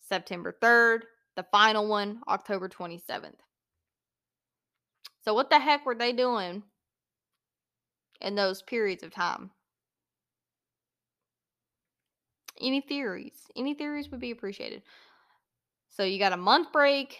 September 0.00 0.56
3rd, 0.60 1.02
the 1.36 1.46
final 1.50 1.88
one, 1.88 2.20
October 2.28 2.68
27th. 2.68 3.34
So, 5.24 5.32
what 5.32 5.48
the 5.48 5.58
heck 5.58 5.86
were 5.86 5.94
they 5.94 6.12
doing 6.12 6.62
in 8.20 8.34
those 8.34 8.62
periods 8.62 9.02
of 9.02 9.12
time? 9.12 9.50
Any 12.60 12.82
theories? 12.82 13.46
Any 13.56 13.74
theories 13.74 14.10
would 14.10 14.20
be 14.20 14.30
appreciated. 14.30 14.82
So, 15.88 16.04
you 16.04 16.18
got 16.18 16.32
a 16.32 16.36
month 16.36 16.72
break, 16.72 17.18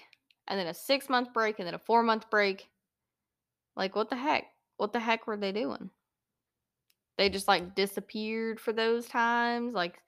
and 0.48 0.58
then 0.58 0.66
a 0.66 0.74
six 0.74 1.08
month 1.08 1.32
break, 1.32 1.58
and 1.58 1.66
then 1.66 1.74
a 1.74 1.78
four 1.78 2.02
month 2.02 2.30
break. 2.30 2.68
Like, 3.76 3.96
what 3.96 4.10
the 4.10 4.16
heck? 4.16 4.44
What 4.76 4.92
the 4.92 5.00
heck 5.00 5.26
were 5.26 5.36
they 5.36 5.52
doing? 5.52 5.90
They 7.16 7.28
just 7.28 7.48
like 7.48 7.74
disappeared 7.74 8.60
for 8.60 8.72
those 8.72 9.06
times, 9.06 9.74
like 9.74 9.98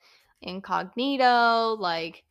incognito. 0.42 1.76
Like, 1.78 2.24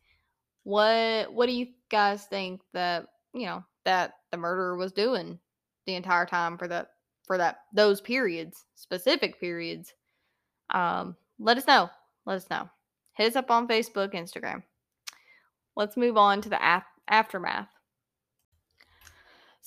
what? 0.64 1.32
What 1.32 1.46
do 1.46 1.52
you 1.52 1.68
guys 1.90 2.24
think 2.24 2.60
that 2.72 3.06
you 3.34 3.46
know 3.46 3.64
that 3.84 4.14
the 4.30 4.36
murderer 4.36 4.76
was 4.76 4.92
doing 4.92 5.38
the 5.86 5.94
entire 5.94 6.26
time 6.26 6.58
for 6.58 6.68
that 6.68 6.90
for 7.26 7.38
that 7.38 7.60
those 7.72 8.00
periods, 8.00 8.66
specific 8.74 9.40
periods? 9.40 9.94
Um, 10.70 11.16
let 11.38 11.56
us 11.56 11.66
know. 11.66 11.90
Let 12.24 12.36
us 12.36 12.50
know. 12.50 12.68
Hit 13.12 13.28
us 13.28 13.36
up 13.36 13.50
on 13.50 13.68
Facebook, 13.68 14.12
Instagram. 14.12 14.62
Let's 15.74 15.96
move 15.96 16.16
on 16.16 16.40
to 16.42 16.48
the 16.48 16.58
af- 16.60 16.84
aftermath. 17.08 17.68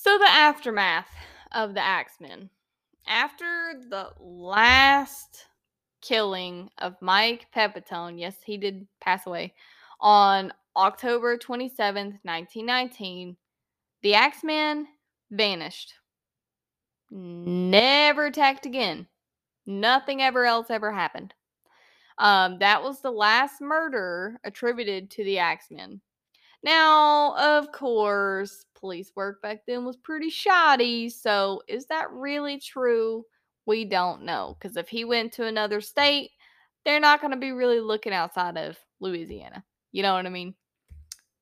So, 0.02 0.16
the 0.16 0.30
aftermath 0.30 1.10
of 1.52 1.74
the 1.74 1.84
Axemen. 1.84 2.48
After 3.06 3.74
the 3.90 4.08
last 4.18 5.44
killing 6.00 6.70
of 6.78 6.96
Mike 7.02 7.48
Pepitone, 7.54 8.18
yes, 8.18 8.34
he 8.42 8.56
did 8.56 8.86
pass 9.02 9.26
away 9.26 9.52
on 10.00 10.54
October 10.74 11.36
27th, 11.36 12.16
1919, 12.22 13.36
the 14.00 14.14
Axeman 14.14 14.86
vanished. 15.32 15.92
Never 17.10 18.24
attacked 18.24 18.64
again. 18.64 19.06
Nothing 19.66 20.22
ever 20.22 20.46
else 20.46 20.70
ever 20.70 20.90
happened. 20.90 21.34
Um, 22.16 22.58
that 22.60 22.82
was 22.82 23.02
the 23.02 23.10
last 23.12 23.60
murder 23.60 24.40
attributed 24.44 25.10
to 25.10 25.24
the 25.24 25.40
Axemen. 25.40 26.00
Now, 26.62 27.34
of 27.36 27.72
course, 27.72 28.66
police 28.78 29.12
work 29.16 29.40
back 29.42 29.60
then 29.66 29.84
was 29.84 29.96
pretty 29.96 30.30
shoddy. 30.30 31.08
So, 31.08 31.62
is 31.68 31.86
that 31.86 32.10
really 32.10 32.58
true? 32.58 33.24
We 33.66 33.84
don't 33.84 34.24
know. 34.24 34.56
Because 34.58 34.76
if 34.76 34.88
he 34.88 35.04
went 35.04 35.32
to 35.34 35.46
another 35.46 35.80
state, 35.80 36.30
they're 36.84 37.00
not 37.00 37.20
going 37.20 37.32
to 37.32 37.38
be 37.38 37.52
really 37.52 37.80
looking 37.80 38.12
outside 38.12 38.58
of 38.58 38.78
Louisiana. 39.00 39.64
You 39.92 40.02
know 40.02 40.14
what 40.14 40.26
I 40.26 40.30
mean? 40.30 40.54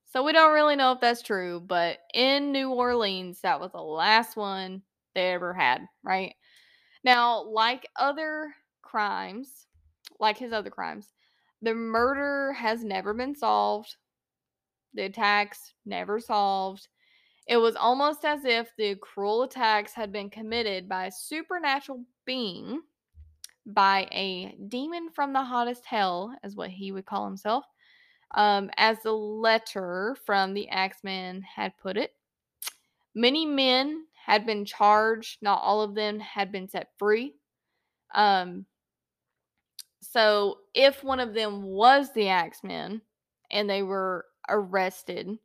So, 0.07 0.23
we 0.23 0.33
don't 0.33 0.55
really 0.55 0.77
know 0.77 0.93
if 0.93 1.01
that's 1.01 1.23
true. 1.23 1.61
But 1.61 1.99
in 2.15 2.53
New 2.53 2.71
Orleans, 2.71 3.41
that 3.41 3.61
was 3.61 3.73
the 3.73 3.83
last 3.83 4.37
one 4.37 4.83
they 5.15 5.33
ever 5.33 5.53
had, 5.53 5.83
right? 6.05 6.35
Now, 7.03 7.43
like 7.43 7.89
other 7.97 8.55
crimes, 8.83 9.67
like 10.21 10.39
his 10.39 10.53
other 10.53 10.71
crimes, 10.71 11.09
the 11.63 11.75
murder 11.75 12.53
has 12.53 12.85
never 12.85 13.13
been 13.15 13.35
solved. 13.35 13.97
The 14.95 15.05
attacks 15.05 15.75
never 15.85 16.21
solved. 16.21 16.89
It 17.47 17.57
was 17.57 17.77
almost 17.77 18.25
as 18.25 18.45
if 18.45 18.69
the 18.77 18.97
cruel 18.97 19.45
attacks 19.45 19.95
had 19.95 20.13
been 20.13 20.29
committed 20.29 20.89
by 20.89 21.07
a 21.07 21.13
supernatural 21.13 22.05
being, 22.27 22.83
by 23.65 24.09
a 24.13 24.55
demon 24.69 25.11
from 25.11 25.33
the 25.33 25.43
hottest 25.43 25.87
hell, 25.87 26.35
as 26.43 26.57
what 26.57 26.71
he 26.71 26.93
would 26.93 27.07
call 27.07 27.25
himself, 27.25 27.65
um, 28.35 28.71
as 28.77 29.03
the 29.03 29.13
letter 29.13 30.17
from 30.27 30.53
the 30.53 30.69
Axeman 30.69 31.43
had 31.43 31.77
put 31.79 31.97
it. 31.97 32.13
Many 33.15 33.47
men 33.47 34.05
had 34.27 34.45
been 34.45 34.67
charged, 34.67 35.39
not 35.41 35.63
all 35.63 35.81
of 35.81 35.95
them 35.95 36.21
had 36.21 36.53
been 36.53 36.69
set 36.69 36.91
free. 36.99 37.35
Um, 38.15 38.67
so, 40.01 40.59
if 40.75 41.03
one 41.03 41.21
of 41.21 41.35
them 41.35 41.63
was 41.63 42.13
the 42.13 42.29
Axeman 42.29 43.01
and 43.51 43.69
they 43.69 43.83
were 43.83 44.27
arrested 44.49 45.39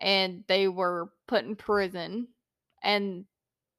and 0.00 0.44
they 0.48 0.68
were 0.68 1.10
put 1.28 1.44
in 1.44 1.56
prison 1.56 2.28
and 2.82 3.24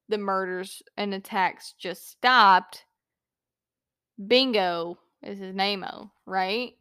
the 0.09 0.17
murders 0.17 0.81
and 0.97 1.13
attacks 1.13 1.73
just 1.77 2.09
stopped, 2.09 2.85
bingo 4.27 4.97
is 5.21 5.39
his 5.39 5.55
name, 5.55 5.85
right? 6.25 6.73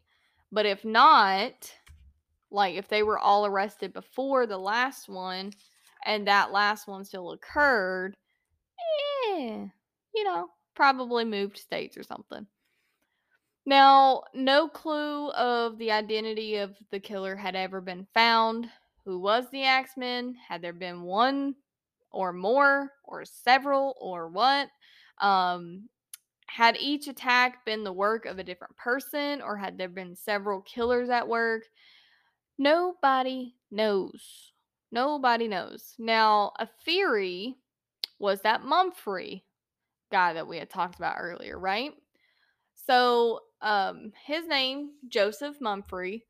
But 0.51 0.65
if 0.65 0.85
not, 0.85 1.73
like 2.51 2.75
if 2.75 2.87
they 2.87 3.03
were 3.03 3.19
all 3.19 3.45
arrested 3.45 3.93
before 3.93 4.45
the 4.45 4.57
last 4.57 5.09
one 5.09 5.51
and 6.05 6.27
that 6.27 6.51
last 6.51 6.87
one 6.87 7.03
still 7.03 7.31
occurred, 7.31 8.15
eh, 9.35 9.65
you 10.13 10.23
know, 10.23 10.47
probably 10.75 11.25
moved 11.25 11.57
states 11.57 11.97
or 11.97 12.03
something. 12.03 12.45
Now, 13.65 14.23
no 14.33 14.67
clue 14.67 15.29
of 15.31 15.77
the 15.77 15.91
identity 15.91 16.57
of 16.57 16.75
the 16.91 16.99
killer 16.99 17.35
had 17.35 17.55
ever 17.55 17.79
been 17.79 18.07
found. 18.13 18.69
Who 19.05 19.19
was 19.19 19.45
the 19.51 19.63
Axeman? 19.63 20.35
Had 20.35 20.61
there 20.61 20.73
been 20.73 21.03
one 21.03 21.55
or 22.11 22.33
more 22.33 22.91
or 23.05 23.23
several 23.25 23.95
or 23.99 24.27
what? 24.27 24.69
Um, 25.19 25.89
had 26.47 26.77
each 26.77 27.07
attack 27.07 27.65
been 27.65 27.83
the 27.83 27.93
work 27.93 28.25
of 28.25 28.37
a 28.37 28.43
different 28.43 28.75
person 28.75 29.41
or 29.41 29.57
had 29.57 29.77
there 29.77 29.89
been 29.89 30.15
several 30.15 30.61
killers 30.61 31.09
at 31.09 31.27
work? 31.27 31.63
Nobody 32.57 33.55
knows. 33.71 34.51
Nobody 34.91 35.47
knows. 35.47 35.95
Now, 35.97 36.51
a 36.59 36.67
theory 36.85 37.55
was 38.19 38.41
that 38.41 38.61
Mumphrey 38.61 39.41
guy 40.11 40.33
that 40.33 40.47
we 40.47 40.57
had 40.57 40.69
talked 40.69 40.97
about 40.97 41.15
earlier, 41.17 41.57
right? 41.57 41.93
So, 42.75 43.39
um, 43.63 44.11
his 44.25 44.47
name, 44.47 44.91
Joseph 45.07 45.59
Mumphrey, 45.59 46.23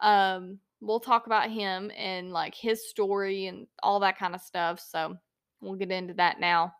um, 0.00 0.58
we'll 0.80 1.00
talk 1.00 1.26
about 1.26 1.50
him 1.50 1.90
and 1.96 2.32
like 2.32 2.54
his 2.54 2.88
story 2.88 3.46
and 3.46 3.66
all 3.82 4.00
that 4.00 4.18
kind 4.18 4.34
of 4.34 4.40
stuff. 4.40 4.80
So, 4.80 5.16
we'll 5.60 5.76
get 5.76 5.90
into 5.90 6.14
that 6.14 6.40
now. 6.40 6.72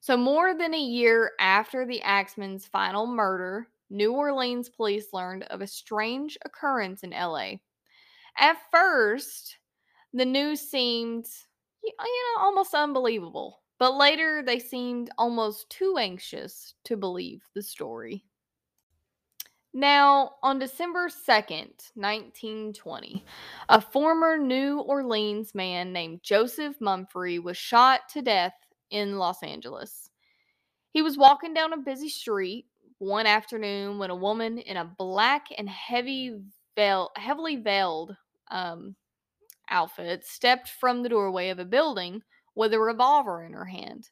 So, 0.00 0.16
more 0.16 0.54
than 0.54 0.74
a 0.74 0.78
year 0.78 1.32
after 1.40 1.86
the 1.86 2.02
Axeman's 2.02 2.66
final 2.66 3.06
murder, 3.06 3.68
New 3.90 4.12
Orleans 4.12 4.68
police 4.68 5.12
learned 5.12 5.44
of 5.44 5.60
a 5.60 5.66
strange 5.66 6.36
occurrence 6.44 7.04
in 7.04 7.12
LA. 7.12 7.54
At 8.38 8.58
first, 8.70 9.58
the 10.12 10.24
news 10.24 10.60
seemed, 10.60 11.26
you 11.82 11.92
know, 11.98 12.42
almost 12.42 12.74
unbelievable, 12.74 13.62
but 13.78 13.96
later 13.96 14.42
they 14.42 14.58
seemed 14.58 15.10
almost 15.18 15.70
too 15.70 15.96
anxious 15.98 16.74
to 16.84 16.96
believe 16.96 17.42
the 17.54 17.62
story. 17.62 18.24
Now, 19.76 20.36
on 20.40 20.60
December 20.60 21.08
2nd, 21.08 21.90
1920, 21.96 23.24
a 23.68 23.80
former 23.80 24.38
New 24.38 24.78
Orleans 24.78 25.52
man 25.52 25.92
named 25.92 26.22
Joseph 26.22 26.78
Mumphrey 26.80 27.42
was 27.42 27.56
shot 27.56 28.02
to 28.10 28.22
death 28.22 28.54
in 28.92 29.18
Los 29.18 29.42
Angeles. 29.42 30.10
He 30.92 31.02
was 31.02 31.18
walking 31.18 31.54
down 31.54 31.72
a 31.72 31.78
busy 31.78 32.08
street 32.08 32.66
one 32.98 33.26
afternoon 33.26 33.98
when 33.98 34.10
a 34.10 34.16
woman 34.16 34.58
in 34.58 34.76
a 34.76 34.84
black 34.96 35.48
and 35.58 35.68
heavy 35.68 36.38
veil, 36.76 37.10
heavily 37.16 37.56
veiled 37.56 38.16
um, 38.52 38.94
outfit 39.70 40.24
stepped 40.24 40.68
from 40.68 41.02
the 41.02 41.08
doorway 41.08 41.48
of 41.48 41.58
a 41.58 41.64
building 41.64 42.22
with 42.54 42.72
a 42.74 42.78
revolver 42.78 43.42
in 43.42 43.52
her 43.52 43.64
hand. 43.64 44.08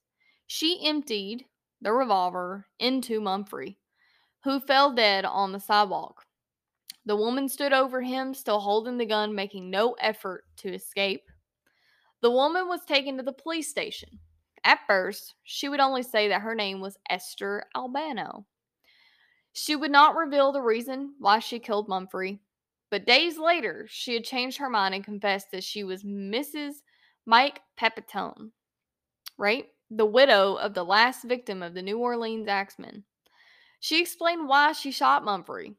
She 0.49 0.85
emptied 0.85 1.45
the 1.81 1.93
revolver 1.93 2.67
into 2.81 3.21
Mumphrey 3.21 3.77
who 4.45 4.61
fell 4.61 4.93
dead 4.93 5.24
on 5.24 5.53
the 5.53 5.61
sidewalk. 5.61 6.24
The 7.05 7.16
woman 7.16 7.49
stood 7.49 7.72
over 7.72 8.01
him, 8.01 8.34
still 8.34 8.61
holding 8.61 8.97
the 8.97 9.07
gun, 9.07 9.34
making 9.34 9.70
no 9.70 9.93
effort 10.01 10.45
to 10.59 10.72
escape. 10.72 11.30
The 12.20 12.30
woman 12.30 12.68
was 12.68 12.84
taken 12.84 13.16
to 13.16 13.22
the 13.22 13.32
police 13.32 13.68
station. 13.68 14.20
At 14.64 14.86
first, 14.86 15.34
she 15.43 15.68
would 15.68 15.80
only 15.80 16.05
say 16.05 16.28
that 16.28 16.43
her 16.43 16.55
name 16.55 16.80
was 16.80 16.97
Esther 17.11 17.64
Albano. 17.74 18.47
She 19.53 19.74
would 19.74 19.90
not 19.90 20.14
reveal 20.14 20.53
the 20.53 20.62
reason 20.62 21.14
why 21.18 21.40
she 21.40 21.59
killed 21.59 21.88
Mumphrey, 21.88 22.38
but 22.90 23.07
days 23.07 23.38
later, 23.38 23.86
she 23.88 24.14
had 24.14 24.24
changed 24.24 24.59
her 24.59 24.70
mind 24.70 24.95
and 24.95 25.05
confessed 25.05 25.51
that 25.51 25.64
she 25.64 25.82
was 25.82 26.05
Mrs. 26.05 26.74
Mike 27.26 27.61
Pepitone, 27.78 28.51
right? 29.36 29.66
The 29.90 30.07
widow 30.07 30.55
of 30.55 30.74
the 30.74 30.84
last 30.84 31.24
victim 31.24 31.62
of 31.62 31.74
the 31.74 31.82
New 31.82 31.99
Orleans 31.99 32.49
Axemen. 32.49 33.05
She 33.83 34.01
explained 34.01 34.47
why 34.47 34.70
she 34.74 34.93
shot 34.93 35.24
Mumphrey, 35.24 35.74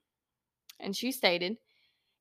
and 0.78 0.94
she 0.94 1.14
stated, 1.14 1.56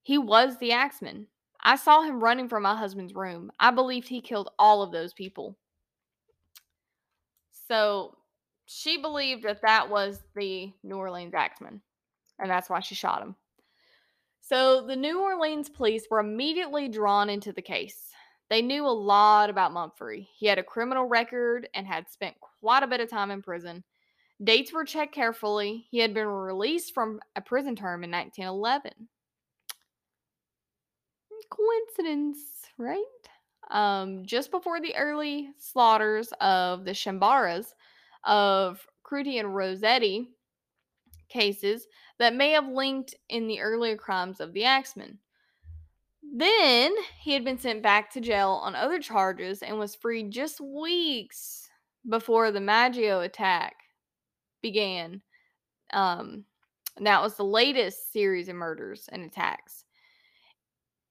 He 0.04 0.16
was 0.16 0.56
the 0.58 0.70
axeman. 0.70 1.26
I 1.60 1.74
saw 1.74 2.02
him 2.02 2.22
running 2.22 2.48
from 2.48 2.62
my 2.62 2.76
husband's 2.76 3.16
room. 3.16 3.50
I 3.58 3.72
believed 3.72 4.06
he 4.06 4.20
killed 4.20 4.50
all 4.60 4.82
of 4.82 4.92
those 4.92 5.12
people. 5.12 5.58
So 7.66 8.16
she 8.66 8.96
believed 8.96 9.42
that 9.42 9.62
that 9.62 9.90
was 9.90 10.22
the 10.36 10.72
New 10.84 10.94
Orleans 10.94 11.34
axeman, 11.34 11.82
and 12.38 12.48
that's 12.48 12.70
why 12.70 12.78
she 12.78 12.94
shot 12.94 13.20
him. 13.20 13.34
So 14.40 14.86
the 14.86 14.94
New 14.94 15.20
Orleans 15.20 15.68
police 15.68 16.06
were 16.08 16.20
immediately 16.20 16.88
drawn 16.88 17.28
into 17.28 17.52
the 17.52 17.60
case. 17.60 18.06
they 18.50 18.62
knew 18.62 18.86
a 18.86 18.88
lot 18.88 19.50
about 19.50 19.72
Mumphrey. 19.72 20.28
He 20.36 20.46
had 20.46 20.58
a 20.60 20.62
criminal 20.62 21.06
record 21.06 21.68
and 21.74 21.88
had 21.88 22.08
spent 22.08 22.36
quite 22.60 22.84
a 22.84 22.86
bit 22.86 23.00
of 23.00 23.10
time 23.10 23.32
in 23.32 23.42
prison. 23.42 23.82
Dates 24.42 24.72
were 24.72 24.84
checked 24.84 25.14
carefully. 25.14 25.86
He 25.90 25.98
had 25.98 26.14
been 26.14 26.26
released 26.26 26.94
from 26.94 27.20
a 27.36 27.40
prison 27.40 27.76
term 27.76 28.02
in 28.02 28.10
1911. 28.10 28.92
Coincidence, 31.50 32.38
right? 32.78 33.04
Um, 33.70 34.24
just 34.24 34.50
before 34.50 34.80
the 34.80 34.96
early 34.96 35.50
slaughters 35.58 36.32
of 36.40 36.84
the 36.84 36.92
Shambaras 36.92 37.74
of 38.24 38.84
Crotty 39.02 39.38
and 39.38 39.54
Rossetti 39.54 40.30
cases 41.28 41.86
that 42.18 42.34
may 42.34 42.50
have 42.50 42.68
linked 42.68 43.14
in 43.28 43.46
the 43.46 43.60
earlier 43.60 43.96
crimes 43.96 44.40
of 44.40 44.52
the 44.52 44.64
Axemen. 44.64 45.18
Then 46.34 46.94
he 47.20 47.32
had 47.32 47.44
been 47.44 47.58
sent 47.58 47.82
back 47.82 48.10
to 48.12 48.20
jail 48.20 48.60
on 48.62 48.74
other 48.74 48.98
charges 48.98 49.62
and 49.62 49.78
was 49.78 49.94
freed 49.94 50.30
just 50.30 50.60
weeks 50.60 51.68
before 52.08 52.50
the 52.50 52.60
Maggio 52.60 53.20
attack 53.20 53.81
began. 54.62 55.22
Um, 55.92 56.44
that 57.00 57.22
was 57.22 57.34
the 57.34 57.44
latest 57.44 58.12
series 58.12 58.48
of 58.48 58.56
murders 58.56 59.08
and 59.10 59.24
attacks. 59.24 59.84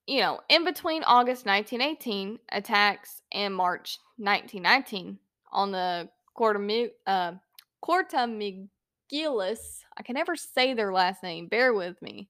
You 0.08 0.22
know, 0.22 0.39
in 0.49 0.66
between 0.66 1.04
August 1.04 1.45
1918 1.45 2.39
attacks 2.52 3.22
and 3.32 3.56
March 3.56 3.97
1919 4.18 5.18
on 5.52 5.72
the 5.72 6.10
Corta, 6.38 6.89
uh, 7.08 7.34
I 9.14 10.04
can 10.04 10.14
never 10.16 10.36
say 10.36 10.74
their 10.74 10.93
last 10.93 11.24
name, 11.24 11.47
bear 11.47 11.74
with 11.74 12.02
me. 12.02 12.30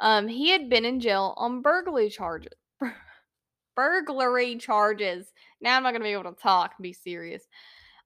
Um, 0.00 0.28
he 0.28 0.50
had 0.50 0.68
been 0.68 0.84
in 0.84 1.00
jail 1.00 1.34
on 1.36 1.62
burglary 1.62 2.10
charges. 2.10 2.52
burglary 3.76 4.56
charges. 4.56 5.32
Now 5.60 5.76
I'm 5.76 5.82
not 5.82 5.92
going 5.92 6.00
to 6.00 6.06
be 6.06 6.12
able 6.12 6.34
to 6.34 6.40
talk 6.40 6.74
and 6.76 6.82
be 6.82 6.92
serious. 6.92 7.44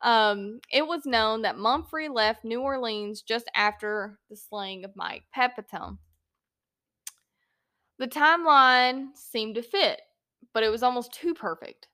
Um, 0.03 0.61
it 0.73 0.87
was 0.87 1.05
known 1.05 1.43
that 1.43 1.57
Mumphrey 1.57 2.13
left 2.13 2.45
New 2.45 2.63
Orleans 2.63 3.23
just 3.23 3.51
after 3.55 4.19
the 4.31 4.37
slaying 4.37 4.85
of 4.85 4.97
Mike 4.97 5.25
Pepitone. 5.37 5.99
The 7.99 8.09
timeline 8.09 9.09
seemed 9.15 9.57
to 9.57 9.63
fit, 9.63 10.01
but 10.55 10.63
it 10.63 10.71
was 10.71 10.83
almost 10.83 11.13
too 11.13 11.35
perfect. 11.35 11.89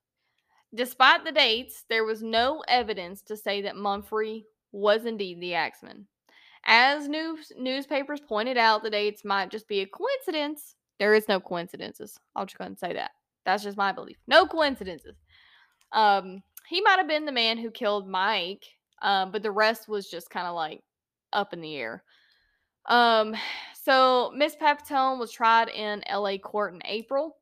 Despite 0.74 1.24
the 1.24 1.32
dates, 1.32 1.84
there 1.88 2.04
was 2.04 2.22
no 2.22 2.62
evidence 2.68 3.22
to 3.22 3.36
say 3.36 3.62
that 3.62 3.74
Mumphrey 3.74 4.44
was 4.72 5.04
indeed 5.04 5.40
the 5.40 5.54
axeman. 5.54 6.06
As 6.64 7.08
news 7.08 7.52
newspapers 7.56 8.20
pointed 8.20 8.56
out, 8.56 8.82
the 8.82 8.90
dates 8.90 9.24
might 9.24 9.50
just 9.50 9.68
be 9.68 9.80
a 9.80 9.86
coincidence. 9.86 10.74
There 10.98 11.14
is 11.14 11.28
no 11.28 11.40
coincidences. 11.40 12.18
I'll 12.34 12.46
just 12.46 12.58
go 12.58 12.62
ahead 12.62 12.70
and 12.70 12.78
say 12.78 12.92
that. 12.94 13.12
That's 13.44 13.62
just 13.62 13.76
my 13.76 13.92
belief. 13.92 14.16
No 14.26 14.46
coincidences. 14.46 15.16
Um, 15.92 16.42
he 16.68 16.80
might 16.80 16.98
have 16.98 17.08
been 17.08 17.24
the 17.24 17.32
man 17.32 17.58
who 17.58 17.70
killed 17.70 18.08
Mike, 18.08 18.64
um, 19.02 19.30
but 19.30 19.42
the 19.42 19.50
rest 19.50 19.88
was 19.88 20.08
just 20.08 20.30
kind 20.30 20.46
of 20.46 20.54
like 20.54 20.82
up 21.32 21.52
in 21.52 21.60
the 21.60 21.76
air. 21.76 22.02
Um, 22.86 23.34
so 23.82 24.32
Miss 24.34 24.56
Pepitone 24.56 25.18
was 25.18 25.32
tried 25.32 25.68
in 25.68 26.02
L.A. 26.08 26.38
court 26.38 26.74
in 26.74 26.80
April. 26.84 27.36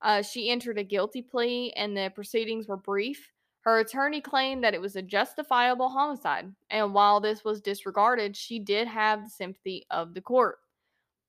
Uh, 0.00 0.22
she 0.22 0.50
entered 0.50 0.78
a 0.78 0.84
guilty 0.84 1.22
plea, 1.22 1.72
and 1.72 1.96
the 1.96 2.12
proceedings 2.14 2.68
were 2.68 2.76
brief. 2.76 3.32
Her 3.62 3.80
attorney 3.80 4.20
claimed 4.20 4.62
that 4.62 4.74
it 4.74 4.80
was 4.80 4.96
a 4.96 5.02
justifiable 5.02 5.88
homicide, 5.88 6.52
and 6.70 6.94
while 6.94 7.20
this 7.20 7.44
was 7.44 7.60
disregarded, 7.60 8.36
she 8.36 8.60
did 8.60 8.86
have 8.86 9.24
the 9.24 9.30
sympathy 9.30 9.84
of 9.90 10.14
the 10.14 10.20
court. 10.20 10.58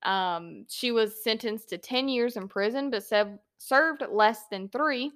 Um, 0.03 0.65
she 0.69 0.91
was 0.91 1.23
sentenced 1.23 1.69
to 1.69 1.77
10 1.77 2.07
years 2.07 2.37
in 2.37 2.47
prison, 2.47 2.91
but 2.91 3.03
se- 3.03 3.39
served 3.57 4.03
less 4.09 4.43
than 4.51 4.69
three, 4.69 5.11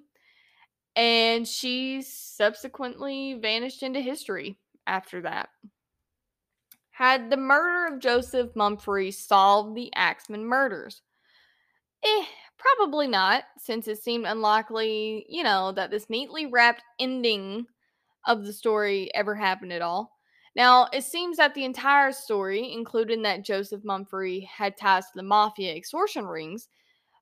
and 0.96 1.46
she 1.46 2.02
subsequently 2.02 3.34
vanished 3.34 3.82
into 3.82 4.00
history 4.00 4.58
after 4.86 5.20
that. 5.22 5.48
Had 6.92 7.30
the 7.30 7.36
murder 7.36 7.92
of 7.92 8.00
Joseph 8.00 8.54
Mumphrey 8.54 9.12
solved 9.12 9.74
the 9.74 9.92
Axeman 9.94 10.44
murders? 10.44 11.02
Eh, 12.04 12.26
Probably 12.64 13.06
not, 13.06 13.44
since 13.58 13.88
it 13.88 14.02
seemed 14.02 14.26
unlikely, 14.26 15.26
you 15.28 15.42
know, 15.42 15.72
that 15.72 15.90
this 15.90 16.08
neatly 16.08 16.46
wrapped 16.46 16.82
ending 16.98 17.66
of 18.26 18.44
the 18.44 18.54
story 18.54 19.14
ever 19.14 19.34
happened 19.34 19.72
at 19.72 19.82
all. 19.82 20.12
Now, 20.56 20.88
it 20.92 21.04
seems 21.04 21.36
that 21.36 21.54
the 21.54 21.64
entire 21.64 22.12
story, 22.12 22.72
including 22.72 23.22
that 23.22 23.44
Joseph 23.44 23.82
Mumphrey 23.82 24.46
had 24.46 24.76
ties 24.78 25.04
to 25.06 25.12
the 25.16 25.22
mafia 25.22 25.74
extortion 25.74 26.26
rings, 26.26 26.68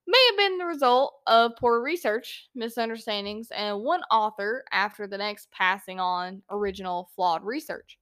may 0.07 0.27
have 0.31 0.37
been 0.37 0.59
the 0.59 0.67
result 0.67 1.21
of 1.27 1.53
poor 1.59 1.81
research, 1.81 2.49
misunderstandings, 2.55 3.49
and 3.51 3.81
one 3.81 4.03
author 4.11 4.65
after 4.73 5.07
the 5.07 5.19
next 5.19 5.51
passing 5.53 6.01
on 6.01 6.43
original 6.51 7.11
flawed 7.15 7.45
research. 7.45 7.99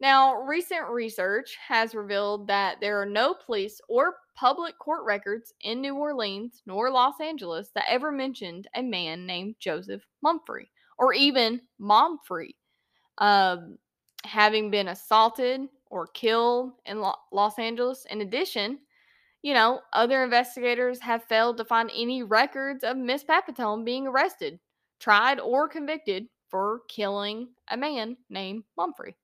Now, 0.00 0.34
recent 0.42 0.88
research 0.88 1.56
has 1.66 1.94
revealed 1.94 2.48
that 2.48 2.78
there 2.80 3.00
are 3.00 3.06
no 3.06 3.34
police 3.34 3.80
or 3.88 4.16
public 4.34 4.78
court 4.78 5.04
records 5.04 5.52
in 5.62 5.80
New 5.80 5.94
Orleans 5.94 6.62
nor 6.66 6.90
Los 6.90 7.20
Angeles 7.20 7.70
that 7.74 7.86
ever 7.88 8.10
mentioned 8.10 8.68
a 8.74 8.82
man 8.82 9.24
named 9.24 9.54
Joseph 9.60 10.02
Mumphrey 10.24 10.66
or 10.98 11.14
even 11.14 11.60
Momfrey 11.80 12.54
um, 13.18 13.78
having 14.24 14.70
been 14.70 14.88
assaulted 14.88 15.62
or 15.90 16.08
killed 16.08 16.72
in 16.86 17.00
Lo- 17.00 17.14
Los 17.32 17.58
Angeles. 17.58 18.04
In 18.10 18.20
addition, 18.20 18.80
you 19.44 19.52
know, 19.52 19.82
other 19.92 20.24
investigators 20.24 20.98
have 21.00 21.22
failed 21.24 21.58
to 21.58 21.66
find 21.66 21.90
any 21.94 22.22
records 22.22 22.82
of 22.82 22.96
Miss 22.96 23.22
Pepitone 23.22 23.84
being 23.84 24.06
arrested, 24.06 24.58
tried, 24.98 25.38
or 25.38 25.68
convicted 25.68 26.28
for 26.48 26.80
killing 26.88 27.48
a 27.68 27.76
man 27.76 28.16
named 28.30 28.64
Mumphrey. 28.78 29.16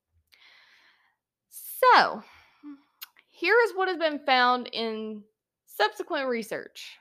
So, 1.49 2.23
here 3.31 3.57
is 3.65 3.73
what 3.75 3.89
has 3.89 3.97
been 3.97 4.21
found 4.27 4.69
in 4.75 5.23
subsequent 5.65 6.29
research. 6.29 6.99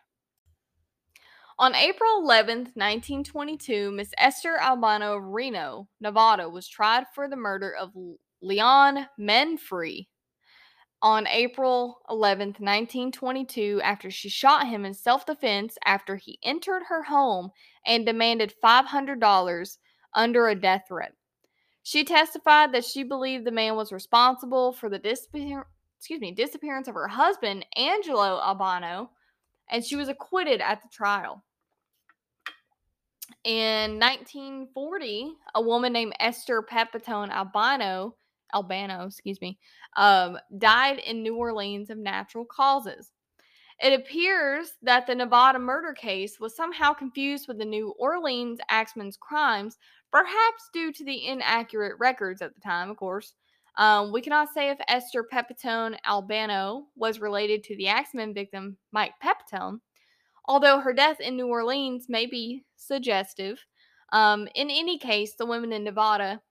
On 1.57 1.75
April 1.75 2.21
11th, 2.21 2.71
1922, 2.77 3.91
Miss 3.91 4.13
Esther 4.17 4.57
Albano 4.61 5.17
of 5.17 5.23
Reno, 5.25 5.89
Nevada, 5.99 6.49
was 6.49 6.69
tried 6.69 7.03
for 7.13 7.27
the 7.27 7.35
murder 7.35 7.75
of 7.75 7.91
Leon 8.41 9.07
Menfrey. 9.19 10.07
On 11.01 11.25
April 11.27 12.01
11th, 12.09 12.59
1922, 12.59 13.79
after 13.83 14.11
she 14.11 14.27
shot 14.27 14.67
him 14.67 14.83
in 14.83 14.93
self 14.93 15.25
defense 15.25 15.77
after 15.85 16.17
he 16.17 16.39
entered 16.43 16.83
her 16.89 17.03
home 17.03 17.51
and 17.85 18.05
demanded 18.05 18.53
$500 18.61 19.77
under 20.13 20.47
a 20.49 20.55
death 20.55 20.85
threat. 20.89 21.13
She 21.83 22.03
testified 22.03 22.73
that 22.73 22.83
she 22.83 23.03
believed 23.03 23.45
the 23.45 23.51
man 23.51 23.75
was 23.75 23.93
responsible 23.93 24.73
for 24.73 24.89
the 24.89 24.99
disappear- 24.99 25.67
excuse 25.97 26.19
me, 26.19 26.31
disappearance 26.31 26.87
of 26.87 26.95
her 26.95 27.07
husband, 27.07 27.65
Angelo 27.77 28.39
Albano, 28.41 29.11
and 29.69 29.83
she 29.83 29.95
was 29.95 30.09
acquitted 30.09 30.59
at 30.59 30.81
the 30.81 30.89
trial. 30.89 31.43
In 33.45 33.99
1940, 33.99 35.33
a 35.55 35.61
woman 35.61 35.93
named 35.93 36.13
Esther 36.19 36.61
Pepitone 36.61 37.31
Albano, 37.31 38.15
Albano, 38.53 39.05
excuse 39.07 39.39
me, 39.41 39.57
um, 39.95 40.37
died 40.57 40.99
in 40.99 41.23
New 41.23 41.35
Orleans 41.35 41.89
of 41.89 41.97
natural 41.97 42.45
causes. 42.45 43.11
It 43.81 43.97
appears 43.97 44.73
that 44.81 45.07
the 45.07 45.15
Nevada 45.15 45.57
murder 45.57 45.93
case 45.93 46.39
was 46.39 46.55
somehow 46.55 46.93
confused 46.93 47.47
with 47.47 47.57
the 47.57 47.65
New 47.65 47.93
Orleans 47.97 48.59
Axeman's 48.69 49.17
crimes 49.17 49.77
perhaps 50.11 50.69
due 50.73 50.91
to 50.91 51.05
the 51.05 51.27
inaccurate 51.27 51.97
records 51.99 52.41
at 52.41 52.53
the 52.55 52.61
time, 52.61 52.89
of 52.89 52.97
course. 52.97 53.33
Um, 53.77 54.11
we 54.11 54.21
cannot 54.21 54.53
say 54.53 54.69
if 54.69 54.79
Esther 54.87 55.25
Pepitone 55.31 55.95
Albano 56.05 56.87
was 56.95 57.21
related 57.21 57.63
to 57.63 57.75
the 57.77 57.87
Axeman 57.87 58.33
victim 58.33 58.77
Mike 58.91 59.13
Pepitone, 59.23 59.79
although 60.45 60.79
her 60.79 60.93
death 60.93 61.19
in 61.19 61.37
New 61.37 61.47
Orleans 61.47 62.07
may 62.09 62.25
be 62.25 62.65
suggestive. 62.75 63.63
Um, 64.11 64.47
in 64.55 64.69
any 64.69 64.97
case, 64.97 65.35
the 65.35 65.45
women 65.45 65.71
in 65.71 65.83
Nevada 65.83 66.41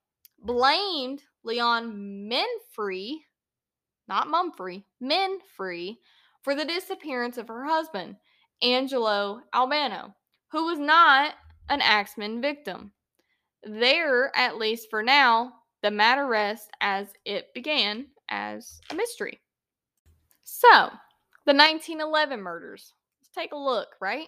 blamed 0.43 1.21
Leon 1.43 2.29
Menfrey, 2.29 3.17
not 4.07 4.27
Mumfrey, 4.27 4.83
Menfrey, 5.01 5.97
for 6.41 6.55
the 6.55 6.65
disappearance 6.65 7.37
of 7.37 7.47
her 7.47 7.65
husband, 7.65 8.15
Angelo 8.61 9.41
Albano, 9.53 10.15
who 10.51 10.65
was 10.65 10.79
not 10.79 11.35
an 11.69 11.81
Axeman 11.81 12.41
victim. 12.41 12.91
There, 13.63 14.35
at 14.35 14.57
least 14.57 14.87
for 14.89 15.03
now, 15.03 15.53
the 15.81 15.91
matter 15.91 16.27
rests 16.27 16.69
as 16.81 17.07
it 17.25 17.53
began 17.53 18.07
as 18.29 18.79
a 18.89 18.95
mystery. 18.95 19.39
So, 20.43 20.89
the 21.45 21.53
1911 21.53 22.41
murders. 22.41 22.93
Let's 23.21 23.31
take 23.33 23.53
a 23.53 23.57
look, 23.57 23.89
right? 24.01 24.27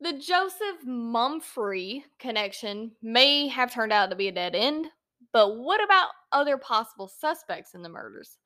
The 0.00 0.12
Joseph 0.12 0.84
Mumphrey 0.86 2.04
connection 2.18 2.92
may 3.02 3.48
have 3.48 3.72
turned 3.72 3.92
out 3.92 4.10
to 4.10 4.16
be 4.16 4.28
a 4.28 4.32
dead 4.32 4.54
end, 4.54 4.86
but 5.32 5.58
what 5.58 5.82
about 5.82 6.08
other 6.32 6.56
possible 6.56 7.08
suspects 7.08 7.74
in 7.74 7.82
the 7.82 7.88
murders? 7.88 8.38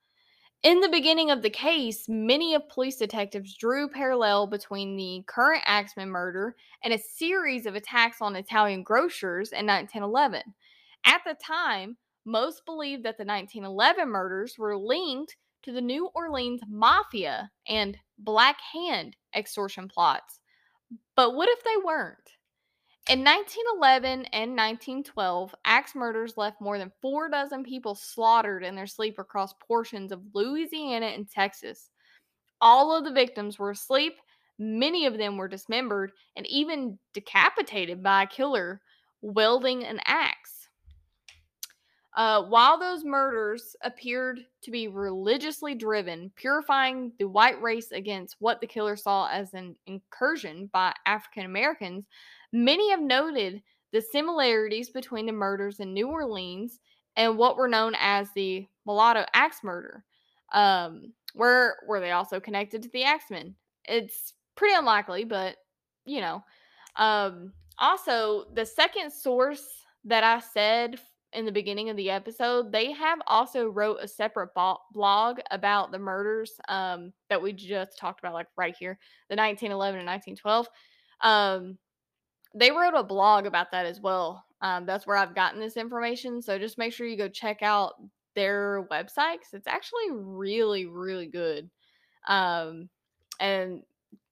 In 0.63 0.79
the 0.79 0.89
beginning 0.89 1.31
of 1.31 1.43
the 1.43 1.51
case, 1.51 2.09
many 2.09 2.55
of 2.55 2.69
police 2.69 2.97
detectives 2.97 3.57
drew 3.57 3.89
parallel 3.89 4.47
between 4.47 4.97
the 4.97 5.25
current 5.27 5.65
Axeman 5.67 6.09
murder 6.09 6.55
and 6.85 6.95
a 6.95 6.99
series 6.99 7.67
of 7.67 7.75
attacks 7.75 8.19
on 8.21 8.37
Italian 8.37 8.85
grocers 8.85 9.51
in 9.51 9.67
1911. 9.67 10.43
At 11.05 11.23
the 11.27 11.35
time, 11.45 11.97
most 12.25 12.65
believed 12.65 13.03
that 13.03 13.19
the 13.19 13.25
1911 13.25 14.09
murders 14.09 14.55
were 14.57 14.77
linked 14.77 15.37
to 15.63 15.73
the 15.73 15.81
New 15.81 16.11
Orleans 16.15 16.61
mafia 16.69 17.51
and 17.67 17.99
Black 18.19 18.59
Hand 18.73 19.17
extortion 19.35 19.89
plots. 19.89 20.39
But 21.17 21.35
what 21.35 21.49
if 21.49 21.65
they 21.65 21.77
weren't? 21.85 22.31
In 23.11 23.25
1911 23.25 24.27
and 24.27 24.53
1912, 24.53 25.53
axe 25.65 25.97
murders 25.97 26.37
left 26.37 26.61
more 26.61 26.79
than 26.79 26.93
four 27.03 27.29
dozen 27.29 27.65
people 27.65 27.97
slaughtered 27.97 28.63
in 28.63 28.77
their 28.77 28.87
sleep 28.87 29.19
across 29.19 29.55
portions 29.55 30.13
of 30.13 30.23
Louisiana 30.35 31.07
and 31.07 31.29
Texas. 31.29 31.91
All 32.61 32.97
of 32.97 33.03
the 33.03 33.11
victims 33.11 33.59
were 33.59 33.73
asleep, 33.73 34.15
many 34.57 35.05
of 35.07 35.19
them 35.19 35.37
were 35.37 35.49
dismembered, 35.49 36.13
and 36.37 36.47
even 36.47 36.97
decapitated 37.13 38.05
by 38.05 38.23
a 38.23 38.27
killer 38.29 38.81
wielding 39.21 39.83
an 39.83 39.99
axe. 40.05 40.69
Uh, 42.15 42.43
while 42.45 42.79
those 42.79 43.05
murders 43.05 43.75
appeared 43.83 44.41
to 44.63 44.71
be 44.71 44.87
religiously 44.87 45.75
driven, 45.75 46.31
purifying 46.37 47.11
the 47.19 47.27
white 47.27 47.61
race 47.61 47.91
against 47.91 48.37
what 48.39 48.61
the 48.61 48.67
killer 48.67 48.97
saw 48.97 49.27
as 49.29 49.55
an 49.55 49.75
incursion 49.87 50.69
by 50.73 50.93
African 51.07 51.47
Americans, 51.47 52.07
many 52.53 52.91
have 52.91 53.01
noted 53.01 53.63
the 53.93 54.01
similarities 54.01 54.91
between 54.91 55.27
the 55.27 55.33
murders 55.33 55.81
in 55.81 55.93
New 55.93 56.09
Orleans 56.09 56.81
and 57.17 57.37
what 57.37 57.57
were 57.57 57.69
known 57.69 57.95
as 57.99 58.29
the 58.35 58.67
mulatto 58.87 59.25
axe 59.35 59.63
murder. 59.63 60.05
Um, 60.53 61.13
were 61.35 61.77
were 61.87 62.01
they 62.01 62.11
also 62.11 62.41
connected 62.41 62.83
to 62.83 62.89
the 62.91 63.05
axemen? 63.05 63.55
It's 63.85 64.35
pretty 64.55 64.75
unlikely, 64.75 65.25
but 65.25 65.57
you 66.05 66.21
know. 66.21 66.43
Um, 66.97 67.53
also, 67.79 68.45
the 68.53 68.67
second 68.67 69.11
source 69.11 69.67
that 70.05 70.25
I 70.25 70.41
said 70.41 70.99
in 71.33 71.47
the 71.47 71.53
beginning 71.53 71.89
of 71.89 71.97
the 71.97 72.11
episode, 72.11 72.71
they 72.71 72.93
have 72.93 73.19
also 73.27 73.67
wrote 73.69 73.99
a 74.01 74.09
separate 74.09 74.51
blog 74.93 75.39
about 75.51 75.91
the 75.91 75.99
murders 75.99 76.53
um, 76.69 77.13
that 77.31 77.41
we 77.41 77.53
just 77.53 77.99
talked 77.99 78.21
about, 78.21 78.35
like 78.35 78.49
right 78.57 78.77
here, 78.79 78.99
the 79.31 79.37
1911 79.37 80.01
and 80.01 80.07
1912. 80.07 80.69
Um, 81.23 81.79
they 82.55 82.71
wrote 82.71 82.95
a 82.95 83.03
blog 83.03 83.47
about 83.47 83.71
that 83.73 83.87
as 83.87 84.01
well. 84.01 84.45
Um, 84.61 84.87
that's 84.87 85.07
where 85.07 85.17
I've 85.17 85.35
gotten 85.35 85.61
this 85.61 85.77
information. 85.77 86.41
So 86.41 86.59
just 86.59 86.79
make 86.79 86.93
sure 86.93 87.07
you 87.07 87.17
go 87.17 87.29
check 87.29 87.63
out 87.63 87.95
their 88.35 88.87
website 88.91 89.39
because 89.39 89.55
it's 89.55 89.67
actually 89.67 90.11
really, 90.11 90.87
really 90.87 91.27
good. 91.27 91.69
Um, 92.29 92.89
and 93.41 93.83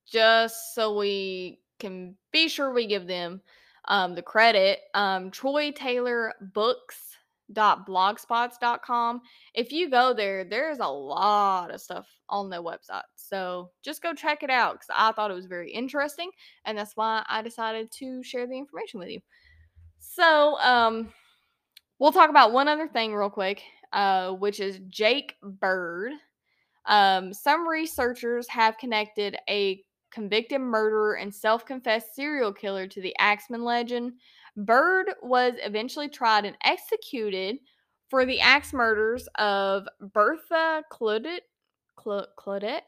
just 0.06 0.74
so 0.74 0.96
we 0.96 1.60
can 1.78 2.14
be 2.32 2.48
sure 2.48 2.72
we 2.72 2.86
give 2.86 3.06
them 3.06 3.40
um, 3.86 4.14
the 4.14 4.22
credit, 4.22 4.80
um, 4.94 5.30
Troy 5.30 5.72
Taylor 5.72 6.32
Books 6.40 7.16
blogspot.com 7.52 9.20
if 9.54 9.72
you 9.72 9.90
go 9.90 10.14
there 10.14 10.44
there's 10.44 10.78
a 10.78 10.86
lot 10.86 11.72
of 11.72 11.80
stuff 11.80 12.06
on 12.28 12.48
their 12.48 12.62
website 12.62 13.02
so 13.16 13.70
just 13.82 14.02
go 14.02 14.14
check 14.14 14.42
it 14.42 14.50
out 14.50 14.74
because 14.74 14.90
i 14.94 15.10
thought 15.12 15.30
it 15.30 15.34
was 15.34 15.46
very 15.46 15.70
interesting 15.70 16.30
and 16.64 16.78
that's 16.78 16.96
why 16.96 17.24
i 17.28 17.42
decided 17.42 17.90
to 17.90 18.22
share 18.22 18.46
the 18.46 18.56
information 18.56 19.00
with 19.00 19.08
you. 19.08 19.20
So 19.98 20.58
um 20.60 21.12
we'll 21.98 22.12
talk 22.12 22.30
about 22.30 22.52
one 22.52 22.68
other 22.68 22.88
thing 22.88 23.14
real 23.14 23.30
quick 23.30 23.62
uh 23.92 24.32
which 24.32 24.60
is 24.60 24.80
jake 24.88 25.34
bird. 25.42 26.12
Um 26.86 27.32
some 27.32 27.66
researchers 27.66 28.48
have 28.48 28.78
connected 28.78 29.36
a 29.48 29.82
convicted 30.10 30.60
murderer 30.60 31.14
and 31.14 31.32
self-confessed 31.32 32.14
serial 32.14 32.52
killer 32.52 32.86
to 32.86 33.00
the 33.00 33.14
axeman 33.18 33.62
legend 33.62 34.12
Bird 34.64 35.10
was 35.22 35.54
eventually 35.62 36.08
tried 36.08 36.44
and 36.44 36.56
executed 36.64 37.58
for 38.08 38.26
the 38.26 38.40
axe 38.40 38.72
murders 38.72 39.28
of 39.36 39.86
Bertha 40.00 40.82
Claudette, 40.92 41.40
Claudette 41.96 42.82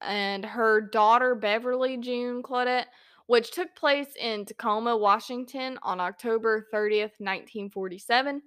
and 0.00 0.44
her 0.44 0.80
daughter 0.80 1.34
Beverly 1.34 1.96
June 1.96 2.42
Claudette, 2.42 2.86
which 3.26 3.50
took 3.50 3.74
place 3.74 4.14
in 4.20 4.44
Tacoma, 4.44 4.96
Washington 4.96 5.78
on 5.82 6.00
October 6.00 6.66
30th, 6.72 7.18
1947. 7.18 8.42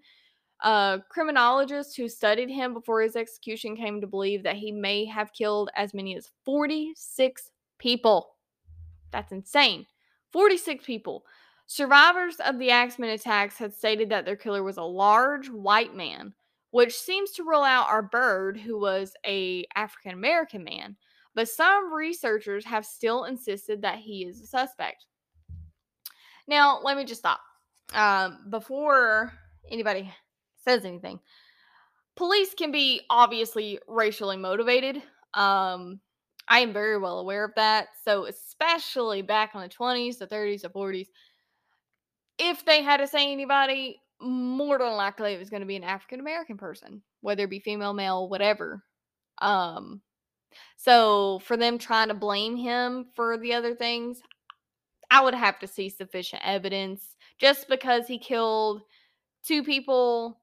Uh, 0.61 0.97
criminologists 1.09 1.95
who 1.95 2.09
studied 2.09 2.49
him 2.49 2.73
before 2.73 3.01
his 3.01 3.15
execution 3.15 3.77
came 3.77 4.01
to 4.01 4.07
believe 4.07 4.43
that 4.43 4.57
he 4.57 4.71
may 4.71 5.05
have 5.05 5.33
killed 5.33 5.69
as 5.75 5.93
many 5.93 6.15
as 6.17 6.29
46 6.43 7.51
people. 7.77 8.35
That's 9.11 9.31
insane. 9.31 9.85
46 10.31 10.85
people. 10.85 11.23
Survivors 11.71 12.37
of 12.37 12.57
the 12.57 12.71
Axeman 12.71 13.11
attacks 13.11 13.55
had 13.55 13.71
stated 13.71 14.09
that 14.09 14.25
their 14.25 14.35
killer 14.35 14.63
was 14.63 14.77
a 14.77 14.83
large 14.83 15.51
white 15.51 15.95
man, 15.95 16.33
which 16.71 16.97
seems 16.97 17.29
to 17.29 17.43
rule 17.43 17.61
out 17.61 17.87
our 17.87 18.01
bird, 18.01 18.57
who 18.57 18.79
was 18.79 19.13
a 19.23 19.67
African 19.75 20.13
American 20.13 20.63
man. 20.63 20.97
But 21.35 21.47
some 21.47 21.93
researchers 21.93 22.65
have 22.65 22.87
still 22.87 23.25
insisted 23.25 23.83
that 23.83 23.99
he 23.99 24.25
is 24.25 24.41
a 24.41 24.47
suspect. 24.47 25.05
Now, 26.47 26.79
let 26.83 26.97
me 26.97 27.05
just 27.05 27.21
stop. 27.21 27.39
Um, 27.93 28.47
before 28.49 29.31
anybody 29.69 30.11
says 30.65 30.85
anything, 30.85 31.19
police 32.15 32.55
can 32.55 32.71
be 32.71 33.01
obviously 33.11 33.77
racially 33.87 34.37
motivated. 34.37 35.03
Um, 35.35 35.99
I 36.47 36.61
am 36.61 36.73
very 36.73 36.97
well 36.97 37.19
aware 37.19 37.45
of 37.45 37.53
that. 37.57 37.89
So, 38.03 38.25
especially 38.25 39.21
back 39.21 39.53
in 39.53 39.61
the 39.61 39.69
20s, 39.69 40.17
the 40.17 40.25
30s, 40.25 40.61
the 40.61 40.69
40s, 40.69 41.05
if 42.39 42.65
they 42.65 42.81
had 42.81 42.97
to 42.97 43.07
say 43.07 43.31
anybody, 43.31 44.01
more 44.21 44.79
than 44.79 44.93
likely 44.93 45.33
it 45.33 45.39
was 45.39 45.49
going 45.49 45.61
to 45.61 45.67
be 45.67 45.75
an 45.75 45.83
African 45.83 46.19
American 46.19 46.57
person, 46.57 47.01
whether 47.21 47.43
it 47.43 47.49
be 47.49 47.59
female, 47.59 47.93
male, 47.93 48.27
whatever. 48.27 48.83
Um, 49.41 50.01
so 50.77 51.39
for 51.43 51.57
them 51.57 51.77
trying 51.77 52.07
to 52.07 52.13
blame 52.13 52.55
him 52.55 53.07
for 53.15 53.37
the 53.37 53.53
other 53.53 53.75
things, 53.75 54.21
I 55.11 55.23
would 55.23 55.33
have 55.33 55.59
to 55.59 55.67
see 55.67 55.89
sufficient 55.89 56.41
evidence. 56.45 57.15
Just 57.39 57.67
because 57.67 58.07
he 58.07 58.17
killed 58.17 58.81
two 59.45 59.63
people 59.63 60.39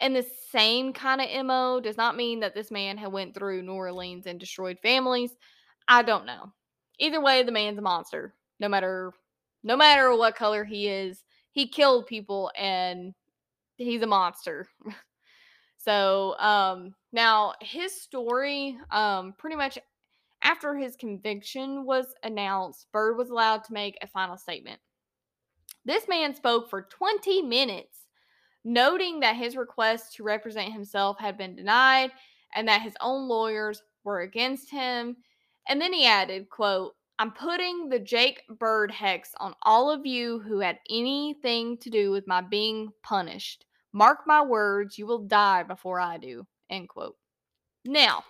in 0.00 0.12
the 0.14 0.26
same 0.50 0.92
kind 0.92 1.20
of 1.20 1.46
mo 1.46 1.80
does 1.80 1.96
not 1.96 2.16
mean 2.16 2.40
that 2.40 2.54
this 2.54 2.70
man 2.70 2.96
had 2.96 3.12
went 3.12 3.34
through 3.34 3.62
New 3.62 3.72
Orleans 3.72 4.26
and 4.26 4.40
destroyed 4.40 4.78
families. 4.82 5.36
I 5.88 6.02
don't 6.02 6.26
know. 6.26 6.52
Either 6.98 7.20
way, 7.20 7.42
the 7.42 7.52
man's 7.52 7.78
a 7.78 7.82
monster. 7.82 8.34
No 8.58 8.68
matter 8.68 9.12
no 9.62 9.76
matter 9.76 10.14
what 10.16 10.36
color 10.36 10.64
he 10.64 10.88
is, 10.88 11.22
he 11.52 11.68
killed 11.68 12.06
people 12.06 12.50
and 12.56 13.14
he's 13.76 14.02
a 14.02 14.06
monster. 14.06 14.68
so, 15.76 16.36
um, 16.38 16.94
now 17.12 17.54
his 17.60 18.00
story, 18.00 18.78
um, 18.90 19.34
pretty 19.38 19.56
much 19.56 19.78
after 20.42 20.76
his 20.76 20.96
conviction 20.96 21.84
was 21.84 22.14
announced, 22.22 22.86
Bird 22.92 23.16
was 23.16 23.30
allowed 23.30 23.64
to 23.64 23.72
make 23.72 23.98
a 24.00 24.06
final 24.06 24.36
statement. 24.36 24.80
This 25.84 26.08
man 26.08 26.34
spoke 26.34 26.68
for 26.68 26.82
20 26.82 27.42
minutes, 27.42 28.06
noting 28.64 29.20
that 29.20 29.36
his 29.36 29.56
request 29.56 30.14
to 30.14 30.22
represent 30.22 30.72
himself 30.72 31.18
had 31.18 31.36
been 31.36 31.56
denied 31.56 32.10
and 32.54 32.68
that 32.68 32.82
his 32.82 32.94
own 33.00 33.28
lawyers 33.28 33.82
were 34.04 34.20
against 34.20 34.70
him. 34.70 35.16
And 35.68 35.80
then 35.80 35.92
he 35.92 36.06
added, 36.06 36.48
quote, 36.48 36.94
I'm 37.20 37.32
putting 37.32 37.90
the 37.90 37.98
Jake 37.98 38.44
Bird 38.48 38.90
hex 38.90 39.34
on 39.38 39.54
all 39.60 39.90
of 39.90 40.06
you 40.06 40.38
who 40.38 40.60
had 40.60 40.78
anything 40.88 41.76
to 41.76 41.90
do 41.90 42.10
with 42.10 42.26
my 42.26 42.40
being 42.40 42.94
punished. 43.02 43.66
Mark 43.92 44.20
my 44.26 44.40
words, 44.42 44.96
you 44.96 45.04
will 45.04 45.26
die 45.26 45.62
before 45.62 46.00
I 46.00 46.16
do. 46.16 46.46
End 46.70 46.88
quote. 46.88 47.16
Now, 47.84 48.24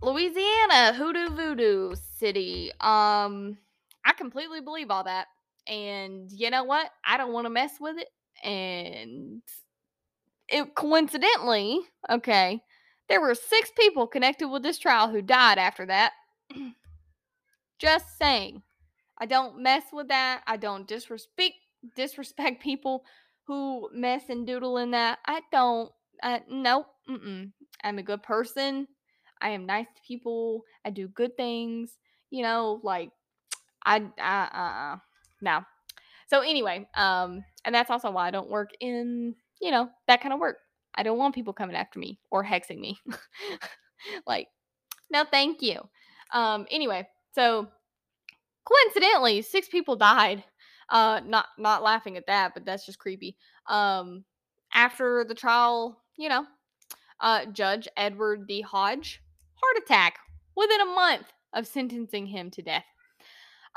Louisiana, 0.00 0.92
Hoodoo 0.92 1.30
Voodoo 1.30 1.96
City. 2.18 2.70
Um, 2.78 3.58
I 4.04 4.12
completely 4.16 4.60
believe 4.60 4.92
all 4.92 5.02
that. 5.02 5.26
And 5.66 6.30
you 6.30 6.50
know 6.50 6.62
what? 6.62 6.88
I 7.04 7.16
don't 7.16 7.32
want 7.32 7.46
to 7.46 7.50
mess 7.50 7.72
with 7.80 7.96
it. 7.98 8.10
And 8.46 9.42
it 10.48 10.72
coincidentally, 10.76 11.80
okay, 12.08 12.60
there 13.08 13.20
were 13.20 13.34
six 13.34 13.72
people 13.76 14.06
connected 14.06 14.46
with 14.46 14.62
this 14.62 14.78
trial 14.78 15.10
who 15.10 15.20
died 15.20 15.58
after 15.58 15.84
that. 15.86 16.12
Just 17.78 18.18
saying. 18.18 18.62
I 19.18 19.26
don't 19.26 19.60
mess 19.62 19.84
with 19.92 20.08
that. 20.08 20.42
I 20.46 20.56
don't 20.56 20.86
disrespect 20.86 21.54
disrespect 21.96 22.62
people 22.62 23.04
who 23.46 23.88
mess 23.92 24.24
and 24.28 24.46
doodle 24.46 24.78
in 24.78 24.92
that. 24.92 25.18
I 25.26 25.42
don't. 25.52 25.90
Uh, 26.22 26.40
nope. 26.48 26.86
Mm-mm. 27.08 27.52
I'm 27.84 27.98
a 27.98 28.02
good 28.02 28.22
person. 28.22 28.88
I 29.40 29.50
am 29.50 29.66
nice 29.66 29.86
to 29.96 30.02
people. 30.06 30.64
I 30.84 30.90
do 30.90 31.08
good 31.08 31.36
things. 31.36 31.98
You 32.30 32.42
know, 32.42 32.80
like 32.82 33.10
I. 33.86 33.98
Uh, 34.18 34.56
uh, 34.56 34.96
no. 35.40 35.60
So 36.28 36.40
anyway, 36.40 36.88
um, 36.94 37.44
and 37.64 37.74
that's 37.74 37.90
also 37.90 38.10
why 38.10 38.28
I 38.28 38.30
don't 38.30 38.50
work 38.50 38.70
in 38.80 39.34
you 39.60 39.70
know 39.70 39.90
that 40.08 40.20
kind 40.22 40.32
of 40.34 40.40
work. 40.40 40.58
I 40.94 41.02
don't 41.02 41.18
want 41.18 41.34
people 41.34 41.52
coming 41.52 41.76
after 41.76 41.98
me 41.98 42.20
or 42.30 42.44
hexing 42.44 42.80
me. 42.80 42.98
like, 44.26 44.48
no, 45.10 45.24
thank 45.30 45.62
you. 45.62 45.80
Um, 46.32 46.66
anyway, 46.70 47.08
so 47.34 47.68
coincidentally, 48.64 49.42
six 49.42 49.68
people 49.68 49.96
died. 49.96 50.44
Uh, 50.88 51.20
not 51.26 51.46
not 51.58 51.82
laughing 51.82 52.16
at 52.16 52.26
that, 52.26 52.54
but 52.54 52.64
that's 52.64 52.86
just 52.86 52.98
creepy. 52.98 53.36
Um, 53.66 54.24
after 54.72 55.24
the 55.24 55.34
trial, 55.34 56.00
you 56.16 56.28
know, 56.28 56.46
uh, 57.20 57.46
Judge 57.46 57.88
Edward 57.96 58.46
D. 58.46 58.62
Hodge, 58.62 59.22
heart 59.54 59.84
attack 59.84 60.18
within 60.56 60.80
a 60.80 60.86
month 60.86 61.32
of 61.52 61.66
sentencing 61.66 62.26
him 62.26 62.50
to 62.50 62.62
death. 62.62 62.84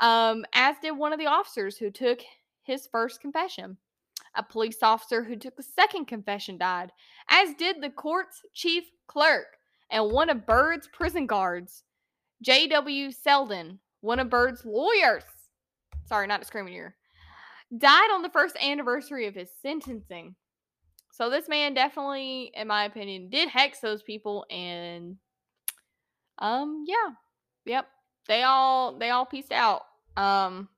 Um, 0.00 0.44
as 0.54 0.76
did 0.82 0.92
one 0.92 1.12
of 1.12 1.18
the 1.18 1.26
officers 1.26 1.76
who 1.76 1.90
took 1.90 2.20
his 2.62 2.86
first 2.86 3.20
confession. 3.20 3.76
A 4.34 4.42
police 4.42 4.82
officer 4.82 5.22
who 5.22 5.36
took 5.36 5.56
the 5.56 5.62
second 5.62 6.06
confession 6.06 6.56
died, 6.56 6.90
as 7.28 7.54
did 7.54 7.80
the 7.80 7.90
court's 7.90 8.40
chief 8.54 8.84
clerk 9.06 9.46
and 9.90 10.10
one 10.10 10.30
of 10.30 10.46
Bird's 10.46 10.88
prison 10.92 11.26
guards, 11.26 11.84
J.W. 12.42 13.10
Selden, 13.12 13.78
one 14.00 14.18
of 14.18 14.28
Bird's 14.28 14.64
lawyers. 14.64 15.22
Sorry, 16.06 16.26
not 16.26 16.42
a 16.42 16.44
screaming 16.44 16.74
ear. 16.74 16.96
Died 17.76 18.10
on 18.12 18.22
the 18.22 18.28
first 18.28 18.56
anniversary 18.62 19.26
of 19.26 19.34
his 19.34 19.48
sentencing. 19.62 20.34
So 21.12 21.30
this 21.30 21.48
man 21.48 21.74
definitely, 21.74 22.52
in 22.54 22.68
my 22.68 22.84
opinion, 22.84 23.30
did 23.30 23.48
hex 23.48 23.80
those 23.80 24.02
people 24.02 24.44
and 24.50 25.16
um 26.38 26.84
yeah. 26.86 27.10
Yep. 27.64 27.86
They 28.28 28.42
all 28.42 28.98
they 28.98 29.10
all 29.10 29.24
pieced 29.24 29.52
out. 29.52 29.82
Um 30.16 30.68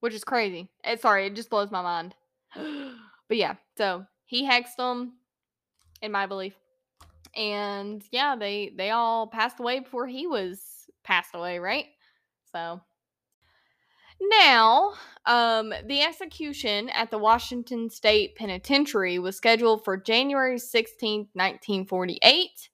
which 0.00 0.14
is 0.14 0.24
crazy. 0.24 0.68
It, 0.84 0.90
eh, 0.90 0.96
sorry, 0.96 1.26
it 1.26 1.34
just 1.34 1.50
blows 1.50 1.70
my 1.70 1.82
mind. 1.82 2.14
but 2.54 3.36
yeah, 3.36 3.54
so 3.76 4.06
he 4.24 4.46
hexed 4.46 4.76
them, 4.76 5.14
in 6.02 6.12
my 6.12 6.26
belief, 6.26 6.54
and 7.36 8.02
yeah, 8.10 8.36
they 8.36 8.72
they 8.76 8.90
all 8.90 9.26
passed 9.26 9.60
away 9.60 9.80
before 9.80 10.06
he 10.06 10.26
was 10.26 10.60
passed 11.04 11.34
away, 11.34 11.58
right? 11.58 11.86
So 12.52 12.80
now, 14.20 14.94
um, 15.26 15.74
the 15.84 16.00
execution 16.00 16.88
at 16.88 17.10
the 17.10 17.18
Washington 17.18 17.90
State 17.90 18.34
Penitentiary 18.36 19.18
was 19.18 19.36
scheduled 19.36 19.84
for 19.84 19.96
January 19.98 20.58
16, 20.58 21.28
1948. 21.34 22.70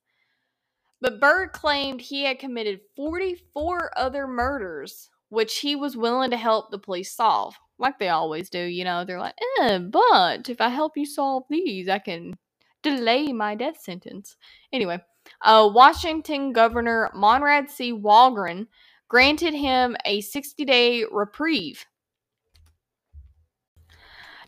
But 1.01 1.19
Bird 1.19 1.53
claimed 1.53 2.01
he 2.01 2.23
had 2.25 2.39
committed 2.39 2.81
44 2.95 3.91
other 3.99 4.29
murders 4.29 5.11
which 5.33 5.61
he 5.61 5.75
was 5.75 5.97
willing 5.97 6.31
to 6.31 6.37
help 6.37 6.71
the 6.71 6.79
police 6.79 7.11
solve, 7.11 7.55
like 7.79 7.99
they 7.99 8.11
always 8.11 8.51
do. 8.51 8.63
You 8.63 8.85
know, 8.85 9.03
they're 9.03 9.19
like, 9.19 9.35
eh, 9.63 9.79
but 9.79 10.51
if 10.51 10.61
I 10.61 10.69
help 10.69 10.93
you 10.95 11.07
solve 11.07 11.45
these, 11.49 11.89
I 11.89 12.01
can 12.01 12.35
delay 12.83 13.33
my 13.33 13.55
death 13.55 13.80
sentence. 13.80 14.37
Anyway, 14.72 15.01
uh, 15.43 15.70
Washington 15.72 16.53
Governor 16.53 17.11
Monrad 17.14 17.70
C. 17.70 17.93
Wallgren 17.93 18.66
granted 19.09 19.55
him 19.55 19.97
a 20.05 20.20
60 20.20 20.64
day 20.64 21.05
reprieve. 21.11 21.85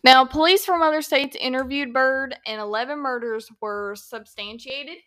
Now, 0.03 0.23
police 0.23 0.63
from 0.63 0.83
other 0.83 1.01
states 1.01 1.35
interviewed 1.39 1.91
Bird, 1.91 2.35
and 2.45 2.61
11 2.61 2.99
murders 2.99 3.49
were 3.59 3.95
substantiated. 3.95 4.97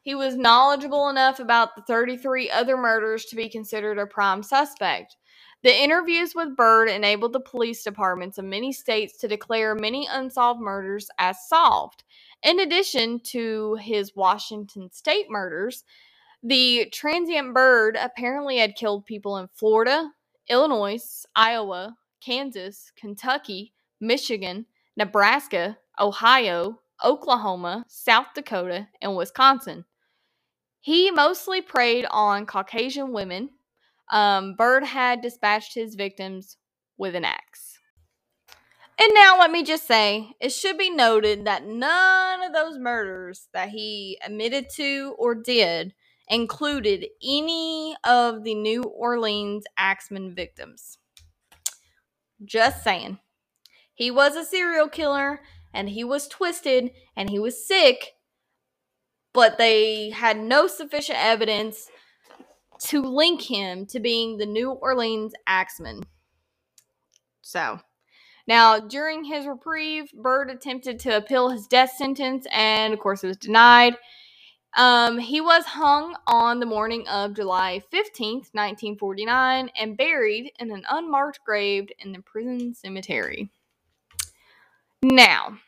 He 0.00 0.14
was 0.14 0.36
knowledgeable 0.36 1.10
enough 1.10 1.40
about 1.40 1.76
the 1.76 1.82
33 1.82 2.50
other 2.50 2.76
murders 2.78 3.26
to 3.26 3.36
be 3.36 3.50
considered 3.50 3.98
a 3.98 4.06
prime 4.06 4.42
suspect. 4.42 5.16
The 5.62 5.82
interviews 5.82 6.34
with 6.34 6.56
Bird 6.56 6.88
enabled 6.88 7.32
the 7.32 7.40
police 7.40 7.82
departments 7.82 8.38
of 8.38 8.44
many 8.44 8.72
states 8.72 9.18
to 9.18 9.28
declare 9.28 9.74
many 9.74 10.06
unsolved 10.10 10.60
murders 10.60 11.08
as 11.18 11.36
solved. 11.48 12.04
In 12.46 12.60
addition 12.60 13.18
to 13.32 13.74
his 13.74 14.14
Washington 14.14 14.92
state 14.92 15.26
murders, 15.28 15.82
the 16.44 16.86
transient 16.92 17.52
bird 17.52 17.98
apparently 18.00 18.58
had 18.58 18.76
killed 18.76 19.04
people 19.04 19.36
in 19.38 19.48
Florida, 19.52 20.12
Illinois, 20.48 21.26
Iowa, 21.34 21.96
Kansas, 22.20 22.92
Kentucky, 22.94 23.72
Michigan, 24.00 24.66
Nebraska, 24.96 25.76
Ohio, 25.98 26.78
Oklahoma, 27.04 27.84
South 27.88 28.28
Dakota, 28.32 28.86
and 29.02 29.16
Wisconsin. 29.16 29.84
He 30.80 31.10
mostly 31.10 31.60
preyed 31.60 32.06
on 32.12 32.46
Caucasian 32.46 33.12
women, 33.12 33.50
um, 34.12 34.54
Bird 34.54 34.84
had 34.84 35.20
dispatched 35.20 35.74
his 35.74 35.96
victims 35.96 36.58
with 36.96 37.16
an 37.16 37.24
axe. 37.24 37.75
And 38.98 39.12
now, 39.14 39.38
let 39.38 39.50
me 39.50 39.62
just 39.62 39.86
say, 39.86 40.30
it 40.40 40.52
should 40.52 40.78
be 40.78 40.88
noted 40.88 41.44
that 41.44 41.66
none 41.66 42.42
of 42.42 42.54
those 42.54 42.78
murders 42.78 43.48
that 43.52 43.68
he 43.68 44.18
admitted 44.24 44.70
to 44.76 45.14
or 45.18 45.34
did 45.34 45.92
included 46.28 47.06
any 47.22 47.94
of 48.04 48.42
the 48.42 48.54
New 48.54 48.82
Orleans 48.82 49.64
Axeman 49.76 50.34
victims. 50.34 50.98
Just 52.44 52.82
saying. 52.82 53.18
He 53.94 54.10
was 54.10 54.34
a 54.34 54.44
serial 54.44 54.88
killer 54.88 55.40
and 55.74 55.90
he 55.90 56.02
was 56.02 56.26
twisted 56.26 56.90
and 57.14 57.28
he 57.28 57.38
was 57.38 57.66
sick, 57.66 58.14
but 59.34 59.58
they 59.58 60.10
had 60.10 60.38
no 60.38 60.66
sufficient 60.66 61.18
evidence 61.20 61.88
to 62.78 63.02
link 63.02 63.42
him 63.42 63.86
to 63.86 64.00
being 64.00 64.38
the 64.38 64.46
New 64.46 64.70
Orleans 64.70 65.32
Axeman. 65.46 66.02
So, 67.42 67.80
now 68.46 68.78
during 68.78 69.24
his 69.24 69.46
reprieve, 69.46 70.10
Bird 70.12 70.50
attempted 70.50 70.98
to 71.00 71.16
appeal 71.16 71.48
his 71.48 71.66
death 71.66 71.92
sentence, 71.96 72.46
and 72.52 72.92
of 72.92 73.00
course, 73.00 73.24
it 73.24 73.28
was 73.28 73.36
denied. 73.36 73.96
Um, 74.76 75.18
he 75.18 75.40
was 75.40 75.64
hung 75.64 76.16
on 76.26 76.60
the 76.60 76.66
morning 76.66 77.08
of 77.08 77.34
July 77.34 77.80
15th, 77.92 78.52
1949, 78.52 79.70
and 79.80 79.96
buried 79.96 80.52
in 80.58 80.70
an 80.70 80.84
unmarked 80.90 81.40
grave 81.44 81.88
in 81.98 82.12
the 82.12 82.20
prison 82.20 82.74
cemetery. 82.74 83.50
Now, 85.02 85.58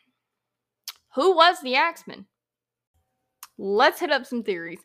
who 1.15 1.35
was 1.35 1.61
the 1.63 1.75
Axeman? 1.75 2.27
let's 3.59 4.01
hit 4.01 4.13
up 4.13 4.25
some 4.25 4.43
theories. 4.43 4.81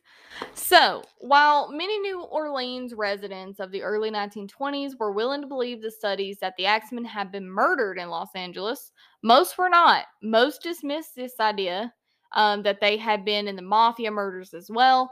So, 0.54 1.04
while 1.20 1.72
many 1.72 2.00
New 2.00 2.22
Orleans 2.22 2.94
residents 2.94 3.60
of 3.60 3.72
the 3.72 3.84
early 3.84 4.12
1920s 4.12 4.98
were 5.00 5.12
willing 5.12 5.42
to 5.42 5.48
believe 5.48 5.82
the 5.82 5.92
studies 5.92 6.40
that 6.40 6.56
the 6.58 6.66
Axemen 6.66 7.06
had 7.06 7.32
been 7.32 7.50
murdered 7.50 7.98
in 7.98 8.10
Los 8.10 8.30
Angeles, 8.36 8.92
most 9.22 9.58
were 9.58 9.70
not. 9.70 10.06
Most 10.22 10.62
dismissed 10.64 11.16
this 11.16 11.40
idea 11.40 11.94
um, 12.34 12.64
that 12.64 12.82
they 12.82 12.98
had 12.98 13.26
been 13.26 13.48
in 13.48 13.56
the 13.56 13.62
mafia 13.62 14.12
murders 14.12 14.54
as 14.54 14.70
well. 14.70 15.12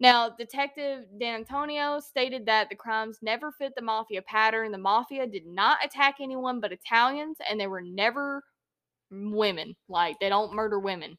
Now, 0.00 0.30
Detective 0.30 1.04
Dantonio 1.20 2.02
stated 2.02 2.46
that 2.46 2.68
the 2.68 2.74
crimes 2.74 3.18
never 3.22 3.52
fit 3.52 3.72
the 3.76 3.82
mafia 3.82 4.22
pattern. 4.22 4.72
The 4.72 4.78
mafia 4.78 5.26
did 5.26 5.46
not 5.46 5.84
attack 5.84 6.16
anyone 6.20 6.60
but 6.60 6.72
Italians, 6.72 7.36
and 7.48 7.60
they 7.60 7.68
were 7.68 7.82
never 7.82 8.42
women. 9.10 9.76
Like, 9.88 10.18
they 10.18 10.28
don't 10.28 10.54
murder 10.54 10.80
women. 10.80 11.18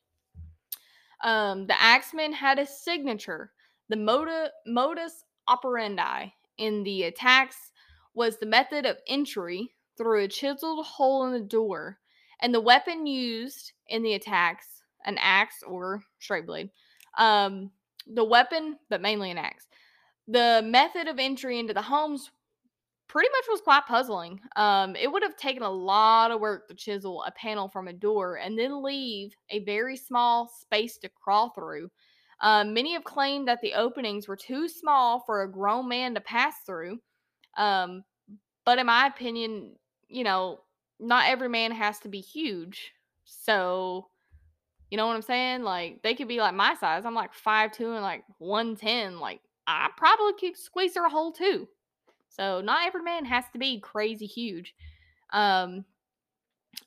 Um, 1.24 1.68
the 1.68 1.82
Axeman 1.82 2.34
had 2.34 2.60
a 2.60 2.66
signature. 2.66 3.52
The 3.90 3.96
moda, 3.96 4.50
modus 4.66 5.24
operandi 5.48 6.34
in 6.58 6.84
the 6.84 7.04
attacks 7.04 7.72
was 8.14 8.38
the 8.38 8.46
method 8.46 8.86
of 8.86 8.98
entry 9.08 9.74
through 9.98 10.24
a 10.24 10.28
chiseled 10.28 10.86
hole 10.86 11.26
in 11.26 11.34
the 11.34 11.40
door, 11.40 12.00
and 12.42 12.54
the 12.54 12.62
weapon 12.62 13.06
used 13.06 13.74
in 13.88 14.04
the 14.04 14.14
attacks, 14.14 14.84
an 15.06 15.18
axe 15.20 15.64
or 15.66 16.02
straight 16.20 16.46
blade. 16.46 16.70
Um, 17.18 17.72
the 18.08 18.24
weapon, 18.24 18.78
but 18.90 19.02
mainly 19.02 19.32
an 19.32 19.38
axe. 19.38 19.68
The 20.28 20.62
method 20.64 21.08
of 21.08 21.20
entry 21.20 21.60
into 21.60 21.74
the 21.74 21.82
homes 21.82 22.32
pretty 23.08 23.30
much 23.30 23.46
was 23.50 23.62
quite 23.62 23.86
puzzling. 23.86 24.40
Um, 24.56 24.96
it 24.96 25.12
would 25.12 25.24
have 25.24 25.36
taken 25.36 25.64
a 25.64 25.70
lot 25.70 26.32
of 26.32 26.42
work 26.42 26.68
to 26.68 26.74
chisel 26.74 27.24
a 27.24 27.32
panel 27.32 27.68
from 27.68 27.88
a 27.88 27.94
door 27.94 28.38
and 28.38 28.58
then 28.58 28.84
leave 28.84 29.36
a 29.50 29.64
very 29.64 29.98
small 29.98 30.48
space 30.48 30.98
to 31.00 31.10
crawl 31.10 31.50
through. 31.50 31.90
Um, 32.42 32.74
many 32.74 32.94
have 32.94 33.04
claimed 33.04 33.48
that 33.48 33.62
the 33.62 33.74
openings 33.74 34.28
were 34.28 34.36
too 34.36 34.68
small 34.68 35.24
for 35.26 35.44
a 35.44 35.52
grown 35.52 35.88
man 35.88 36.16
to 36.16 36.22
pass 36.22 36.56
through. 36.66 37.00
Um, 37.58 38.04
but 38.66 38.80
in 38.80 38.86
my 38.86 39.08
opinion, 39.08 39.76
you 40.08 40.24
know, 40.24 40.60
not 41.00 41.28
every 41.28 41.50
man 41.50 41.72
has 41.72 42.00
to 42.00 42.10
be 42.10 42.22
huge. 42.22 42.92
So, 43.26 44.08
you 44.90 44.98
know 44.98 45.08
what 45.08 45.16
I'm 45.16 45.22
saying? 45.22 45.64
Like, 45.64 46.02
they 46.04 46.16
could 46.16 46.28
be 46.28 46.40
like 46.40 46.54
my 46.54 46.76
size. 46.76 47.06
I'm 47.06 47.16
like 47.16 47.32
5'2 47.34 47.94
and 47.94 48.02
like 48.02 48.24
110. 48.40 49.20
Like, 49.20 49.42
I 49.68 49.90
probably 49.98 50.34
could 50.40 50.58
squeeze 50.58 50.94
through 50.94 51.08
a 51.08 51.10
hole 51.10 51.32
too. 51.32 51.68
So 52.36 52.62
not 52.62 52.88
every 52.88 53.04
man 53.04 53.26
has 53.26 53.46
to 53.54 53.60
be 53.60 53.80
crazy 53.80 54.26
huge. 54.26 54.74
Um, 55.32 55.86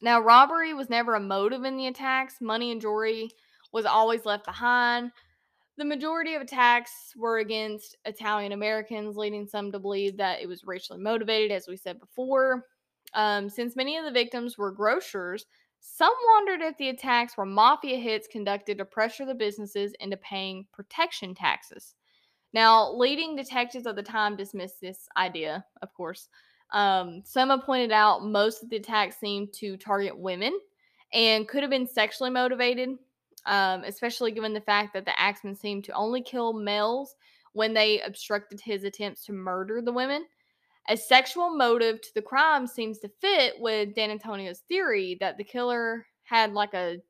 now, 0.03 0.21
robbery 0.21 0.75
was 0.75 0.91
never 0.91 1.15
a 1.15 1.21
motive 1.21 1.65
in 1.65 1.77
the 1.77 1.87
attacks. 1.87 2.41
Money 2.41 2.73
and 2.73 2.81
jewelry 2.81 3.31
was 3.73 3.87
always 3.87 4.27
left 4.27 4.45
behind. 4.45 5.13
The 5.79 5.85
majority 5.85 6.35
of 6.35 6.43
attacks 6.43 7.13
were 7.17 7.39
against 7.39 7.97
Italian 8.05 8.53
Americans, 8.53 9.17
leading 9.17 9.47
some 9.47 9.71
to 9.73 9.79
believe 9.79 10.17
that 10.17 10.41
it 10.41 10.49
was 10.49 10.65
racially 10.65 10.99
motivated, 10.99 11.53
as 11.53 11.69
we 11.69 11.77
said 11.77 12.01
before. 12.01 12.65
Um, 13.15 13.51
since 13.51 13.77
many 13.77 13.97
of 13.97 14.05
the 14.05 14.11
victims 14.11 14.57
were 14.57 14.73
grocers, 14.73 15.47
Some 15.81 16.15
wondered 16.35 16.63
if 16.63 16.77
the 16.79 16.89
attacks 16.89 17.37
were 17.37 17.47
mafia 17.47 17.99
hits 17.99 18.27
conducted 18.27 18.79
to 18.79 18.85
pressure 18.85 19.25
the 19.25 19.35
businesses 19.35 19.93
into 20.01 20.17
paying 20.17 20.67
protection 20.73 21.35
taxes. 21.35 21.96
Now, 22.57 22.91
leading 22.91 23.37
detectives 23.37 23.85
of 23.85 23.97
the 23.97 24.03
time 24.03 24.35
dismissed 24.35 24.81
this 24.81 25.11
idea, 25.19 25.63
of 25.83 25.93
course. 25.93 26.31
Um, 26.73 27.21
some 27.23 27.51
have 27.51 27.65
pointed 27.65 27.93
out 27.93 28.25
most 28.25 28.63
of 28.63 28.71
the 28.71 28.77
attacks 28.77 29.21
seemed 29.21 29.53
to 29.57 29.77
target 29.77 30.19
women 30.19 30.59
and 31.13 31.47
could 31.47 31.61
have 31.61 31.69
been 31.69 31.87
sexually 31.87 32.31
motivated, 32.31 32.97
um, 33.45 33.85
especially 33.85 34.33
given 34.33 34.55
the 34.55 34.63
fact 34.63 34.95
that 34.95 35.05
the 35.05 35.21
axeman 35.21 35.55
seemed 35.55 35.85
to 35.85 35.93
only 35.93 36.23
kill 36.23 36.55
males 36.55 37.15
when 37.53 37.75
they 37.75 38.01
obstructed 38.01 38.59
his 38.59 38.85
attempts 38.85 39.27
to 39.27 39.35
murder 39.35 39.83
the 39.83 39.93
women. 39.93 40.25
A 40.89 40.97
sexual 40.97 41.55
motive 41.55 42.01
to 42.01 42.15
the 42.15 42.23
crime 42.23 42.67
seems 42.67 43.01
to 43.01 43.11
fit 43.21 43.53
with 43.59 43.95
Dantonio's 43.95 44.61
theory 44.61 45.19
that 45.21 45.37
the 45.37 45.45
killer 45.45 46.07
had 46.23 46.55
like 46.55 46.73
a 46.73 47.03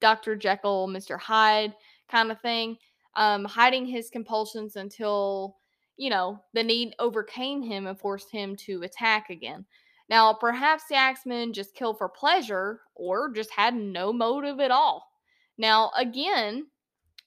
Dr. 0.00 0.34
Jekyll, 0.34 0.88
Mr. 0.88 1.20
Hyde 1.20 1.72
kind 2.08 2.32
of 2.32 2.40
thing, 2.40 2.76
um, 3.14 3.44
hiding 3.44 3.86
his 3.86 4.10
compulsions 4.10 4.76
until, 4.76 5.56
you 5.96 6.10
know, 6.10 6.38
the 6.54 6.62
need 6.62 6.94
overcame 6.98 7.62
him 7.62 7.86
and 7.86 7.98
forced 7.98 8.30
him 8.30 8.56
to 8.56 8.82
attack 8.82 9.30
again. 9.30 9.64
Now, 10.08 10.34
perhaps 10.34 10.84
the 10.88 10.96
Axeman 10.96 11.52
just 11.52 11.74
killed 11.74 11.98
for 11.98 12.08
pleasure 12.08 12.80
or 12.94 13.32
just 13.32 13.50
had 13.50 13.74
no 13.74 14.12
motive 14.12 14.60
at 14.60 14.70
all. 14.70 15.06
Now, 15.56 15.90
again, 15.96 16.66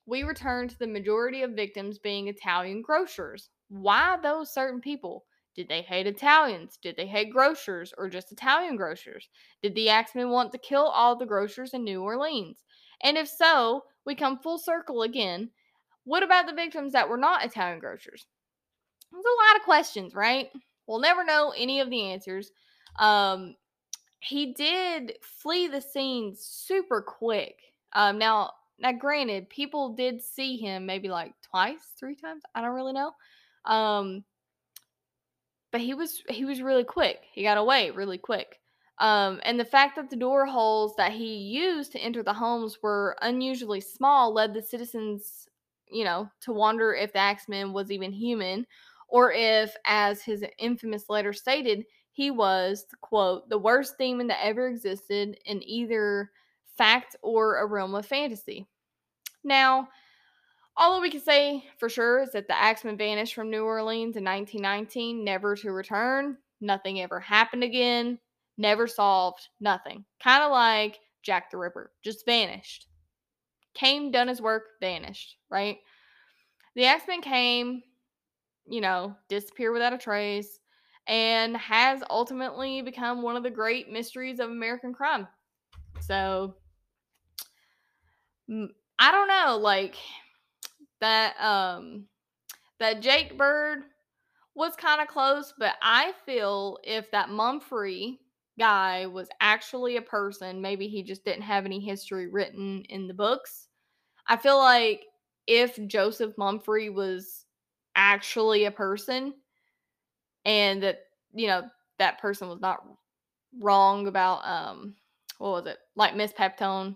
we 0.05 0.23
return 0.23 0.67
to 0.67 0.77
the 0.77 0.87
majority 0.87 1.41
of 1.41 1.51
victims 1.51 1.97
being 1.97 2.27
Italian 2.27 2.81
grocers. 2.81 3.49
Why 3.69 4.17
those 4.21 4.53
certain 4.53 4.81
people? 4.81 5.25
Did 5.55 5.69
they 5.69 5.81
hate 5.81 6.05
Italians? 6.05 6.77
Did 6.81 6.97
they 6.97 7.07
hate 7.07 7.31
grocers 7.31 7.93
or 7.97 8.09
just 8.09 8.31
Italian 8.31 8.75
grocers? 8.75 9.29
Did 9.63 9.73
the 9.73 9.89
Axeman 9.89 10.29
want 10.29 10.51
to 10.51 10.57
kill 10.57 10.85
all 10.85 11.15
the 11.15 11.25
grocers 11.25 11.73
in 11.73 11.83
New 11.83 12.03
Orleans? 12.03 12.63
And 13.01 13.17
if 13.17 13.27
so, 13.27 13.85
we 14.05 14.15
come 14.15 14.37
full 14.37 14.57
circle 14.57 15.01
again. 15.01 15.49
What 16.05 16.23
about 16.23 16.47
the 16.47 16.53
victims 16.53 16.93
that 16.93 17.09
were 17.09 17.17
not 17.17 17.43
Italian 17.43 17.79
grocers? 17.79 18.25
There's 19.11 19.25
a 19.25 19.49
lot 19.49 19.59
of 19.59 19.65
questions, 19.65 20.15
right? 20.15 20.49
We'll 20.87 20.99
never 20.99 21.23
know 21.23 21.53
any 21.55 21.79
of 21.79 21.89
the 21.89 22.11
answers. 22.11 22.51
Um, 22.97 23.55
he 24.19 24.53
did 24.53 25.13
flee 25.21 25.67
the 25.67 25.81
scene 25.81 26.35
super 26.37 27.01
quick. 27.01 27.55
Um, 27.93 28.17
now, 28.17 28.51
now, 28.79 28.91
granted, 28.91 29.49
people 29.49 29.93
did 29.93 30.21
see 30.21 30.57
him 30.57 30.85
maybe 30.85 31.07
like 31.09 31.33
twice, 31.49 31.93
three 31.97 32.15
times. 32.15 32.43
I 32.53 32.61
don't 32.61 32.75
really 32.75 32.93
know. 32.93 33.11
Um, 33.65 34.23
but 35.71 35.81
he 35.81 35.93
was 35.93 36.23
he 36.29 36.45
was 36.45 36.61
really 36.61 36.83
quick. 36.83 37.19
He 37.33 37.43
got 37.43 37.57
away 37.57 37.91
really 37.91 38.17
quick. 38.17 38.59
Um, 38.99 39.41
and 39.43 39.59
the 39.59 39.65
fact 39.65 39.97
that 39.97 40.09
the 40.09 40.15
door 40.15 40.45
holes 40.45 40.93
that 40.97 41.11
he 41.11 41.35
used 41.35 41.91
to 41.91 41.99
enter 41.99 42.23
the 42.23 42.33
homes 42.33 42.77
were 42.81 43.17
unusually 43.21 43.81
small 43.81 44.33
led 44.33 44.53
the 44.53 44.61
citizens, 44.61 45.47
you 45.95 46.03
know, 46.03 46.29
to 46.41 46.51
wonder 46.51 46.93
if 46.93 47.13
the 47.13 47.19
Axeman 47.19 47.71
was 47.71 47.89
even 47.89 48.11
human, 48.11 48.67
or 49.07 49.31
if, 49.31 49.73
as 49.85 50.21
his 50.21 50.43
infamous 50.59 51.05
letter 51.09 51.31
stated, 51.31 51.85
he 52.11 52.31
was, 52.31 52.85
quote, 53.01 53.47
the 53.49 53.57
worst 53.57 53.97
demon 53.97 54.27
that 54.27 54.43
ever 54.43 54.67
existed 54.67 55.37
in 55.45 55.63
either 55.63 56.31
fact 56.77 57.15
or 57.21 57.59
a 57.59 57.65
realm 57.65 57.95
of 57.95 58.05
fantasy. 58.05 58.67
Now, 59.43 59.87
all 60.75 60.95
that 60.95 61.01
we 61.01 61.11
can 61.11 61.21
say 61.21 61.63
for 61.77 61.87
sure 61.87 62.23
is 62.23 62.31
that 62.33 62.47
the 62.47 62.61
Axeman 62.61 62.97
vanished 62.97 63.33
from 63.33 63.49
New 63.49 63.63
Orleans 63.63 64.17
in 64.17 64.23
1919, 64.25 65.23
never 65.23 65.55
to 65.55 65.71
return. 65.71 66.37
Nothing 66.59 67.01
ever 67.01 67.21
happened 67.21 67.63
again. 67.63 68.19
Never 68.57 68.85
solved. 68.85 69.47
Nothing. 69.61 70.03
Kind 70.21 70.43
of 70.43 70.51
like 70.51 70.99
Jack 71.23 71.51
the 71.51 71.57
Ripper, 71.57 71.91
just 72.03 72.25
vanished. 72.25 72.87
Came, 73.75 74.11
done 74.11 74.27
his 74.27 74.41
work, 74.41 74.63
vanished, 74.79 75.37
right? 75.49 75.77
The 76.75 76.85
Axeman 76.85 77.21
came, 77.21 77.83
you 78.67 78.81
know, 78.81 79.15
disappeared 79.29 79.73
without 79.73 79.93
a 79.93 79.97
trace, 79.97 80.59
and 81.07 81.55
has 81.57 82.01
ultimately 82.09 82.81
become 82.81 83.21
one 83.21 83.35
of 83.35 83.43
the 83.43 83.49
great 83.49 83.91
mysteries 83.91 84.39
of 84.39 84.49
American 84.49 84.93
crime. 84.93 85.27
So, 86.01 86.55
I 88.49 89.11
don't 89.11 89.27
know, 89.27 89.57
like 89.61 89.95
that 91.01 91.35
um 91.39 92.05
that 92.79 93.01
Jake 93.01 93.37
Bird 93.37 93.83
was 94.55 94.75
kind 94.75 95.01
of 95.01 95.07
close, 95.07 95.53
but 95.57 95.75
I 95.81 96.13
feel 96.25 96.77
if 96.83 97.11
that 97.11 97.29
Mumfre 97.29 98.17
guy 98.57 99.05
was 99.05 99.27
actually 99.41 99.97
a 99.97 100.01
person, 100.01 100.61
maybe 100.61 100.87
he 100.87 101.03
just 101.03 101.25
didn't 101.25 101.43
have 101.43 101.65
any 101.65 101.79
history 101.79 102.27
written 102.27 102.83
in 102.89 103.07
the 103.07 103.13
books. 103.13 103.64
I 104.27 104.37
feel 104.37 104.57
like 104.57 105.05
if 105.47 105.79
Joseph 105.87 106.35
Mumfre 106.35 106.93
was 106.93 107.45
actually 107.95 108.65
a 108.65 108.71
person 108.71 109.33
and 110.43 110.83
that, 110.83 111.05
you 111.33 111.47
know, 111.47 111.63
that 111.99 112.19
person 112.19 112.47
was 112.47 112.59
not 112.59 112.83
wrong 113.59 114.07
about 114.07 114.45
um 114.45 114.95
what 115.37 115.51
was 115.51 115.65
it? 115.67 115.77
Like 115.95 116.15
Miss 116.15 116.33
Pepitone. 116.33 116.95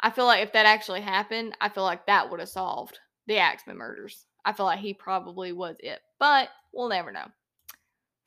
I 0.00 0.10
feel 0.10 0.26
like 0.26 0.42
if 0.42 0.52
that 0.52 0.66
actually 0.66 1.00
happened, 1.00 1.56
I 1.60 1.68
feel 1.68 1.82
like 1.82 2.06
that 2.06 2.30
would 2.30 2.40
have 2.40 2.48
solved 2.48 2.98
the 3.26 3.38
Axeman 3.38 3.76
murders. 3.76 4.26
I 4.44 4.52
feel 4.52 4.66
like 4.66 4.78
he 4.78 4.94
probably 4.94 5.52
was 5.52 5.76
it, 5.80 6.00
but 6.18 6.50
we'll 6.72 6.88
never 6.88 7.10
know. 7.10 7.26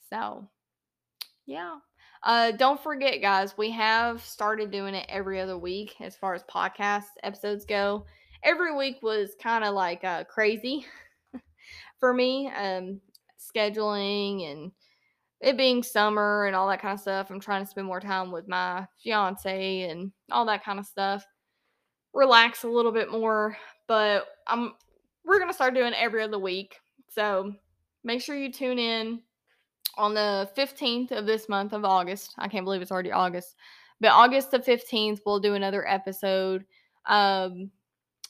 So, 0.09 0.49
yeah. 1.45 1.77
Uh, 2.23 2.51
don't 2.51 2.81
forget, 2.81 3.19
guys, 3.21 3.57
we 3.57 3.71
have 3.71 4.23
started 4.23 4.69
doing 4.69 4.93
it 4.93 5.05
every 5.09 5.39
other 5.39 5.57
week 5.57 5.95
as 5.99 6.15
far 6.15 6.35
as 6.35 6.43
podcast 6.43 7.05
episodes 7.23 7.65
go. 7.65 8.05
Every 8.43 8.75
week 8.75 9.01
was 9.01 9.35
kind 9.41 9.63
of 9.63 9.73
like 9.73 10.03
uh, 10.03 10.23
crazy 10.25 10.85
for 11.99 12.13
me, 12.13 12.51
um, 12.55 13.01
scheduling 13.39 14.51
and 14.51 14.71
it 15.39 15.57
being 15.57 15.81
summer 15.81 16.45
and 16.45 16.55
all 16.55 16.67
that 16.67 16.81
kind 16.81 16.93
of 16.93 16.99
stuff. 16.99 17.31
I'm 17.31 17.39
trying 17.39 17.63
to 17.63 17.69
spend 17.69 17.87
more 17.87 17.99
time 17.99 18.31
with 18.31 18.47
my 18.47 18.85
fiance 19.03 19.89
and 19.89 20.11
all 20.31 20.45
that 20.45 20.63
kind 20.63 20.77
of 20.77 20.85
stuff. 20.85 21.25
Relax 22.13 22.63
a 22.63 22.67
little 22.67 22.91
bit 22.91 23.11
more, 23.11 23.57
but 23.87 24.27
I'm 24.45 24.73
we're 25.25 25.39
to 25.47 25.53
start 25.53 25.73
doing 25.73 25.93
every 25.95 26.21
other 26.21 26.37
week. 26.37 26.79
So 27.09 27.53
make 28.03 28.21
sure 28.21 28.37
you 28.37 28.51
tune 28.51 28.77
in 28.77 29.21
on 29.97 30.13
the 30.13 30.49
15th 30.57 31.11
of 31.11 31.25
this 31.25 31.49
month 31.49 31.73
of 31.73 31.85
August. 31.85 32.33
I 32.37 32.47
can't 32.47 32.65
believe 32.65 32.81
it's 32.81 32.91
already 32.91 33.11
August. 33.11 33.55
But 33.99 34.11
August 34.11 34.51
the 34.51 34.59
15th, 34.59 35.21
we'll 35.25 35.39
do 35.39 35.53
another 35.53 35.87
episode. 35.87 36.65
Um, 37.05 37.71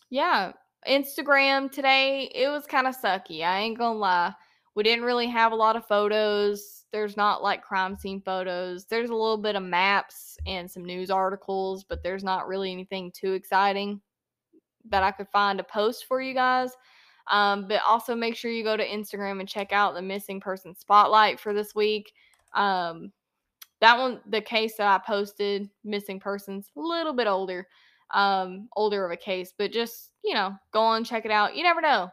yeah, 0.09 0.51
Instagram 0.87 1.71
today, 1.71 2.31
it 2.33 2.49
was 2.49 2.65
kind 2.65 2.87
of 2.87 2.99
sucky. 2.99 3.43
I 3.43 3.59
ain't 3.59 3.77
gonna 3.77 3.97
lie. 3.97 4.33
We 4.75 4.83
didn't 4.83 5.05
really 5.05 5.27
have 5.27 5.51
a 5.51 5.55
lot 5.55 5.75
of 5.75 5.87
photos. 5.87 6.85
There's 6.91 7.15
not 7.15 7.43
like 7.43 7.61
crime 7.61 7.95
scene 7.95 8.21
photos. 8.21 8.85
There's 8.85 9.09
a 9.09 9.15
little 9.15 9.37
bit 9.37 9.55
of 9.55 9.63
maps 9.63 10.37
and 10.45 10.69
some 10.69 10.83
news 10.83 11.09
articles, 11.09 11.83
but 11.83 12.03
there's 12.03 12.23
not 12.23 12.47
really 12.47 12.71
anything 12.71 13.11
too 13.11 13.33
exciting 13.33 14.01
that 14.89 15.03
I 15.03 15.11
could 15.11 15.29
find 15.29 15.57
to 15.57 15.63
post 15.63 16.05
for 16.05 16.21
you 16.21 16.33
guys. 16.33 16.71
Um, 17.29 17.67
but 17.67 17.81
also 17.87 18.15
make 18.15 18.35
sure 18.35 18.51
you 18.51 18.63
go 18.63 18.77
to 18.77 18.87
Instagram 18.87 19.39
and 19.39 19.47
check 19.47 19.71
out 19.71 19.93
the 19.93 20.01
missing 20.01 20.39
person 20.39 20.75
spotlight 20.75 21.39
for 21.39 21.53
this 21.53 21.75
week. 21.75 22.13
Um, 22.53 23.11
that 23.79 23.97
one, 23.97 24.21
the 24.27 24.41
case 24.41 24.77
that 24.77 24.87
I 24.87 24.99
posted, 25.05 25.69
missing 25.83 26.19
persons, 26.19 26.69
a 26.75 26.79
little 26.79 27.13
bit 27.13 27.27
older, 27.27 27.67
um, 28.13 28.69
older 28.75 29.05
of 29.05 29.11
a 29.11 29.17
case, 29.17 29.53
but 29.57 29.71
just 29.71 30.11
you 30.23 30.33
know, 30.33 30.55
go 30.71 30.81
on 30.81 31.03
check 31.03 31.25
it 31.25 31.31
out. 31.31 31.55
You 31.55 31.63
never 31.63 31.81
know. 31.81 32.11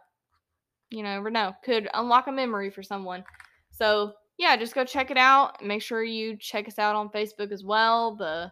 You 0.90 1.02
never 1.02 1.30
know. 1.30 1.55
Could 1.64 1.89
unlock 1.94 2.26
a 2.26 2.32
memory 2.32 2.70
for 2.70 2.82
someone. 2.82 3.24
So 3.70 4.14
yeah, 4.39 4.56
just 4.56 4.74
go 4.74 4.85
check 4.85 5.10
it 5.10 5.18
out. 5.18 5.62
Make 5.62 5.82
sure 5.82 6.02
you 6.02 6.36
check 6.36 6.68
us 6.68 6.78
out 6.78 6.97
on 6.97 7.10
Facebook 7.10 7.52
as 7.52 7.64
well. 7.64 8.16
The 8.16 8.51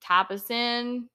type 0.00 0.30
us 0.30 0.50
in, 0.50 1.08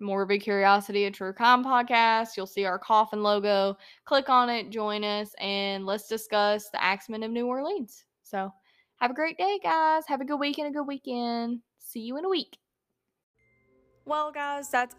Morbid 0.00 0.42
Curiosity, 0.42 1.04
a 1.04 1.10
true 1.10 1.32
crime 1.32 1.64
podcast. 1.64 2.36
You'll 2.36 2.46
see 2.46 2.64
our 2.64 2.78
coffin 2.78 3.22
logo. 3.22 3.76
Click 4.04 4.28
on 4.28 4.48
it, 4.48 4.70
join 4.70 5.04
us, 5.04 5.34
and 5.38 5.86
let's 5.86 6.08
discuss 6.08 6.70
the 6.70 6.82
Axeman 6.82 7.22
of 7.22 7.30
New 7.30 7.46
Orleans. 7.46 8.04
So, 8.22 8.52
have 9.00 9.10
a 9.10 9.14
great 9.14 9.38
day, 9.38 9.58
guys. 9.62 10.04
Have 10.06 10.20
a 10.20 10.24
good 10.24 10.38
week 10.38 10.58
and 10.58 10.68
a 10.68 10.70
good 10.70 10.86
weekend. 10.86 11.60
See 11.78 12.00
you 12.00 12.16
in 12.18 12.24
a 12.24 12.28
week. 12.28 12.58
Well, 14.04 14.32
guys, 14.32 14.70
that's 14.70 14.94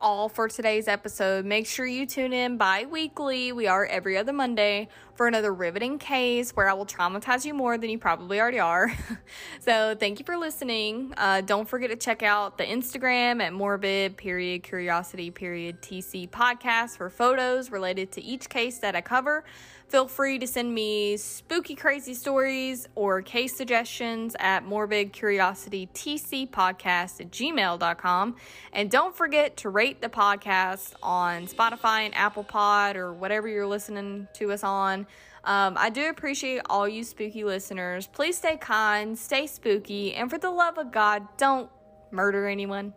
all 0.00 0.28
for 0.28 0.48
today's 0.48 0.88
episode. 0.88 1.44
Make 1.44 1.66
sure 1.66 1.86
you 1.86 2.06
tune 2.06 2.32
in 2.32 2.56
bi 2.58 2.84
weekly. 2.84 3.52
We 3.52 3.66
are 3.66 3.86
every 3.86 4.16
other 4.16 4.32
Monday 4.32 4.88
for 5.14 5.26
another 5.26 5.52
riveting 5.54 5.98
case 5.98 6.50
where 6.50 6.68
I 6.68 6.74
will 6.74 6.86
traumatize 6.86 7.44
you 7.44 7.54
more 7.54 7.78
than 7.78 7.88
you 7.88 7.98
probably 7.98 8.40
already 8.40 8.58
are. 8.58 8.92
so, 9.60 9.96
thank 9.98 10.18
you 10.18 10.24
for 10.24 10.36
listening. 10.36 11.14
Uh, 11.16 11.40
don't 11.40 11.68
forget 11.68 11.90
to 11.90 11.96
check 11.96 12.22
out 12.22 12.58
the 12.58 12.64
Instagram 12.64 13.42
at 13.42 13.52
morbid 13.52 14.16
period 14.16 14.62
curiosity 14.62 15.30
period 15.30 15.80
TC 15.80 16.28
podcast 16.28 16.96
for 16.96 17.08
photos 17.08 17.70
related 17.70 18.12
to 18.12 18.22
each 18.22 18.48
case 18.48 18.78
that 18.78 18.94
I 18.94 19.00
cover. 19.00 19.44
Feel 19.88 20.08
free 20.08 20.40
to 20.40 20.48
send 20.48 20.74
me 20.74 21.16
spooky, 21.16 21.76
crazy 21.76 22.14
stories 22.14 22.88
or 22.96 23.22
case 23.22 23.56
suggestions 23.56 24.34
at 24.40 24.64
morbidcuriositytcpodcast 24.64 27.20
at 27.20 27.30
gmail.com. 27.30 28.34
And 28.72 28.90
don't 28.90 29.14
forget 29.14 29.56
to 29.58 29.70
rate 29.70 30.02
the 30.02 30.08
podcast 30.08 30.94
on 31.02 31.46
Spotify 31.46 32.00
and 32.00 32.16
Apple 32.16 32.42
Pod 32.42 32.96
or 32.96 33.12
whatever 33.12 33.46
you're 33.46 33.66
listening 33.66 34.26
to 34.34 34.50
us 34.50 34.64
on. 34.64 35.06
Um, 35.44 35.76
I 35.78 35.90
do 35.90 36.08
appreciate 36.08 36.62
all 36.68 36.88
you 36.88 37.04
spooky 37.04 37.44
listeners. 37.44 38.08
Please 38.08 38.36
stay 38.36 38.56
kind, 38.56 39.16
stay 39.16 39.46
spooky, 39.46 40.14
and 40.14 40.28
for 40.28 40.38
the 40.38 40.50
love 40.50 40.78
of 40.78 40.90
God, 40.90 41.28
don't 41.36 41.70
murder 42.10 42.48
anyone. 42.48 42.92